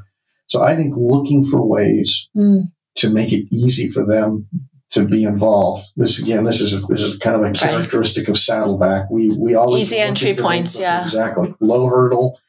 So 0.49 0.63
I 0.63 0.77
think 0.77 0.95
looking 0.97 1.45
for 1.45 1.67
ways 1.67 2.31
mm. 2.37 2.63
to 2.97 3.11
make 3.11 3.33
it 3.33 3.47
easy 3.53 3.91
for 3.91 4.07
them 4.07 4.49
to 4.97 5.05
be 5.05 5.25
involved. 5.25 5.87
This 5.97 6.19
again, 6.19 6.45
this 6.45 6.61
is 6.61 6.73
a, 6.75 6.87
this 6.87 7.03
is 7.03 7.19
kind 7.19 7.37
of 7.37 7.43
a 7.43 7.53
characteristic 7.53 8.29
of 8.29 8.37
Saddleback. 8.37 9.11
We 9.11 9.29
we 9.39 9.55
always 9.55 9.93
easy 9.93 10.01
entry 10.01 10.35
points, 10.35 10.79
yeah, 10.79 11.03
exactly, 11.03 11.55
low 11.61 11.87
hurdle, 11.87 12.41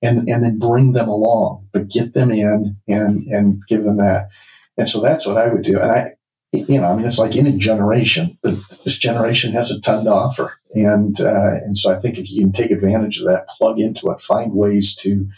and 0.00 0.28
and 0.28 0.44
then 0.44 0.58
bring 0.58 0.92
them 0.92 1.08
along, 1.08 1.68
but 1.72 1.88
get 1.88 2.14
them 2.14 2.30
in 2.30 2.76
and 2.88 3.26
and 3.26 3.62
give 3.68 3.84
them 3.84 3.98
that. 3.98 4.30
And 4.78 4.88
so 4.88 5.00
that's 5.00 5.26
what 5.26 5.36
I 5.36 5.48
would 5.48 5.62
do. 5.62 5.78
And 5.78 5.92
I, 5.92 6.12
you 6.52 6.80
know, 6.80 6.86
I 6.86 6.96
mean, 6.96 7.06
it's 7.06 7.18
like 7.18 7.36
any 7.36 7.58
generation, 7.58 8.38
but 8.42 8.54
this 8.84 8.98
generation 8.98 9.52
has 9.52 9.70
a 9.70 9.80
ton 9.80 10.04
to 10.04 10.12
offer, 10.12 10.58
and 10.74 11.20
uh, 11.20 11.50
and 11.64 11.76
so 11.76 11.94
I 11.94 12.00
think 12.00 12.18
if 12.18 12.30
you 12.30 12.42
can 12.42 12.52
take 12.52 12.70
advantage 12.70 13.20
of 13.20 13.26
that, 13.26 13.48
plug 13.48 13.78
into 13.78 14.10
it, 14.10 14.20
find 14.20 14.52
ways 14.52 14.96
to 14.96 15.28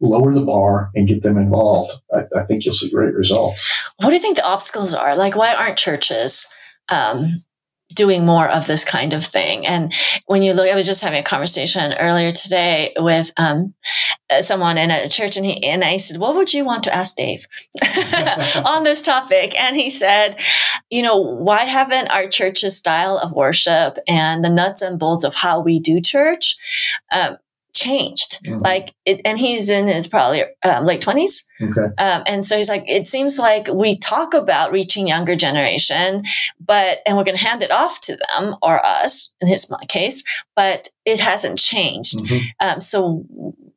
lower 0.00 0.32
the 0.32 0.44
bar 0.44 0.90
and 0.94 1.08
get 1.08 1.22
them 1.22 1.36
involved, 1.36 1.92
I, 2.14 2.22
I, 2.36 2.44
think 2.44 2.64
you'll 2.64 2.74
see 2.74 2.90
great 2.90 3.14
results. 3.14 3.90
What 3.98 4.10
do 4.10 4.14
you 4.14 4.20
think 4.20 4.36
the 4.36 4.46
obstacles 4.46 4.94
are? 4.94 5.16
Like, 5.16 5.36
why 5.36 5.54
aren't 5.54 5.76
churches 5.76 6.48
um, 6.88 7.42
doing 7.94 8.26
more 8.26 8.48
of 8.48 8.66
this 8.66 8.84
kind 8.84 9.14
of 9.14 9.24
thing. 9.24 9.66
And 9.66 9.92
when 10.26 10.42
you 10.42 10.52
look, 10.52 10.68
I 10.68 10.74
was 10.74 10.86
just 10.86 11.02
having 11.02 11.18
a 11.18 11.24
conversation 11.24 11.94
earlier 11.94 12.30
today 12.30 12.92
with 12.98 13.32
um, 13.36 13.74
uh, 14.30 14.42
someone 14.42 14.76
in 14.78 14.90
a 14.90 15.08
church, 15.08 15.36
and 15.36 15.46
he 15.46 15.64
and 15.64 15.82
I 15.82 15.96
said, 15.96 16.20
"What 16.20 16.36
would 16.36 16.52
you 16.52 16.64
want 16.64 16.84
to 16.84 16.94
ask 16.94 17.16
Dave 17.16 17.46
on 18.64 18.84
this 18.84 19.02
topic?" 19.02 19.58
And 19.60 19.76
he 19.76 19.90
said, 19.90 20.36
"You 20.90 21.02
know, 21.02 21.16
why 21.16 21.64
haven't 21.64 22.10
our 22.10 22.28
church's 22.28 22.76
style 22.76 23.18
of 23.18 23.32
worship 23.32 23.98
and 24.06 24.44
the 24.44 24.50
nuts 24.50 24.82
and 24.82 24.98
bolts 24.98 25.24
of 25.24 25.34
how 25.34 25.60
we 25.60 25.80
do 25.80 26.00
church 26.00 26.56
um, 27.12 27.38
changed. 27.78 28.44
Mm-hmm. 28.44 28.60
Like, 28.60 28.94
it, 29.04 29.20
and 29.24 29.38
he's 29.38 29.70
in 29.70 29.86
his 29.86 30.06
probably 30.06 30.44
um, 30.64 30.84
late 30.84 31.00
twenties. 31.00 31.48
Okay. 31.60 31.86
Um, 31.98 32.22
and 32.26 32.44
so 32.44 32.56
he's 32.56 32.68
like, 32.68 32.84
it 32.86 33.06
seems 33.06 33.38
like 33.38 33.68
we 33.72 33.96
talk 33.98 34.34
about 34.34 34.72
reaching 34.72 35.08
younger 35.08 35.36
generation, 35.36 36.22
but, 36.60 36.98
and 37.06 37.16
we're 37.16 37.24
going 37.24 37.36
to 37.36 37.44
hand 37.44 37.62
it 37.62 37.72
off 37.72 38.00
to 38.02 38.16
them 38.16 38.56
or 38.62 38.84
us 38.84 39.34
in 39.40 39.48
his 39.48 39.72
case, 39.88 40.24
but 40.56 40.88
it 41.04 41.20
hasn't 41.20 41.58
changed. 41.58 42.18
Mm-hmm. 42.18 42.66
Um, 42.66 42.80
so 42.80 43.24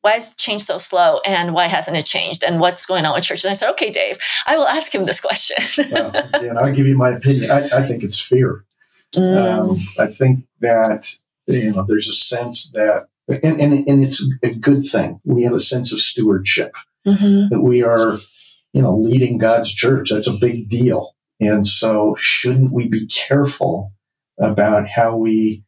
why 0.01 0.15
is 0.15 0.35
change 0.35 0.61
so 0.61 0.77
slow 0.77 1.19
and 1.25 1.53
why 1.53 1.67
hasn't 1.67 1.95
it 1.95 2.05
changed 2.05 2.43
and 2.43 2.59
what's 2.59 2.85
going 2.85 3.05
on 3.05 3.13
with 3.13 3.23
church? 3.23 3.43
And 3.43 3.51
I 3.51 3.53
said, 3.53 3.69
okay, 3.71 3.91
Dave, 3.91 4.17
I 4.47 4.57
will 4.57 4.67
ask 4.67 4.93
him 4.93 5.05
this 5.05 5.21
question. 5.21 5.57
well, 5.91 6.11
and 6.33 6.57
I'll 6.57 6.73
give 6.73 6.87
you 6.87 6.97
my 6.97 7.11
opinion. 7.11 7.51
I, 7.51 7.69
I 7.71 7.83
think 7.83 8.03
it's 8.03 8.19
fear. 8.19 8.65
Mm. 9.15 9.59
Um, 9.59 9.77
I 9.99 10.07
think 10.07 10.45
that, 10.61 11.07
you 11.45 11.71
know, 11.71 11.85
there's 11.87 12.09
a 12.09 12.13
sense 12.13 12.71
that 12.71 13.07
and, 13.27 13.59
and, 13.59 13.87
and 13.87 14.03
it's 14.03 14.25
a 14.43 14.53
good 14.53 14.83
thing. 14.85 15.19
We 15.23 15.43
have 15.43 15.53
a 15.53 15.59
sense 15.59 15.91
of 15.93 15.99
stewardship 15.99 16.75
mm-hmm. 17.05 17.49
that 17.49 17.61
we 17.61 17.83
are, 17.83 18.17
you 18.73 18.81
know, 18.81 18.97
leading 18.97 19.37
God's 19.37 19.73
church. 19.73 20.11
That's 20.11 20.27
a 20.27 20.37
big 20.39 20.69
deal. 20.69 21.15
And 21.39 21.67
so, 21.67 22.15
shouldn't 22.17 22.71
we 22.71 22.87
be 22.87 23.07
careful 23.07 23.93
about 24.39 24.87
how 24.87 25.17
we 25.17 25.63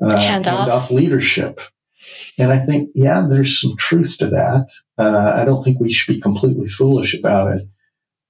uh, 0.00 0.16
hand, 0.16 0.46
hand 0.46 0.48
off. 0.48 0.68
off. 0.68 0.90
leadership? 0.90 1.60
And 2.38 2.52
I 2.52 2.58
think, 2.58 2.90
yeah, 2.94 3.26
there's 3.28 3.60
some 3.60 3.76
truth 3.78 4.18
to 4.18 4.26
that. 4.30 4.68
Uh, 4.98 5.32
I 5.34 5.44
don't 5.44 5.62
think 5.62 5.80
we 5.80 5.92
should 5.92 6.14
be 6.14 6.20
completely 6.20 6.66
foolish 6.66 7.18
about 7.18 7.56
it, 7.56 7.62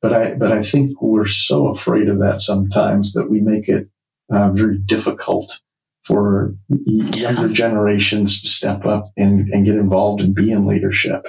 but 0.00 0.12
I, 0.12 0.34
but 0.36 0.52
I 0.52 0.62
think 0.62 1.00
we're 1.02 1.26
so 1.26 1.68
afraid 1.68 2.08
of 2.08 2.20
that 2.20 2.40
sometimes 2.40 3.14
that 3.14 3.28
we 3.28 3.40
make 3.40 3.68
it 3.68 3.88
uh, 4.30 4.50
very 4.50 4.78
difficult 4.78 5.60
for 6.04 6.54
younger 6.68 7.48
generations 7.48 8.40
to 8.42 8.48
step 8.48 8.84
up 8.84 9.10
and, 9.16 9.48
and 9.48 9.64
get 9.64 9.76
involved 9.76 10.20
and 10.20 10.34
be 10.34 10.52
in 10.52 10.66
leadership. 10.66 11.26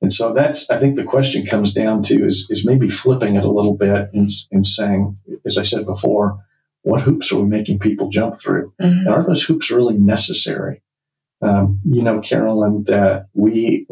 And 0.00 0.12
so 0.12 0.32
that's, 0.32 0.70
I 0.70 0.78
think 0.78 0.96
the 0.96 1.04
question 1.04 1.44
comes 1.44 1.72
down 1.72 2.02
to 2.04 2.24
is, 2.24 2.46
is 2.50 2.66
maybe 2.66 2.88
flipping 2.88 3.36
it 3.36 3.44
a 3.44 3.50
little 3.50 3.76
bit 3.76 4.08
and, 4.12 4.28
and 4.50 4.66
saying, 4.66 5.18
as 5.44 5.58
I 5.58 5.62
said 5.62 5.84
before, 5.84 6.42
what 6.82 7.02
hoops 7.02 7.32
are 7.32 7.40
we 7.40 7.48
making 7.48 7.78
people 7.78 8.08
jump 8.08 8.38
through? 8.40 8.72
Mm-hmm. 8.80 9.06
And 9.06 9.08
are 9.08 9.24
those 9.24 9.42
hoops 9.44 9.70
really 9.70 9.98
necessary? 9.98 10.82
Um, 11.42 11.80
you 11.84 12.02
know, 12.02 12.20
Carolyn, 12.20 12.84
that 12.84 13.26
we, 13.34 13.86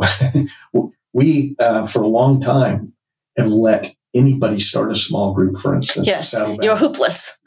we, 1.12 1.56
uh, 1.58 1.86
for 1.86 2.02
a 2.02 2.08
long 2.08 2.40
time 2.40 2.92
have 3.36 3.48
let 3.48 3.94
anybody 4.14 4.60
start 4.60 4.90
a 4.90 4.96
small 4.96 5.34
group, 5.34 5.58
for 5.58 5.74
instance. 5.74 6.06
Yes, 6.06 6.34
you're 6.62 6.76
hoopless. 6.76 7.38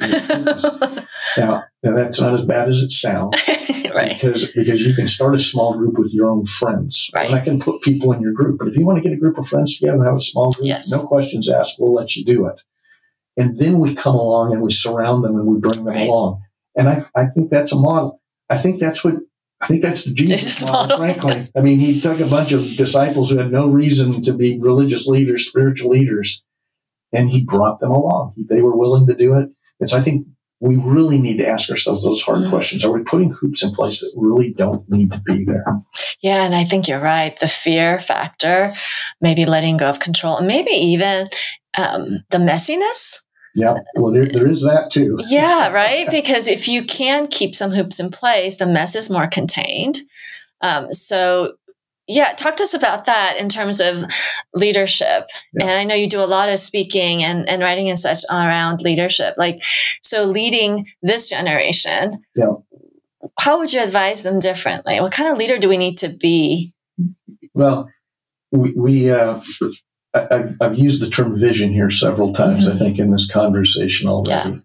now, 1.38 1.64
now, 1.84 1.96
that's 1.96 2.20
not 2.20 2.34
as 2.34 2.46
bad 2.46 2.68
as 2.68 2.82
it 2.82 2.92
sounds, 2.92 3.42
right? 3.96 4.14
Because 4.14 4.52
because 4.52 4.86
you 4.86 4.94
can 4.94 5.08
start 5.08 5.36
a 5.36 5.40
small 5.40 5.74
group 5.74 5.98
with 5.98 6.14
your 6.14 6.30
own 6.30 6.46
friends, 6.46 7.10
right? 7.14 7.28
And 7.28 7.36
I 7.36 7.40
can 7.40 7.60
put 7.60 7.82
people 7.82 8.12
in 8.12 8.22
your 8.22 8.34
group, 8.34 8.60
but 8.60 8.68
if 8.68 8.76
you 8.76 8.86
want 8.86 8.98
to 8.98 9.04
get 9.04 9.14
a 9.14 9.20
group 9.20 9.38
of 9.38 9.48
friends 9.48 9.78
together 9.78 9.98
and 9.98 10.06
have 10.06 10.16
a 10.16 10.20
small 10.20 10.52
group, 10.52 10.68
yes. 10.68 10.92
no 10.92 11.08
questions 11.08 11.50
asked, 11.50 11.78
we'll 11.80 11.94
let 11.94 12.16
you 12.16 12.26
do 12.26 12.48
it. 12.48 12.60
And 13.38 13.58
then 13.58 13.80
we 13.80 13.94
come 13.94 14.16
along 14.16 14.54
and 14.54 14.62
we 14.62 14.72
surround 14.72 15.24
them 15.24 15.36
and 15.36 15.46
we 15.46 15.60
bring 15.60 15.86
them 15.86 15.94
right. 15.94 16.08
along. 16.08 16.42
And 16.76 16.90
I, 16.90 17.06
I 17.16 17.26
think 17.28 17.50
that's 17.50 17.72
a 17.72 17.80
model. 17.80 18.20
I 18.50 18.58
think 18.58 18.80
that's 18.80 19.04
what 19.04 19.16
I 19.60 19.68
think 19.68 19.82
that's 19.82 20.06
the 20.06 20.14
Jesus, 20.14 20.66
model, 20.66 20.98
frankly. 20.98 21.50
I 21.56 21.62
mean, 21.62 21.80
he 21.80 22.00
took 22.00 22.20
a 22.20 22.28
bunch 22.28 22.52
of 22.52 22.64
disciples 22.76 23.32
who 23.32 23.38
had 23.38 23.52
no 23.52 23.68
reason 23.68 24.22
to 24.24 24.34
be 24.34 24.60
religious 24.60 25.08
leaders, 25.08 25.48
spiritual 25.48 25.90
leaders, 25.90 26.44
and 27.14 27.30
he 27.30 27.44
brought 27.44 27.80
them 27.80 27.92
along. 27.92 28.34
They 28.50 28.62
were 28.62 28.76
willing 28.76 29.08
to 29.08 29.16
do 29.16 29.34
it. 29.36 29.50
And 29.80 29.90
so 29.90 29.98
I 29.98 30.02
think 30.02 30.28
we 30.60 30.76
really 30.76 31.20
need 31.20 31.38
to 31.38 31.48
ask 31.48 31.70
ourselves 31.70 32.04
those 32.04 32.22
hard 32.22 32.40
mm. 32.40 32.50
questions. 32.50 32.84
Are 32.84 32.92
we 32.92 33.04
putting 33.04 33.32
hoops 33.32 33.64
in 33.64 33.72
place 33.72 34.02
that 34.02 34.14
really 34.18 34.54
don't 34.54 34.90
need 34.90 35.12
to 35.12 35.22
be 35.26 35.46
there? 35.46 35.66
Yeah, 36.22 36.44
and 36.44 36.56
I 36.56 36.64
think 36.64 36.88
you're 36.88 37.00
right. 37.00 37.38
The 37.40 37.48
fear 37.48 38.00
factor, 38.00 38.74
maybe 39.22 39.46
letting 39.46 39.78
go 39.78 39.88
of 39.88 40.00
control, 40.00 40.38
and 40.38 40.48
maybe 40.48 40.72
even 40.72 41.28
um, 41.78 42.24
the 42.32 42.40
messiness. 42.40 43.20
Yeah, 43.54 43.76
well, 43.96 44.12
there, 44.12 44.26
there 44.26 44.48
is 44.48 44.64
that 44.64 44.92
too. 44.92 45.20
yeah, 45.30 45.70
right. 45.70 46.10
Because 46.10 46.48
if 46.48 46.68
you 46.68 46.84
can 46.84 47.28
keep 47.28 47.54
some 47.54 47.72
hoops 47.72 48.00
in 48.00 48.10
place, 48.10 48.58
the 48.58 48.66
mess 48.66 48.96
is 48.96 49.10
more 49.10 49.28
contained. 49.28 50.00
Um, 50.62 50.92
so 50.92 51.54
yeah, 52.08 52.34
talk 52.34 52.56
to 52.58 52.64
us 52.64 52.74
about 52.74 53.06
that 53.06 53.38
in 53.40 53.50
terms 53.50 53.82
of 53.82 54.04
leadership. 54.54 55.28
Yeah. 55.54 55.64
And 55.66 55.72
I 55.72 55.84
know 55.84 55.96
you 55.96 56.08
do 56.08 56.22
a 56.22 56.26
lot 56.26 56.50
of 56.50 56.60
speaking 56.60 57.24
and, 57.24 57.48
and 57.50 57.62
writing 57.62 57.90
and 57.90 58.00
such 58.00 58.20
around 58.32 58.82
leadership. 58.82 59.36
Like, 59.38 59.60
so 60.02 60.24
leading 60.24 60.88
this 61.02 61.30
generation, 61.30 62.24
yeah. 62.36 62.54
how 63.40 63.60
would 63.60 63.74
you 63.74 63.84
advise 63.84 64.24
them 64.24 64.40
differently? 64.40 65.02
What 65.02 65.12
kind 65.12 65.30
of 65.30 65.38
leader 65.38 65.58
do 65.58 65.68
we 65.68 65.78
need 65.78 65.98
to 66.00 66.10
be? 66.10 66.72
Well, 67.54 67.90
we, 68.52 68.74
we 68.76 69.12
uh, 69.12 69.42
I've, 70.14 70.52
I've 70.62 70.78
used 70.78 71.02
the 71.04 71.10
term 71.10 71.36
vision 71.36 71.72
here 71.72 71.90
several 71.90 72.34
times, 72.34 72.68
mm-hmm. 72.68 72.76
I 72.76 72.80
think, 72.80 73.00
in 73.00 73.12
this 73.12 73.30
conversation 73.30 74.10
already. 74.10 74.52
Yeah. 74.52 74.60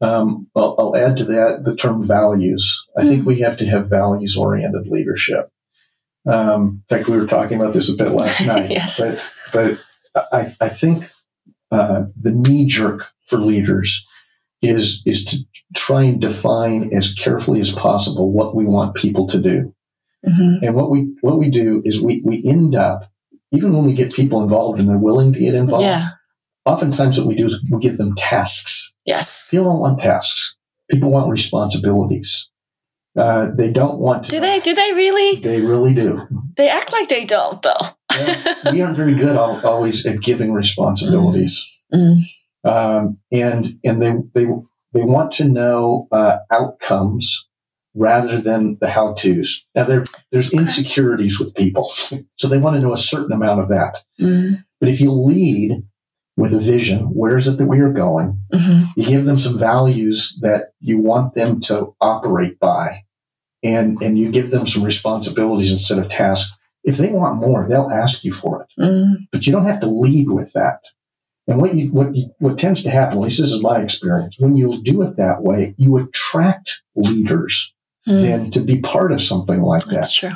Um, 0.00 0.48
I'll, 0.54 0.76
I'll, 0.78 0.96
add 0.96 1.16
to 1.16 1.24
that 1.24 1.64
the 1.64 1.74
term 1.74 2.04
values. 2.04 2.86
I 2.96 3.00
mm-hmm. 3.00 3.08
think 3.08 3.26
we 3.26 3.40
have 3.40 3.56
to 3.58 3.66
have 3.66 3.90
values 3.90 4.36
oriented 4.36 4.86
leadership. 4.86 5.50
Um, 6.28 6.82
in 6.90 6.96
fact, 6.96 7.08
we 7.08 7.16
were 7.16 7.26
talking 7.26 7.58
about 7.58 7.74
this 7.74 7.92
a 7.92 7.96
bit 7.96 8.12
last 8.12 8.40
night. 8.46 8.70
yes. 8.70 9.00
But, 9.00 9.78
but 10.14 10.28
I, 10.32 10.54
I 10.60 10.68
think 10.68 11.04
uh, 11.70 12.04
the 12.20 12.32
knee 12.32 12.66
jerk 12.66 13.08
for 13.26 13.38
leaders 13.38 14.06
is 14.60 15.02
is 15.06 15.24
to 15.24 15.38
try 15.76 16.02
and 16.02 16.20
define 16.20 16.92
as 16.92 17.14
carefully 17.14 17.60
as 17.60 17.72
possible 17.72 18.32
what 18.32 18.54
we 18.54 18.64
want 18.64 18.96
people 18.96 19.26
to 19.28 19.40
do. 19.40 19.74
Mm-hmm. 20.26 20.64
And 20.64 20.74
what 20.74 20.90
we 20.90 21.14
what 21.20 21.38
we 21.38 21.50
do 21.50 21.82
is 21.84 22.02
we 22.02 22.22
we 22.24 22.42
end 22.44 22.74
up 22.74 23.10
even 23.52 23.72
when 23.72 23.84
we 23.84 23.94
get 23.94 24.12
people 24.12 24.42
involved 24.42 24.80
and 24.80 24.88
they're 24.88 24.98
willing 24.98 25.32
to 25.32 25.38
get 25.38 25.54
involved. 25.54 25.84
Yeah. 25.84 26.08
Oftentimes, 26.64 27.18
what 27.18 27.26
we 27.26 27.34
do 27.34 27.46
is 27.46 27.64
we 27.70 27.78
give 27.78 27.96
them 27.96 28.14
tasks. 28.16 28.94
Yes. 29.04 29.48
People 29.50 29.66
don't 29.66 29.80
want 29.80 30.00
tasks. 30.00 30.56
People 30.90 31.10
want 31.10 31.30
responsibilities. 31.30 32.50
Uh, 33.16 33.50
they 33.54 33.72
don't 33.72 33.98
want 33.98 34.24
to. 34.24 34.30
Do 34.30 34.40
they? 34.40 34.60
Do 34.60 34.74
they 34.74 34.92
really? 34.92 35.40
They 35.40 35.60
really 35.60 35.94
do. 35.94 36.26
They 36.56 36.68
act 36.68 36.92
like 36.92 37.08
they 37.08 37.24
don't, 37.24 37.60
though. 37.62 37.74
well, 38.10 38.72
we 38.72 38.82
aren't 38.82 38.96
very 38.96 39.14
good 39.14 39.36
always 39.36 40.06
at 40.06 40.20
giving 40.20 40.52
responsibilities, 40.52 41.64
mm. 41.92 42.16
Mm. 42.64 42.70
Um, 42.70 43.18
and 43.32 43.78
and 43.84 44.02
they 44.02 44.14
they 44.34 44.46
they 44.92 45.02
want 45.02 45.32
to 45.32 45.44
know 45.44 46.08
uh, 46.12 46.38
outcomes 46.50 47.48
rather 47.94 48.38
than 48.38 48.78
the 48.80 48.88
how 48.88 49.14
tos. 49.14 49.66
Now 49.74 49.84
there 49.84 50.04
there's 50.30 50.52
insecurities 50.52 51.40
with 51.40 51.54
people, 51.54 51.90
so 52.36 52.48
they 52.48 52.58
want 52.58 52.76
to 52.76 52.82
know 52.82 52.92
a 52.92 52.98
certain 52.98 53.32
amount 53.32 53.60
of 53.60 53.68
that. 53.68 54.02
Mm. 54.20 54.54
But 54.80 54.88
if 54.88 55.00
you 55.00 55.12
lead 55.12 55.82
with 56.38 56.54
a 56.54 56.58
vision. 56.58 57.00
Where 57.14 57.36
is 57.36 57.48
it 57.48 57.58
that 57.58 57.66
we 57.66 57.80
are 57.80 57.92
going? 57.92 58.40
Mm-hmm. 58.54 59.00
You 59.00 59.06
give 59.06 59.24
them 59.24 59.40
some 59.40 59.58
values 59.58 60.38
that 60.42 60.72
you 60.80 60.98
want 60.98 61.34
them 61.34 61.60
to 61.62 61.94
operate 62.00 62.60
by 62.60 63.02
and 63.62 64.00
and 64.00 64.16
you 64.16 64.30
give 64.30 64.50
them 64.52 64.66
some 64.66 64.84
responsibilities 64.84 65.72
instead 65.72 65.98
of 65.98 66.08
tasks. 66.08 66.54
If 66.84 66.96
they 66.96 67.10
want 67.10 67.44
more, 67.44 67.68
they'll 67.68 67.90
ask 67.90 68.24
you 68.24 68.32
for 68.32 68.62
it, 68.62 68.80
mm. 68.80 69.14
but 69.32 69.46
you 69.46 69.52
don't 69.52 69.66
have 69.66 69.80
to 69.80 69.90
lead 69.90 70.30
with 70.30 70.52
that. 70.52 70.84
And 71.48 71.60
what 71.60 71.74
you 71.74 71.90
what 71.90 72.14
you, 72.14 72.30
what 72.38 72.56
tends 72.56 72.84
to 72.84 72.90
happen, 72.90 73.18
at 73.18 73.24
least 73.24 73.40
this 73.40 73.50
is 73.50 73.62
my 73.62 73.82
experience, 73.82 74.38
when 74.38 74.56
you 74.56 74.80
do 74.82 75.02
it 75.02 75.16
that 75.16 75.42
way, 75.42 75.74
you 75.76 75.96
attract 75.96 76.82
leaders 76.94 77.74
mm. 78.06 78.22
then 78.22 78.50
to 78.50 78.60
be 78.60 78.80
part 78.80 79.10
of 79.10 79.20
something 79.20 79.60
like 79.60 79.84
that. 79.86 79.94
That's 79.94 80.14
true. 80.14 80.30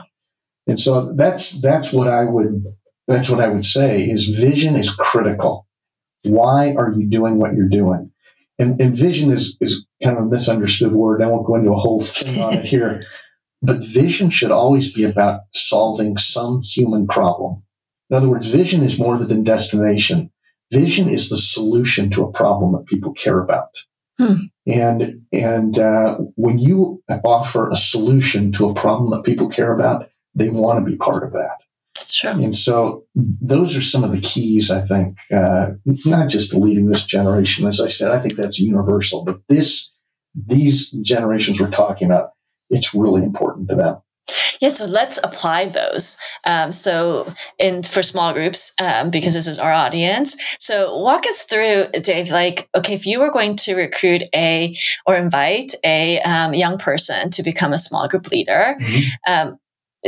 And 0.66 0.80
so 0.80 1.12
that's 1.12 1.60
that's 1.60 1.92
what 1.92 2.08
I 2.08 2.24
would 2.24 2.64
that's 3.06 3.30
what 3.30 3.40
I 3.40 3.48
would 3.48 3.64
say 3.64 4.02
is 4.02 4.40
vision 4.40 4.74
is 4.74 4.92
critical. 4.92 5.66
Why 6.24 6.74
are 6.74 6.92
you 6.92 7.06
doing 7.06 7.38
what 7.38 7.54
you're 7.54 7.68
doing? 7.68 8.10
And, 8.58 8.80
and 8.80 8.96
vision 8.96 9.30
is, 9.30 9.56
is 9.60 9.84
kind 10.02 10.16
of 10.16 10.24
a 10.24 10.28
misunderstood 10.28 10.92
word. 10.92 11.22
I 11.22 11.26
won't 11.26 11.46
go 11.46 11.56
into 11.56 11.72
a 11.72 11.76
whole 11.76 12.00
thing 12.00 12.40
on 12.40 12.54
it 12.54 12.64
here. 12.74 13.02
But 13.62 13.84
vision 13.84 14.30
should 14.30 14.50
always 14.50 14.92
be 14.92 15.04
about 15.04 15.42
solving 15.52 16.18
some 16.18 16.62
human 16.62 17.06
problem. 17.06 17.62
In 18.10 18.16
other 18.16 18.28
words, 18.28 18.48
vision 18.48 18.82
is 18.82 18.98
more 18.98 19.16
than 19.16 19.44
destination. 19.44 20.30
Vision 20.72 21.08
is 21.08 21.30
the 21.30 21.36
solution 21.36 22.10
to 22.10 22.24
a 22.24 22.32
problem 22.32 22.72
that 22.72 22.86
people 22.86 23.12
care 23.12 23.40
about. 23.40 23.76
Hmm. 24.18 24.34
And 24.66 25.22
and 25.32 25.78
uh, 25.78 26.18
when 26.36 26.58
you 26.58 27.02
offer 27.24 27.70
a 27.70 27.76
solution 27.76 28.52
to 28.52 28.68
a 28.68 28.74
problem 28.74 29.10
that 29.10 29.24
people 29.24 29.48
care 29.48 29.72
about, 29.72 30.08
they 30.34 30.50
want 30.50 30.84
to 30.84 30.90
be 30.90 30.96
part 30.96 31.24
of 31.24 31.32
that. 31.32 31.61
That's 31.94 32.18
true. 32.18 32.30
And 32.30 32.56
so 32.56 33.04
those 33.14 33.76
are 33.76 33.82
some 33.82 34.02
of 34.02 34.12
the 34.12 34.20
keys, 34.20 34.70
I 34.70 34.80
think, 34.80 35.18
uh, 35.32 35.72
not 36.06 36.30
just 36.30 36.54
leading 36.54 36.86
this 36.86 37.04
generation. 37.04 37.66
As 37.66 37.80
I 37.80 37.88
said, 37.88 38.10
I 38.10 38.18
think 38.18 38.34
that's 38.34 38.58
universal, 38.58 39.24
but 39.24 39.40
this 39.48 39.92
these 40.34 40.90
generations 40.90 41.60
we're 41.60 41.70
talking 41.70 42.06
about, 42.06 42.30
it's 42.70 42.94
really 42.94 43.22
important 43.22 43.68
to 43.68 43.74
them. 43.74 43.96
Yeah, 44.60 44.68
so 44.68 44.86
let's 44.86 45.18
apply 45.24 45.66
those. 45.66 46.16
Um, 46.44 46.70
so, 46.70 47.26
in 47.58 47.82
for 47.82 48.00
small 48.00 48.32
groups, 48.32 48.72
um, 48.80 49.10
because 49.10 49.34
this 49.34 49.48
is 49.48 49.58
our 49.58 49.72
audience. 49.72 50.36
So, 50.60 50.96
walk 50.96 51.26
us 51.26 51.42
through, 51.42 51.88
Dave. 52.00 52.30
Like, 52.30 52.68
okay, 52.76 52.94
if 52.94 53.04
you 53.04 53.18
were 53.18 53.32
going 53.32 53.56
to 53.56 53.74
recruit 53.74 54.22
a 54.32 54.78
or 55.04 55.16
invite 55.16 55.72
a 55.84 56.20
um, 56.20 56.54
young 56.54 56.78
person 56.78 57.30
to 57.30 57.42
become 57.42 57.72
a 57.72 57.78
small 57.78 58.06
group 58.06 58.30
leader, 58.30 58.76
mm-hmm. 58.80 59.54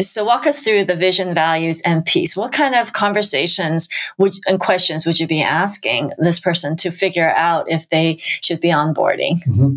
So 0.00 0.24
walk 0.24 0.46
us 0.46 0.60
through 0.60 0.84
the 0.84 0.94
vision, 0.94 1.34
values, 1.34 1.80
and 1.82 2.04
peace. 2.04 2.36
What 2.36 2.52
kind 2.52 2.74
of 2.74 2.92
conversations 2.92 3.88
would 4.18 4.34
and 4.46 4.58
questions 4.58 5.06
would 5.06 5.20
you 5.20 5.26
be 5.26 5.42
asking 5.42 6.12
this 6.18 6.40
person 6.40 6.76
to 6.76 6.90
figure 6.90 7.32
out 7.36 7.70
if 7.70 7.88
they 7.88 8.18
should 8.20 8.60
be 8.60 8.68
onboarding? 8.68 9.44
Mm-hmm. 9.46 9.74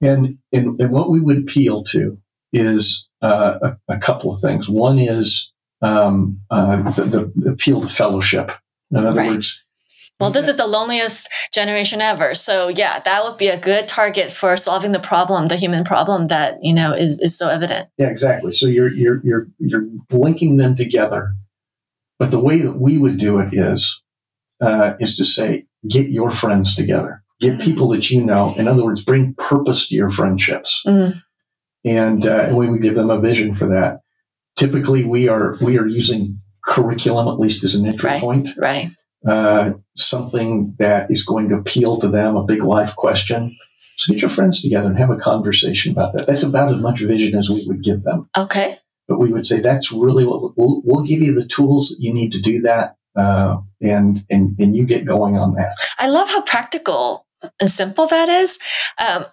And, 0.00 0.38
and 0.52 0.80
and 0.80 0.92
what 0.92 1.10
we 1.10 1.20
would 1.20 1.38
appeal 1.38 1.82
to 1.84 2.18
is 2.52 3.08
uh, 3.22 3.58
a, 3.88 3.94
a, 3.94 3.98
couple 3.98 4.32
of 4.32 4.40
things. 4.40 4.68
One 4.68 4.98
is 4.98 5.52
um, 5.82 6.40
uh, 6.50 6.90
the, 6.92 7.32
the, 7.34 7.50
appeal 7.50 7.80
to 7.80 7.88
fellowship. 7.88 8.52
In 8.90 8.98
other 8.98 9.18
right. 9.18 9.30
words, 9.30 9.64
well, 10.20 10.30
this 10.30 10.48
is 10.48 10.56
the 10.56 10.66
loneliest 10.66 11.28
generation 11.52 12.00
ever. 12.00 12.34
So 12.34 12.68
yeah, 12.68 12.98
that 13.00 13.24
would 13.24 13.36
be 13.36 13.48
a 13.48 13.58
good 13.58 13.88
target 13.88 14.30
for 14.30 14.56
solving 14.56 14.92
the 14.92 15.00
problem, 15.00 15.48
the 15.48 15.56
human 15.56 15.84
problem 15.84 16.26
that 16.26 16.58
you 16.62 16.74
know 16.74 16.92
is 16.92 17.20
is 17.20 17.38
so 17.38 17.48
evident. 17.48 17.88
Yeah, 17.98 18.08
exactly. 18.08 18.52
So 18.52 18.66
you're 18.66 18.90
you're 18.90 19.20
you're 19.24 19.48
you're 19.58 19.86
linking 20.10 20.56
them 20.56 20.76
together, 20.76 21.34
but 22.18 22.30
the 22.30 22.40
way 22.40 22.58
that 22.60 22.78
we 22.78 22.98
would 22.98 23.18
do 23.18 23.38
it 23.38 23.50
is 23.52 24.02
uh, 24.60 24.94
is 25.00 25.16
to 25.16 25.24
say 25.24 25.66
get 25.88 26.08
your 26.08 26.30
friends 26.30 26.74
together, 26.74 27.22
get 27.40 27.54
mm-hmm. 27.54 27.62
people 27.62 27.88
that 27.88 28.10
you 28.10 28.24
know. 28.24 28.54
In 28.56 28.68
other 28.68 28.84
words, 28.84 29.04
bring 29.04 29.34
purpose 29.34 29.88
to 29.88 29.94
your 29.94 30.10
friendships. 30.10 30.82
Mm 30.86 31.22
and 31.84 32.26
uh, 32.26 32.52
we 32.56 32.68
would 32.68 32.82
give 32.82 32.94
them 32.94 33.10
a 33.10 33.20
vision 33.20 33.54
for 33.54 33.68
that. 33.68 34.00
Typically, 34.56 35.04
we 35.04 35.28
are 35.28 35.56
we 35.60 35.78
are 35.78 35.86
using 35.86 36.40
curriculum 36.64 37.28
at 37.28 37.38
least 37.38 37.64
as 37.64 37.74
an 37.74 37.86
entry 37.86 38.10
right, 38.10 38.20
point, 38.20 38.50
right? 38.58 38.88
Uh, 39.26 39.72
something 39.96 40.74
that 40.78 41.10
is 41.10 41.24
going 41.24 41.48
to 41.48 41.56
appeal 41.56 41.98
to 41.98 42.08
them, 42.08 42.36
a 42.36 42.44
big 42.44 42.62
life 42.62 42.94
question. 42.94 43.56
So 43.96 44.12
get 44.12 44.22
your 44.22 44.30
friends 44.30 44.62
together 44.62 44.88
and 44.88 44.98
have 44.98 45.10
a 45.10 45.16
conversation 45.16 45.90
about 45.90 46.12
that. 46.12 46.26
That's 46.26 46.44
about 46.44 46.72
as 46.72 46.80
much 46.80 47.00
vision 47.00 47.36
as 47.36 47.48
we 47.48 47.74
would 47.74 47.82
give 47.82 48.04
them. 48.04 48.28
Okay. 48.36 48.78
But 49.08 49.18
we 49.18 49.32
would 49.32 49.44
say 49.44 49.60
that's 49.60 49.90
really 49.90 50.24
what 50.24 50.56
we'll, 50.56 50.82
we'll 50.84 51.04
give 51.04 51.20
you 51.20 51.34
the 51.34 51.48
tools 51.48 51.88
that 51.88 51.96
you 51.98 52.14
need 52.14 52.30
to 52.32 52.40
do 52.40 52.60
that, 52.60 52.96
uh, 53.16 53.56
and 53.80 54.24
and 54.30 54.54
and 54.60 54.76
you 54.76 54.84
get 54.84 55.06
going 55.06 55.36
on 55.36 55.54
that. 55.54 55.74
I 55.98 56.08
love 56.08 56.28
how 56.28 56.42
practical 56.42 57.26
and 57.58 57.70
simple 57.70 58.06
that 58.06 58.28
is. 58.28 58.58
Um, 58.98 59.24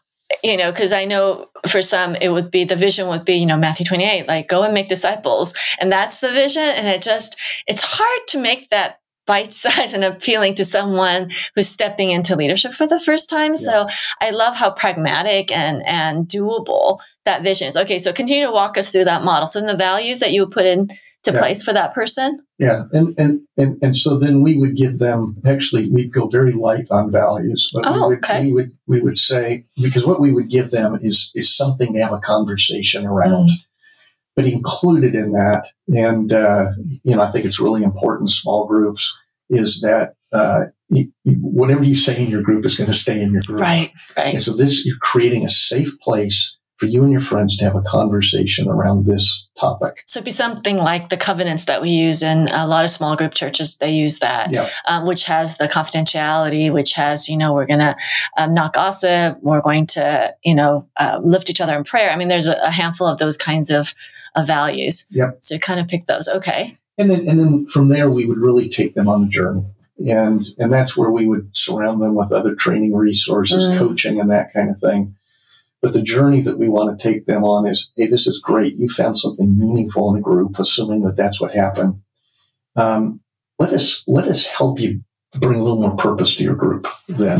you 0.44 0.58
know, 0.58 0.72
because 0.72 0.94
I 0.94 1.06
know 1.06 1.50
for 1.68 1.82
some 1.82 2.16
it 2.16 2.30
would 2.30 2.50
be 2.52 2.64
the 2.64 2.76
vision 2.76 3.08
would 3.08 3.26
be, 3.26 3.36
you 3.36 3.46
know, 3.46 3.58
Matthew 3.58 3.86
28, 3.86 4.28
like 4.28 4.48
go 4.48 4.64
and 4.64 4.74
make 4.74 4.88
disciples. 4.88 5.54
And 5.80 5.92
that's 5.92 6.20
the 6.20 6.32
vision. 6.32 6.64
And 6.64 6.88
it 6.88 7.02
just, 7.02 7.40
it's 7.68 7.84
hard 7.84 8.28
to 8.30 8.40
make 8.40 8.70
that 8.70 9.00
bite 9.26 9.54
size 9.54 9.94
and 9.94 10.04
appealing 10.04 10.56
to 10.56 10.66
someone 10.66 11.32
who's 11.56 11.68
stepping 11.68 12.12
into 12.12 12.36
leadership 12.36 12.72
for 12.72 12.88
the 12.88 13.00
first 13.00 13.30
time. 13.30 13.52
Yeah. 13.52 13.56
So 13.56 13.88
I 14.22 14.32
love 14.32 14.56
how 14.56 14.72
pragmatic 14.72 15.52
and, 15.52 15.86
and 15.86 16.28
doable 16.28 17.00
that 17.26 17.44
vision 17.44 17.68
is. 17.68 17.78
Okay. 17.78 18.00
So 18.00 18.14
continue 18.14 18.46
to 18.46 18.52
walk 18.52 18.78
us 18.78 18.92
through 18.92 19.06
that 19.06 19.24
model. 19.24 19.48
So 19.48 19.60
in 19.60 19.66
the 19.66 19.76
values 19.76 20.20
that 20.20 20.32
you 20.32 20.42
would 20.42 20.52
put 20.52 20.66
in 20.66 20.88
to 21.26 21.32
yeah. 21.34 21.40
place 21.40 21.64
for 21.64 21.74
that 21.74 21.94
person. 21.94 22.40
Yeah. 22.60 22.84
And, 22.94 23.14
and, 23.18 23.42
and, 23.58 23.78
and 23.82 23.96
so 23.96 24.18
then 24.18 24.42
we 24.42 24.58
would 24.58 24.76
give 24.76 25.00
them, 25.00 25.36
actually, 25.46 25.90
we'd 25.90 26.14
go 26.14 26.28
very 26.28 26.54
light 26.54 26.86
on 26.92 27.12
values, 27.12 27.72
but 27.74 27.84
oh, 27.86 27.94
we, 27.94 28.08
would, 28.08 28.18
okay. 28.20 28.46
we 28.46 28.54
would, 28.54 28.72
we 28.88 29.02
would 29.02 29.18
say, 29.18 29.66
because 29.82 30.06
what 30.06 30.22
we 30.22 30.32
would 30.32 30.50
give 30.50 30.72
them 30.72 30.96
is, 31.02 31.32
is 31.36 31.56
something 31.56 31.94
to 31.94 32.04
have 32.04 32.14
a 32.14 32.20
conversation 32.20 33.06
around. 33.06 33.50
Mm. 33.50 33.66
But 34.36 34.48
included 34.48 35.16
in 35.16 35.32
that, 35.32 35.70
and 35.88 36.34
uh, 36.34 36.72
you 37.04 37.16
know, 37.16 37.22
I 37.22 37.30
think 37.30 37.46
it's 37.46 37.60
really 37.60 37.84
important. 37.84 38.32
Small 38.32 38.68
groups 38.68 39.18
is 39.50 39.82
that 39.82 40.16
uh, 40.34 40.66
whatever 41.26 41.84
you 41.84 41.96
say 41.96 42.22
in 42.22 42.30
your 42.30 42.42
group 42.42 42.66
is 42.66 42.78
going 42.78 42.92
to 42.92 42.98
stay 42.98 43.22
in 43.22 43.32
your 43.32 43.42
group. 43.46 43.62
Right, 43.62 43.92
right. 44.18 44.34
And 44.34 44.44
so 44.44 44.56
this, 44.56 44.86
you're 44.86 44.98
creating 45.02 45.46
a 45.46 45.50
safe 45.50 45.98
place 46.02 46.58
for 46.78 46.88
you 46.88 47.04
and 47.04 47.12
your 47.12 47.22
friends 47.22 47.56
to 47.58 47.64
have 47.64 47.76
a 47.76 47.82
conversation 47.82 48.68
around 48.68 49.06
this 49.06 49.48
topic. 49.58 50.04
So 50.06 50.18
it'd 50.18 50.26
be 50.26 50.32
something 50.32 50.76
like 50.76 51.08
the 51.08 51.18
covenants 51.18 51.66
that 51.66 51.82
we 51.82 51.90
use 51.90 52.22
in 52.22 52.50
a 52.50 52.68
lot 52.68 52.84
of 52.84 52.90
small 52.90 53.16
group 53.16 53.34
churches. 53.34 53.78
They 53.78 53.92
use 53.92 54.20
that, 54.20 54.52
yeah. 54.52 54.68
um, 54.86 55.08
which 55.08 55.24
has 55.24 55.58
the 55.58 55.70
confidentiality, 55.70 56.74
which 56.74 56.94
has, 56.94 57.30
you 57.30 57.38
know, 57.38 57.54
we're 57.54 57.66
going 57.66 57.80
to 57.80 57.96
um, 58.38 58.54
not 58.54 58.74
gossip. 58.74 59.38
We're 59.42 59.62
going 59.62 59.88
to, 59.88 60.36
you 60.44 60.54
know, 60.54 60.88
uh, 60.98 61.22
lift 61.24 61.50
each 61.50 61.62
other 61.62 61.78
in 61.78 61.86
prayer. 61.86 62.10
I 62.12 62.18
mean, 62.18 62.28
there's 62.28 62.48
a, 62.48 62.58
a 62.62 62.72
handful 62.72 63.08
of 63.08 63.20
those 63.20 63.38
kinds 63.38 63.72
of, 63.72 63.94
of 64.36 64.46
values. 64.46 65.08
Yep. 65.12 65.38
So 65.40 65.56
you 65.56 65.62
kind 65.62 65.80
of 65.80 65.88
pick 65.88 66.08
those. 66.08 66.28
Okay. 66.28 66.78
And 66.98 67.10
then, 67.10 67.28
and 67.28 67.40
then 67.40 67.68
from 67.68 67.88
there, 67.88 68.10
we 68.10 68.26
would 68.26 68.38
really 68.38 68.68
take 68.68 68.96
them 68.96 69.08
on 69.08 69.22
the 69.22 69.28
journey. 69.28 69.64
And, 70.10 70.46
and 70.60 70.74
that's 70.74 70.98
where 70.98 71.10
we 71.10 71.26
would 71.26 71.56
surround 71.56 72.02
them 72.02 72.16
with 72.16 72.34
other 72.34 72.54
training 72.54 72.94
resources, 72.94 73.66
mm. 73.66 73.78
coaching, 73.78 74.20
and 74.20 74.30
that 74.30 74.52
kind 74.52 74.70
of 74.70 74.78
thing 74.80 75.16
but 75.86 75.94
the 75.94 76.02
journey 76.02 76.42
that 76.42 76.58
we 76.58 76.68
want 76.68 77.00
to 77.00 77.08
take 77.08 77.28
them 77.28 77.44
on 77.44 77.68
is, 77.68 77.92
hey, 77.96 78.08
this 78.08 78.26
is 78.26 78.40
great. 78.40 78.76
You 78.76 78.90
found 78.90 79.20
something 79.20 79.56
meaningful 79.56 80.12
in 80.12 80.18
a 80.18 80.22
group, 80.22 80.58
assuming 80.58 81.04
that 81.04 81.16
that's 81.16 81.40
what 81.40 81.52
happened. 81.52 82.02
Um, 82.76 83.20
let 83.60 83.72
us 83.72 84.04
let 84.08 84.26
us 84.26 84.48
help 84.48 84.80
you 84.80 85.02
bring 85.34 85.60
a 85.60 85.64
little 85.64 85.80
more 85.80 85.96
purpose 85.96 86.38
to 86.38 86.44
your 86.44 86.56
group 86.56 86.88
then, 87.08 87.40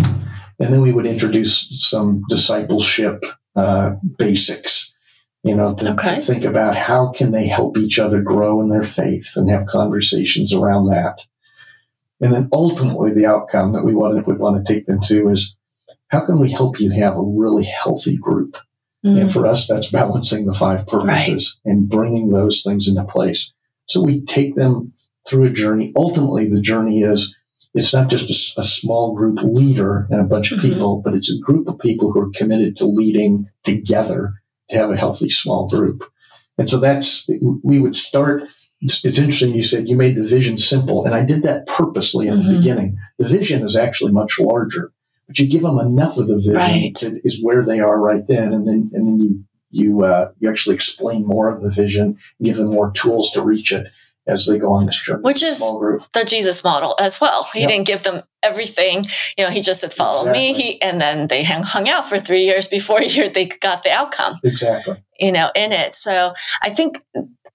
and 0.60 0.72
then 0.72 0.82
we 0.82 0.92
would 0.92 1.08
introduce 1.08 1.90
some 1.90 2.22
discipleship 2.30 3.26
uh, 3.56 3.96
basics. 4.20 4.96
You 5.42 5.56
know, 5.56 5.74
to, 5.74 5.94
okay. 5.94 6.22
think 6.22 6.44
about 6.44 6.76
how 6.76 7.14
can 7.14 7.32
they 7.32 7.48
help 7.48 7.80
each 7.80 7.98
other 7.98 8.22
grow 8.22 8.62
in 8.62 8.70
their 8.70 8.84
faith 8.84 9.34
and 9.38 9.50
have 9.50 9.66
conversations 9.66 10.54
around 10.54 10.90
that. 10.90 11.26
And 12.22 12.32
then 12.32 12.50
ultimately, 12.54 13.12
the 13.12 13.26
outcome 13.26 13.74
that 13.74 13.84
we 13.84 13.96
want 13.96 14.24
to, 14.24 14.32
we 14.32 14.38
want 14.38 14.64
to 14.64 14.72
take 14.72 14.86
them 14.86 15.02
to 15.06 15.30
is 15.30 15.58
how 16.16 16.26
can 16.26 16.40
we 16.40 16.50
help 16.50 16.80
you 16.80 16.92
have 16.92 17.18
a 17.18 17.22
really 17.22 17.66
healthy 17.66 18.16
group? 18.16 18.56
Mm. 19.06 19.22
And 19.22 19.32
for 19.32 19.46
us, 19.46 19.68
that's 19.68 19.92
balancing 19.92 20.46
the 20.46 20.54
five 20.54 20.88
purposes 20.88 21.60
right. 21.66 21.72
and 21.74 21.90
bringing 21.90 22.30
those 22.30 22.64
things 22.64 22.88
into 22.88 23.04
place. 23.04 23.54
So 23.88 24.02
we 24.02 24.24
take 24.24 24.56
them 24.56 24.94
through 25.28 25.46
a 25.46 25.50
journey. 25.50 25.92
Ultimately, 25.96 26.48
the 26.48 26.62
journey 26.62 27.02
is 27.02 27.36
it's 27.74 27.94
not 27.94 28.10
just 28.10 28.30
a, 28.30 28.62
a 28.62 28.64
small 28.64 29.14
group 29.14 29.40
leader 29.44 30.08
and 30.10 30.22
a 30.22 30.26
bunch 30.26 30.54
of 30.54 30.60
mm-hmm. 30.60 30.70
people, 30.70 31.02
but 31.04 31.14
it's 31.14 31.30
a 31.30 31.40
group 31.40 31.68
of 31.68 31.80
people 31.80 32.14
who 32.14 32.22
are 32.22 32.32
committed 32.34 32.78
to 32.78 32.86
leading 32.86 33.50
together 33.64 34.36
to 34.70 34.78
have 34.78 34.92
a 34.92 34.98
healthy 34.98 35.30
small 35.30 35.68
group. 35.68 36.10
And 36.58 36.70
so 36.70 36.80
that's, 36.80 37.30
we 37.62 37.80
would 37.80 37.96
start. 37.96 38.44
It's, 38.80 39.04
it's 39.04 39.20
interesting 39.20 39.54
you 39.54 39.64
said 39.64 39.90
you 39.90 39.98
made 39.98 40.16
the 40.16 40.24
vision 40.24 40.58
simple, 40.58 41.06
and 41.06 41.14
I 41.14 41.26
did 41.26 41.44
that 41.44 41.68
purposely 41.68 42.30
in 42.30 42.36
mm-hmm. 42.36 42.52
the 42.54 42.58
beginning. 42.60 42.98
The 43.20 43.28
vision 43.28 43.64
is 43.64 43.76
actually 43.76 44.14
much 44.14 44.40
larger 44.40 44.94
but 45.28 45.40
you 45.40 45.50
give 45.50 45.62
them 45.62 45.80
enough 45.80 46.18
of 46.18 46.28
the 46.28 46.36
vision 46.36 46.54
right. 46.54 46.96
to, 46.96 47.20
is 47.24 47.44
where 47.44 47.66
they 47.66 47.80
are 47.80 48.00
right 48.00 48.24
then, 48.28 48.54
and 48.54 48.68
then 48.68 48.92
and 48.94 49.08
then 49.08 49.20
you 49.20 49.44
you 49.72 50.04
uh, 50.04 50.32
you 50.40 50.50
actually 50.50 50.76
explain 50.76 51.26
more 51.26 51.54
of 51.54 51.62
the 51.62 51.72
vision, 51.72 52.18
give 52.42 52.58
them 52.58 52.70
more 52.70 52.92
tools 52.92 53.32
to 53.32 53.42
reach 53.42 53.72
it 53.72 53.88
as 54.28 54.46
they 54.46 54.58
go 54.58 54.74
on 54.74 54.86
this 54.86 55.02
journey. 55.02 55.22
Which 55.22 55.44
is 55.44 55.60
the 55.60 56.26
Jesus 56.26 56.64
model 56.64 56.96
as 57.00 57.22
well. 57.22 57.48
He 57.54 57.62
yep. 57.62 57.70
didn't 57.70 57.88
give 57.88 58.04
them 58.04 58.24
everything. 58.42 59.06
You 59.38 59.46
know, 59.46 59.52
he 59.52 59.62
just 59.62 59.82
said, 59.82 59.94
"Follow 59.94 60.22
exactly. 60.22 60.42
me," 60.42 60.54
he, 60.54 60.82
and 60.82 61.02
then 61.02 61.28
they 61.28 61.44
hung, 61.44 61.64
hung 61.64 61.90
out 61.90 62.08
for 62.08 62.20
three 62.20 62.44
years 62.44 62.68
before 62.68 63.00
they 63.08 63.50
got 63.62 63.84
the 63.84 63.92
outcome. 63.92 64.40
Exactly. 64.44 64.98
You 65.20 65.32
know, 65.32 65.52
in 65.56 65.72
it. 65.72 65.96
So 65.96 66.34
I 66.62 66.70
think 66.70 67.00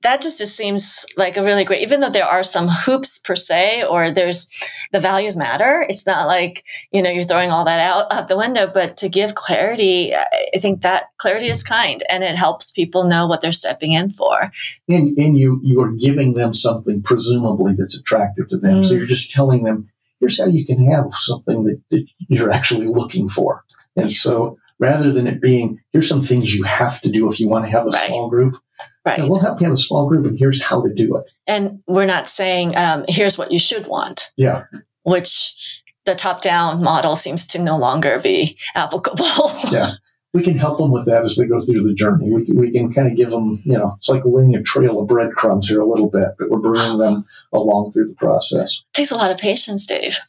that 0.02 0.22
just, 0.22 0.38
just 0.38 0.56
seems 0.56 1.04
like 1.16 1.36
a 1.36 1.42
really 1.42 1.64
great 1.64 1.82
even 1.82 2.00
though 2.00 2.10
there 2.10 2.26
are 2.26 2.42
some 2.42 2.68
hoops 2.68 3.18
per 3.18 3.36
se 3.36 3.84
or 3.84 4.10
there's 4.10 4.48
the 4.92 5.00
values 5.00 5.36
matter 5.36 5.84
it's 5.88 6.06
not 6.06 6.26
like 6.26 6.64
you 6.92 7.02
know 7.02 7.10
you're 7.10 7.22
throwing 7.22 7.50
all 7.50 7.64
that 7.64 7.80
out 7.80 8.12
out 8.12 8.28
the 8.28 8.36
window 8.36 8.70
but 8.72 8.96
to 8.96 9.08
give 9.08 9.34
clarity 9.34 10.12
i 10.14 10.58
think 10.58 10.82
that 10.82 11.06
clarity 11.18 11.46
is 11.46 11.62
kind 11.62 12.02
and 12.10 12.24
it 12.24 12.36
helps 12.36 12.70
people 12.70 13.04
know 13.04 13.26
what 13.26 13.40
they're 13.40 13.52
stepping 13.52 13.92
in 13.92 14.10
for 14.10 14.50
and 14.88 15.18
and 15.18 15.38
you 15.38 15.60
you 15.62 15.80
are 15.80 15.92
giving 15.92 16.34
them 16.34 16.54
something 16.54 17.02
presumably 17.02 17.74
that's 17.76 17.98
attractive 17.98 18.48
to 18.48 18.56
them 18.56 18.80
mm. 18.80 18.84
so 18.84 18.94
you're 18.94 19.06
just 19.06 19.30
telling 19.30 19.64
them 19.64 19.88
here's 20.18 20.38
how 20.38 20.46
you 20.46 20.66
can 20.66 20.82
have 20.90 21.12
something 21.12 21.64
that, 21.64 21.80
that 21.90 22.06
you're 22.28 22.50
actually 22.50 22.86
looking 22.86 23.28
for 23.28 23.64
and 23.96 24.12
so 24.12 24.58
rather 24.78 25.12
than 25.12 25.26
it 25.26 25.40
being 25.40 25.80
here's 25.92 26.08
some 26.08 26.22
things 26.22 26.54
you 26.54 26.64
have 26.64 27.00
to 27.00 27.10
do 27.10 27.30
if 27.30 27.38
you 27.38 27.48
want 27.48 27.64
to 27.64 27.70
have 27.70 27.86
a 27.86 27.90
right. 27.90 28.06
small 28.06 28.28
group 28.28 28.56
right. 29.04 29.20
we'll 29.28 29.40
help 29.40 29.60
you 29.60 29.66
have 29.66 29.74
a 29.74 29.78
small 29.78 30.08
group 30.08 30.26
and 30.26 30.38
here's 30.38 30.62
how 30.62 30.82
to 30.82 30.92
do 30.92 31.16
it. 31.16 31.24
And 31.46 31.82
we're 31.86 32.06
not 32.06 32.28
saying 32.28 32.76
um, 32.76 33.04
here's 33.08 33.38
what 33.38 33.52
you 33.52 33.58
should 33.58 33.86
want. 33.86 34.32
Yeah. 34.36 34.64
Which 35.02 35.82
the 36.04 36.14
top 36.14 36.42
down 36.42 36.82
model 36.82 37.16
seems 37.16 37.46
to 37.48 37.62
no 37.62 37.76
longer 37.76 38.18
be 38.20 38.56
applicable. 38.74 39.52
Yeah. 39.70 39.94
We 40.32 40.44
can 40.44 40.56
help 40.56 40.78
them 40.78 40.92
with 40.92 41.06
that 41.06 41.22
as 41.22 41.34
they 41.34 41.44
go 41.44 41.60
through 41.60 41.82
the 41.82 41.92
journey. 41.92 42.30
We 42.30 42.46
can, 42.46 42.56
we 42.56 42.70
can 42.70 42.92
kind 42.92 43.10
of 43.10 43.16
give 43.16 43.30
them, 43.30 43.58
you 43.64 43.72
know, 43.72 43.94
it's 43.96 44.08
like 44.08 44.22
laying 44.24 44.54
a 44.54 44.62
trail 44.62 45.00
of 45.00 45.08
breadcrumbs 45.08 45.68
here 45.68 45.80
a 45.80 45.88
little 45.88 46.08
bit, 46.08 46.28
but 46.38 46.48
we're 46.50 46.60
bringing 46.60 46.98
them 46.98 47.24
along 47.52 47.90
through 47.90 48.10
the 48.10 48.14
process. 48.14 48.80
It 48.90 48.92
takes 48.92 49.10
a 49.10 49.16
lot 49.16 49.32
of 49.32 49.38
patience, 49.38 49.86
Dave 49.86 50.20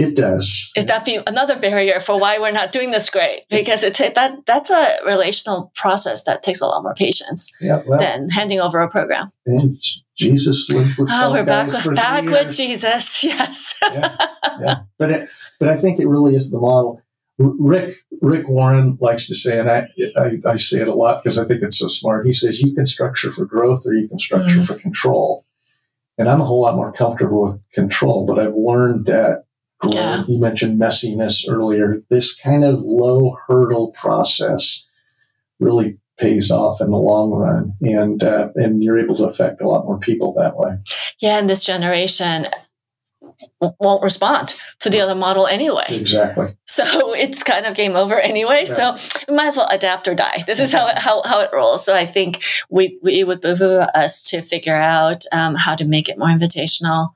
It 0.00 0.16
does. 0.16 0.72
Is 0.76 0.86
that 0.86 1.04
be 1.04 1.18
another 1.26 1.58
barrier 1.58 2.00
for 2.00 2.18
why 2.18 2.38
we're 2.38 2.52
not 2.52 2.72
doing 2.72 2.90
this 2.90 3.10
great? 3.10 3.42
Because 3.50 3.84
it's 3.84 3.98
that 3.98 4.46
that's 4.46 4.70
a 4.70 4.96
relational 5.04 5.70
process 5.74 6.24
that 6.24 6.42
takes 6.42 6.62
a 6.62 6.66
lot 6.66 6.82
more 6.82 6.94
patience 6.94 7.52
yeah, 7.60 7.82
well, 7.86 7.98
than 7.98 8.30
handing 8.30 8.60
over 8.60 8.80
a 8.80 8.88
program. 8.88 9.28
And 9.44 9.78
Jesus 10.16 10.70
lived 10.70 10.98
with. 10.98 11.10
Oh, 11.12 11.32
we're 11.32 11.44
back 11.44 11.66
with 11.66 11.94
back 11.94 12.24
with 12.24 12.56
Jesus. 12.56 13.24
Yes. 13.30 13.78
yeah, 13.92 14.16
yeah. 14.60 14.80
But 14.98 15.10
it, 15.10 15.28
but 15.58 15.68
I 15.68 15.76
think 15.76 16.00
it 16.00 16.06
really 16.06 16.34
is 16.34 16.50
the 16.50 16.58
model. 16.58 17.02
Rick 17.38 17.94
Rick 18.22 18.48
Warren 18.48 18.96
likes 19.02 19.26
to 19.26 19.34
say, 19.34 19.58
and 19.58 19.70
I 19.70 19.86
I, 20.16 20.52
I 20.52 20.56
say 20.56 20.80
it 20.80 20.88
a 20.88 20.94
lot 20.94 21.22
because 21.22 21.38
I 21.38 21.44
think 21.44 21.62
it's 21.62 21.78
so 21.78 21.88
smart. 21.88 22.24
He 22.24 22.32
says 22.32 22.62
you 22.62 22.74
can 22.74 22.86
structure 22.86 23.30
for 23.30 23.44
growth 23.44 23.86
or 23.86 23.92
you 23.92 24.08
can 24.08 24.18
structure 24.18 24.60
mm. 24.60 24.66
for 24.66 24.78
control. 24.78 25.44
And 26.16 26.28
I'm 26.28 26.40
a 26.40 26.44
whole 26.44 26.62
lot 26.62 26.76
more 26.76 26.92
comfortable 26.92 27.42
with 27.42 27.60
control, 27.72 28.26
but 28.26 28.38
I've 28.38 28.54
learned 28.54 29.06
that 29.06 29.44
yeah. 29.88 30.22
You 30.28 30.40
mentioned 30.40 30.80
messiness 30.80 31.44
earlier. 31.48 32.02
This 32.10 32.36
kind 32.36 32.64
of 32.64 32.82
low 32.82 33.36
hurdle 33.46 33.92
process 33.92 34.86
really 35.58 35.98
pays 36.18 36.50
off 36.50 36.80
in 36.80 36.90
the 36.90 36.98
long 36.98 37.30
run, 37.30 37.74
and 37.80 38.22
uh, 38.22 38.50
and 38.54 38.82
you're 38.82 38.98
able 38.98 39.14
to 39.16 39.24
affect 39.24 39.62
a 39.62 39.68
lot 39.68 39.86
more 39.86 39.98
people 39.98 40.34
that 40.34 40.56
way. 40.56 40.76
Yeah, 41.18 41.38
and 41.38 41.48
this 41.48 41.64
generation 41.64 42.46
won't 43.80 44.02
respond 44.02 44.54
to 44.80 44.90
the 44.90 45.00
other 45.00 45.14
model 45.14 45.46
anyway. 45.46 45.84
Exactly. 45.88 46.56
So 46.66 47.14
it's 47.14 47.42
kind 47.42 47.66
of 47.66 47.74
game 47.74 47.96
over 47.96 48.18
anyway. 48.18 48.64
Yeah. 48.66 48.96
So 48.96 49.22
we 49.28 49.34
might 49.34 49.48
as 49.48 49.56
well 49.56 49.68
adapt 49.70 50.08
or 50.08 50.14
die. 50.14 50.42
This 50.46 50.60
is 50.60 50.72
how 50.72 50.88
it, 50.88 50.98
how, 50.98 51.22
how 51.24 51.40
it 51.40 51.50
rolls. 51.52 51.84
So 51.84 51.94
I 51.94 52.06
think 52.06 52.42
we, 52.70 52.98
we 53.02 53.22
would 53.24 53.40
behoove 53.40 53.86
us 53.94 54.22
to 54.30 54.40
figure 54.40 54.76
out 54.76 55.24
um, 55.32 55.54
how 55.54 55.74
to 55.74 55.84
make 55.84 56.08
it 56.08 56.18
more 56.18 56.28
invitational, 56.28 57.10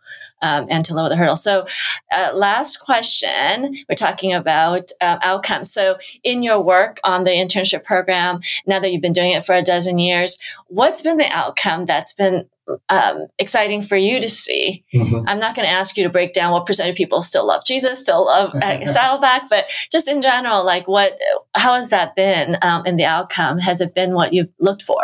um, 0.44 0.66
and 0.70 0.84
to 0.84 0.94
lower 0.94 1.08
the 1.08 1.16
hurdle. 1.16 1.36
So, 1.36 1.66
uh, 2.12 2.30
last 2.34 2.76
question 2.76 3.76
we're 3.88 3.96
talking 3.96 4.32
about 4.32 4.90
uh, 5.00 5.18
outcomes. 5.22 5.72
So, 5.72 5.96
in 6.22 6.42
your 6.42 6.62
work 6.62 7.00
on 7.02 7.24
the 7.24 7.30
internship 7.30 7.82
program, 7.84 8.40
now 8.66 8.78
that 8.78 8.92
you've 8.92 9.02
been 9.02 9.12
doing 9.12 9.32
it 9.32 9.44
for 9.44 9.54
a 9.54 9.62
dozen 9.62 9.98
years, 9.98 10.38
what's 10.68 11.02
been 11.02 11.16
the 11.16 11.30
outcome 11.32 11.86
that's 11.86 12.12
been 12.12 12.46
um, 12.88 13.26
exciting 13.38 13.82
for 13.82 13.96
you 13.96 14.20
to 14.20 14.28
see. 14.28 14.84
Mm-hmm. 14.94 15.28
I'm 15.28 15.38
not 15.38 15.54
going 15.54 15.68
to 15.68 15.72
ask 15.72 15.96
you 15.96 16.04
to 16.04 16.08
break 16.08 16.32
down 16.32 16.52
what 16.52 16.64
percent 16.64 16.88
of 16.88 16.96
people 16.96 17.20
still 17.20 17.46
love 17.46 17.62
Jesus, 17.66 18.00
still 18.00 18.24
love 18.24 18.54
uh, 18.54 18.86
Saddleback, 18.86 19.50
but 19.50 19.70
just 19.90 20.08
in 20.08 20.22
general, 20.22 20.64
like 20.64 20.88
what, 20.88 21.18
how 21.54 21.74
has 21.74 21.90
that 21.90 22.16
been 22.16 22.56
um, 22.62 22.86
in 22.86 22.96
the 22.96 23.04
outcome? 23.04 23.58
Has 23.58 23.82
it 23.82 23.94
been 23.94 24.14
what 24.14 24.32
you've 24.32 24.52
looked 24.60 24.82
for? 24.82 25.02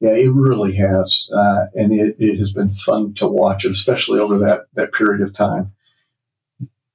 Yeah, 0.00 0.14
it 0.16 0.32
really 0.32 0.74
has, 0.76 1.28
uh, 1.34 1.66
and 1.74 1.92
it, 1.92 2.16
it 2.18 2.38
has 2.38 2.52
been 2.52 2.70
fun 2.70 3.14
to 3.14 3.28
watch 3.28 3.64
it, 3.64 3.70
especially 3.70 4.18
over 4.18 4.38
that 4.38 4.66
that 4.74 4.92
period 4.92 5.22
of 5.22 5.32
time. 5.32 5.72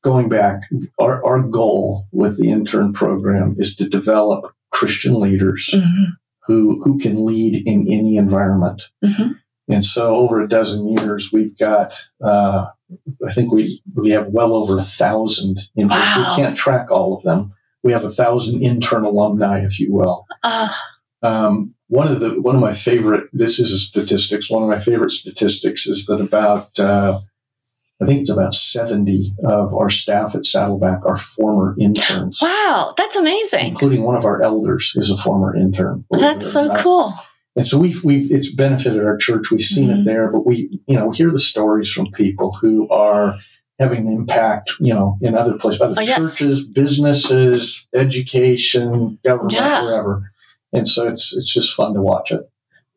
Going 0.04 0.30
back, 0.30 0.62
our, 0.98 1.26
our 1.26 1.42
goal 1.42 2.08
with 2.12 2.40
the 2.40 2.52
intern 2.52 2.94
program 2.94 3.56
is 3.58 3.76
to 3.78 3.90
develop 3.90 4.46
Christian 4.70 5.20
leaders 5.20 5.70
mm-hmm. 5.74 6.12
who 6.46 6.82
who 6.84 7.00
can 7.00 7.26
lead 7.26 7.64
in 7.66 7.82
any 7.82 8.18
environment. 8.18 8.90
Mm-hmm. 9.04 9.32
And 9.70 9.86
so, 9.86 10.16
over 10.16 10.42
a 10.42 10.50
dozen 10.50 10.88
years, 10.88 11.32
we've 11.32 11.58
got. 11.58 11.94
Uh, 12.22 12.68
I 13.26 13.32
think 13.32 13.52
we 13.52 13.80
we 13.96 14.10
have 14.12 14.30
well 14.30 14.54
over 14.54 14.78
a 14.78 14.84
thousand 14.84 15.60
interns. 15.76 15.94
Wow. 15.94 16.26
We 16.30 16.44
can't 16.44 16.58
track 16.58 16.92
all 16.92 17.16
of 17.16 17.24
them. 17.24 17.54
We 17.84 17.94
have 17.94 18.04
a 18.04 18.10
thousand 18.10 18.62
intern 18.62 19.04
alumni, 19.04 19.64
if 19.64 19.80
you 19.80 19.94
will. 19.94 20.26
Uh. 20.44 20.70
Um, 21.22 21.76
one 21.90 22.08
of 22.08 22.20
the 22.20 22.40
one 22.42 22.56
of 22.56 22.62
my 22.62 22.74
favorite 22.74 23.30
this 23.34 23.60
is 23.60 23.88
statistics 23.88 24.50
one 24.50 24.64
of 24.64 24.70
my 24.70 24.80
favorite 24.80 25.12
statistics 25.12 25.86
is 25.86 26.06
that 26.06 26.22
about 26.22 26.80
uh, 26.80 27.20
i 28.02 28.06
think 28.06 28.22
it's 28.22 28.30
about 28.30 28.56
70 28.56 29.34
of 29.44 29.76
our 29.76 29.90
staff 29.90 30.36
at 30.36 30.46
saddleback 30.46 31.06
are 31.06 31.18
former 31.18 31.76
interns 31.80 32.40
wow 32.42 32.94
that's 32.96 33.18
amazing 33.18 33.68
including 33.68 34.04
one 34.04 34.16
of 34.16 34.26
our 34.26 34.42
elders 34.42 34.94
is 34.96 35.12
a 35.12 35.18
former 35.18 35.56
intern 35.56 36.06
that's 36.12 36.50
so 36.50 36.68
not. 36.68 36.80
cool 36.80 37.14
and 37.56 37.68
so 37.68 37.78
we've, 37.78 38.04
we've 38.04 38.32
it's 38.32 38.54
benefited 38.54 39.04
our 39.04 39.18
church 39.18 39.52
we've 39.52 39.62
seen 39.62 39.90
mm-hmm. 39.90 40.02
it 40.02 40.06
there 40.06 40.32
but 40.32 40.46
we 40.46 40.80
you 40.88 40.96
know 40.96 41.12
hear 41.12 41.30
the 41.30 41.40
stories 41.40 41.92
from 41.92 42.12
people 42.12 42.54
who 42.54 42.88
are 42.90 43.36
having 43.80 44.08
an 44.08 44.14
impact 44.14 44.74
you 44.80 44.94
know 44.94 45.18
in 45.22 45.36
other 45.36 45.58
places 45.58 45.82
other 45.82 45.96
oh, 45.98 46.06
churches 46.06 46.42
yes. 46.42 46.62
businesses 46.62 47.90
education 47.96 49.18
government 49.24 49.54
yeah. 49.54 49.84
wherever 49.84 50.32
and 50.74 50.88
so 50.88 51.08
it's 51.08 51.36
it's 51.36 51.52
just 51.52 51.76
fun 51.76 51.94
to 51.94 52.02
watch 52.02 52.32
it. 52.32 52.42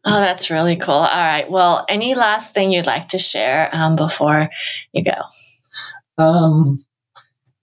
Oh, 0.05 0.21
that's 0.21 0.51
really 0.51 0.77
cool. 0.77 0.95
All 0.95 1.05
right. 1.05 1.49
Well, 1.49 1.85
any 1.89 2.15
last 2.15 2.55
thing 2.55 2.73
you'd 2.73 2.87
like 2.87 3.09
to 3.09 3.19
share 3.19 3.69
um, 3.73 3.95
before 3.95 4.49
you 4.93 5.05
go? 5.05 6.23
Um, 6.23 6.85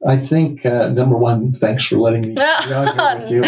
I 0.08 0.16
think 0.16 0.66
uh, 0.66 0.90
number 0.90 1.18
one, 1.18 1.52
thanks 1.52 1.86
for 1.86 1.98
letting 1.98 2.22
me 2.22 2.36
here 2.68 3.16
with 3.20 3.32
you. 3.32 3.42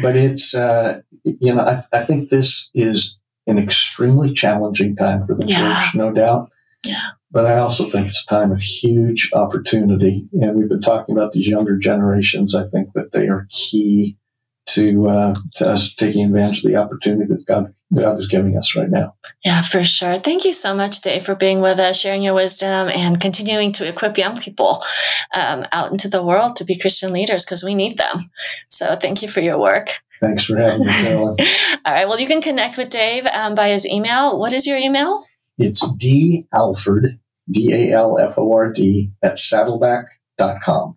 But 0.00 0.16
it's 0.16 0.54
uh, 0.54 1.00
you 1.24 1.54
know 1.54 1.62
I, 1.62 1.82
I 1.92 2.04
think 2.04 2.28
this 2.28 2.70
is 2.74 3.18
an 3.46 3.58
extremely 3.58 4.32
challenging 4.32 4.96
time 4.96 5.22
for 5.22 5.34
the 5.34 5.46
yeah. 5.46 5.80
church, 5.80 5.94
no 5.94 6.12
doubt. 6.12 6.50
Yeah. 6.84 7.02
But 7.32 7.46
I 7.46 7.58
also 7.58 7.84
think 7.84 8.08
it's 8.08 8.22
a 8.22 8.26
time 8.26 8.52
of 8.52 8.60
huge 8.60 9.30
opportunity, 9.34 10.28
and 10.32 10.56
we've 10.56 10.68
been 10.68 10.80
talking 10.80 11.16
about 11.16 11.32
these 11.32 11.48
younger 11.48 11.76
generations. 11.76 12.54
I 12.54 12.68
think 12.68 12.92
that 12.94 13.12
they 13.12 13.28
are 13.28 13.48
key 13.50 14.16
to 14.66 15.08
uh, 15.08 15.34
to 15.56 15.68
us 15.70 15.94
taking 15.94 16.26
advantage 16.26 16.64
of 16.64 16.70
the 16.70 16.76
opportunity 16.76 17.32
that 17.32 17.46
God 17.46 17.72
God 17.94 18.18
is 18.18 18.26
giving 18.28 18.56
us 18.56 18.74
right 18.76 18.90
now. 18.90 19.14
Yeah, 19.44 19.62
for 19.62 19.84
sure. 19.84 20.16
Thank 20.16 20.44
you 20.44 20.52
so 20.52 20.74
much, 20.74 21.00
Dave, 21.00 21.24
for 21.24 21.34
being 21.34 21.60
with 21.60 21.78
us, 21.78 21.98
sharing 21.98 22.22
your 22.22 22.34
wisdom, 22.34 22.88
and 22.88 23.20
continuing 23.20 23.72
to 23.72 23.88
equip 23.88 24.18
young 24.18 24.38
people 24.38 24.82
um, 25.34 25.64
out 25.72 25.92
into 25.92 26.08
the 26.08 26.24
world 26.24 26.56
to 26.56 26.64
be 26.64 26.78
Christian 26.78 27.12
leaders 27.12 27.44
because 27.44 27.62
we 27.62 27.74
need 27.74 27.98
them. 27.98 28.18
So, 28.68 28.96
thank 28.96 29.22
you 29.22 29.28
for 29.28 29.40
your 29.40 29.58
work. 29.58 29.90
Thanks 30.20 30.46
for 30.46 30.56
having 30.56 30.86
me, 30.86 30.92
Carolyn. 30.92 31.36
All 31.84 31.92
right. 31.92 32.08
Well, 32.08 32.18
you 32.18 32.26
can 32.26 32.40
connect 32.40 32.76
with 32.76 32.88
Dave 32.88 33.26
um, 33.26 33.54
by 33.54 33.68
his 33.68 33.86
email. 33.86 34.38
What 34.38 34.52
is 34.52 34.66
your 34.66 34.78
email? 34.78 35.24
It's 35.58 35.88
D 35.92 36.46
Alford, 36.52 37.18
D 37.50 37.72
A 37.72 37.94
L 37.94 38.18
F 38.18 38.38
O 38.38 38.52
R 38.52 38.72
D, 38.72 39.12
at 39.22 39.34
saddleback.com. 39.34 40.96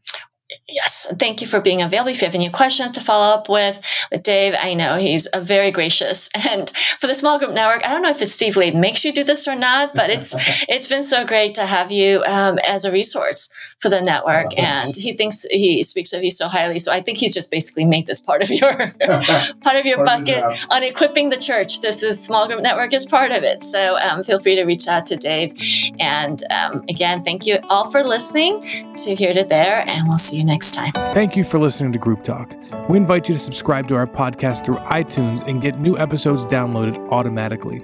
Yes, 0.72 1.12
thank 1.18 1.42
you 1.42 1.48
for 1.48 1.62
being 1.62 1.82
available. 1.82 2.12
If 2.12 2.22
you 2.22 2.26
have 2.28 2.36
any 2.36 2.50
questions 2.50 2.92
to 2.94 3.02
follow 3.02 3.34
up 3.34 3.50
with 3.50 3.82
with 4.12 4.24
Dave, 4.24 4.56
I 4.60 4.74
know 4.74 4.98
he's 4.98 5.28
a 5.34 5.42
very 5.42 5.72
gracious. 5.72 6.30
And 6.50 6.70
for 7.00 7.06
the 7.08 7.14
small 7.14 7.38
group 7.38 7.52
network, 7.52 7.86
I 7.86 7.92
don't 7.92 8.02
know 8.02 8.10
if 8.10 8.22
it's 8.22 8.32
Steve 8.32 8.56
Gladen 8.56 8.80
makes 8.80 9.06
you 9.06 9.12
do 9.12 9.24
this 9.24 9.48
or 9.48 9.56
not, 9.56 9.94
but 9.94 10.10
it's 10.10 10.34
it's 10.70 10.88
been 10.88 11.04
so 11.04 11.26
great 11.26 11.56
to 11.56 11.66
have 11.66 11.92
you 11.92 12.24
um, 12.26 12.58
as 12.68 12.86
a 12.86 12.92
resource 12.92 13.52
for 13.80 13.90
the 13.90 14.02
network. 14.02 14.48
Oh, 14.54 14.62
and 14.62 14.96
he 14.96 15.14
thinks 15.14 15.46
he 15.50 15.82
speaks 15.84 16.14
of 16.14 16.24
you 16.24 16.32
so 16.32 16.48
highly. 16.48 16.80
So 16.80 16.92
I 16.92 17.02
think 17.02 17.18
he's 17.18 17.34
just 17.34 17.52
basically 17.52 17.86
made 17.86 18.08
this 18.08 18.22
part 18.22 18.44
of 18.44 18.50
your 18.50 18.94
part 19.62 19.76
of 19.76 19.86
your 19.86 19.98
part 19.98 20.26
bucket 20.26 20.44
of 20.44 20.56
on 20.70 20.84
equipping 20.84 21.30
the 21.30 21.38
church. 21.38 21.82
This 21.82 22.04
is 22.04 22.24
small 22.24 22.48
group 22.48 22.62
network 22.62 22.94
is 22.94 23.06
part 23.06 23.32
of 23.32 23.44
it. 23.44 23.64
So 23.64 23.98
um, 24.00 24.24
feel 24.24 24.40
free 24.40 24.56
to 24.56 24.64
reach 24.64 24.88
out 24.88 25.06
to 25.08 25.16
Dave. 25.16 25.56
And 26.00 26.42
um, 26.52 26.84
again, 26.90 27.24
thank 27.24 27.46
you 27.46 27.58
all 27.70 27.90
for 27.90 28.04
listening 28.04 28.62
to 28.96 29.16
here 29.16 29.34
to 29.34 29.44
there, 29.44 29.84
and 29.88 30.08
we'll 30.08 30.18
see 30.18 30.38
you 30.38 30.44
next 30.44 30.74
time. 30.74 30.92
Thank 31.14 31.36
you 31.36 31.44
for 31.44 31.60
listening 31.60 31.92
to 31.94 32.00
Group 32.00 32.24
Talk. 32.24 32.54
We 32.90 32.98
invite 32.98 33.28
you 33.30 33.36
to 33.36 33.40
subscribe 33.40 33.88
to 33.90 33.96
our 33.96 34.08
podcast 34.08 34.66
through 34.66 34.78
iTunes 34.78 35.46
and 35.48 35.62
get 35.62 35.80
new 35.80 35.98
episodes 35.98 36.46
downloaded 36.46 36.98
automatically. 37.10 37.84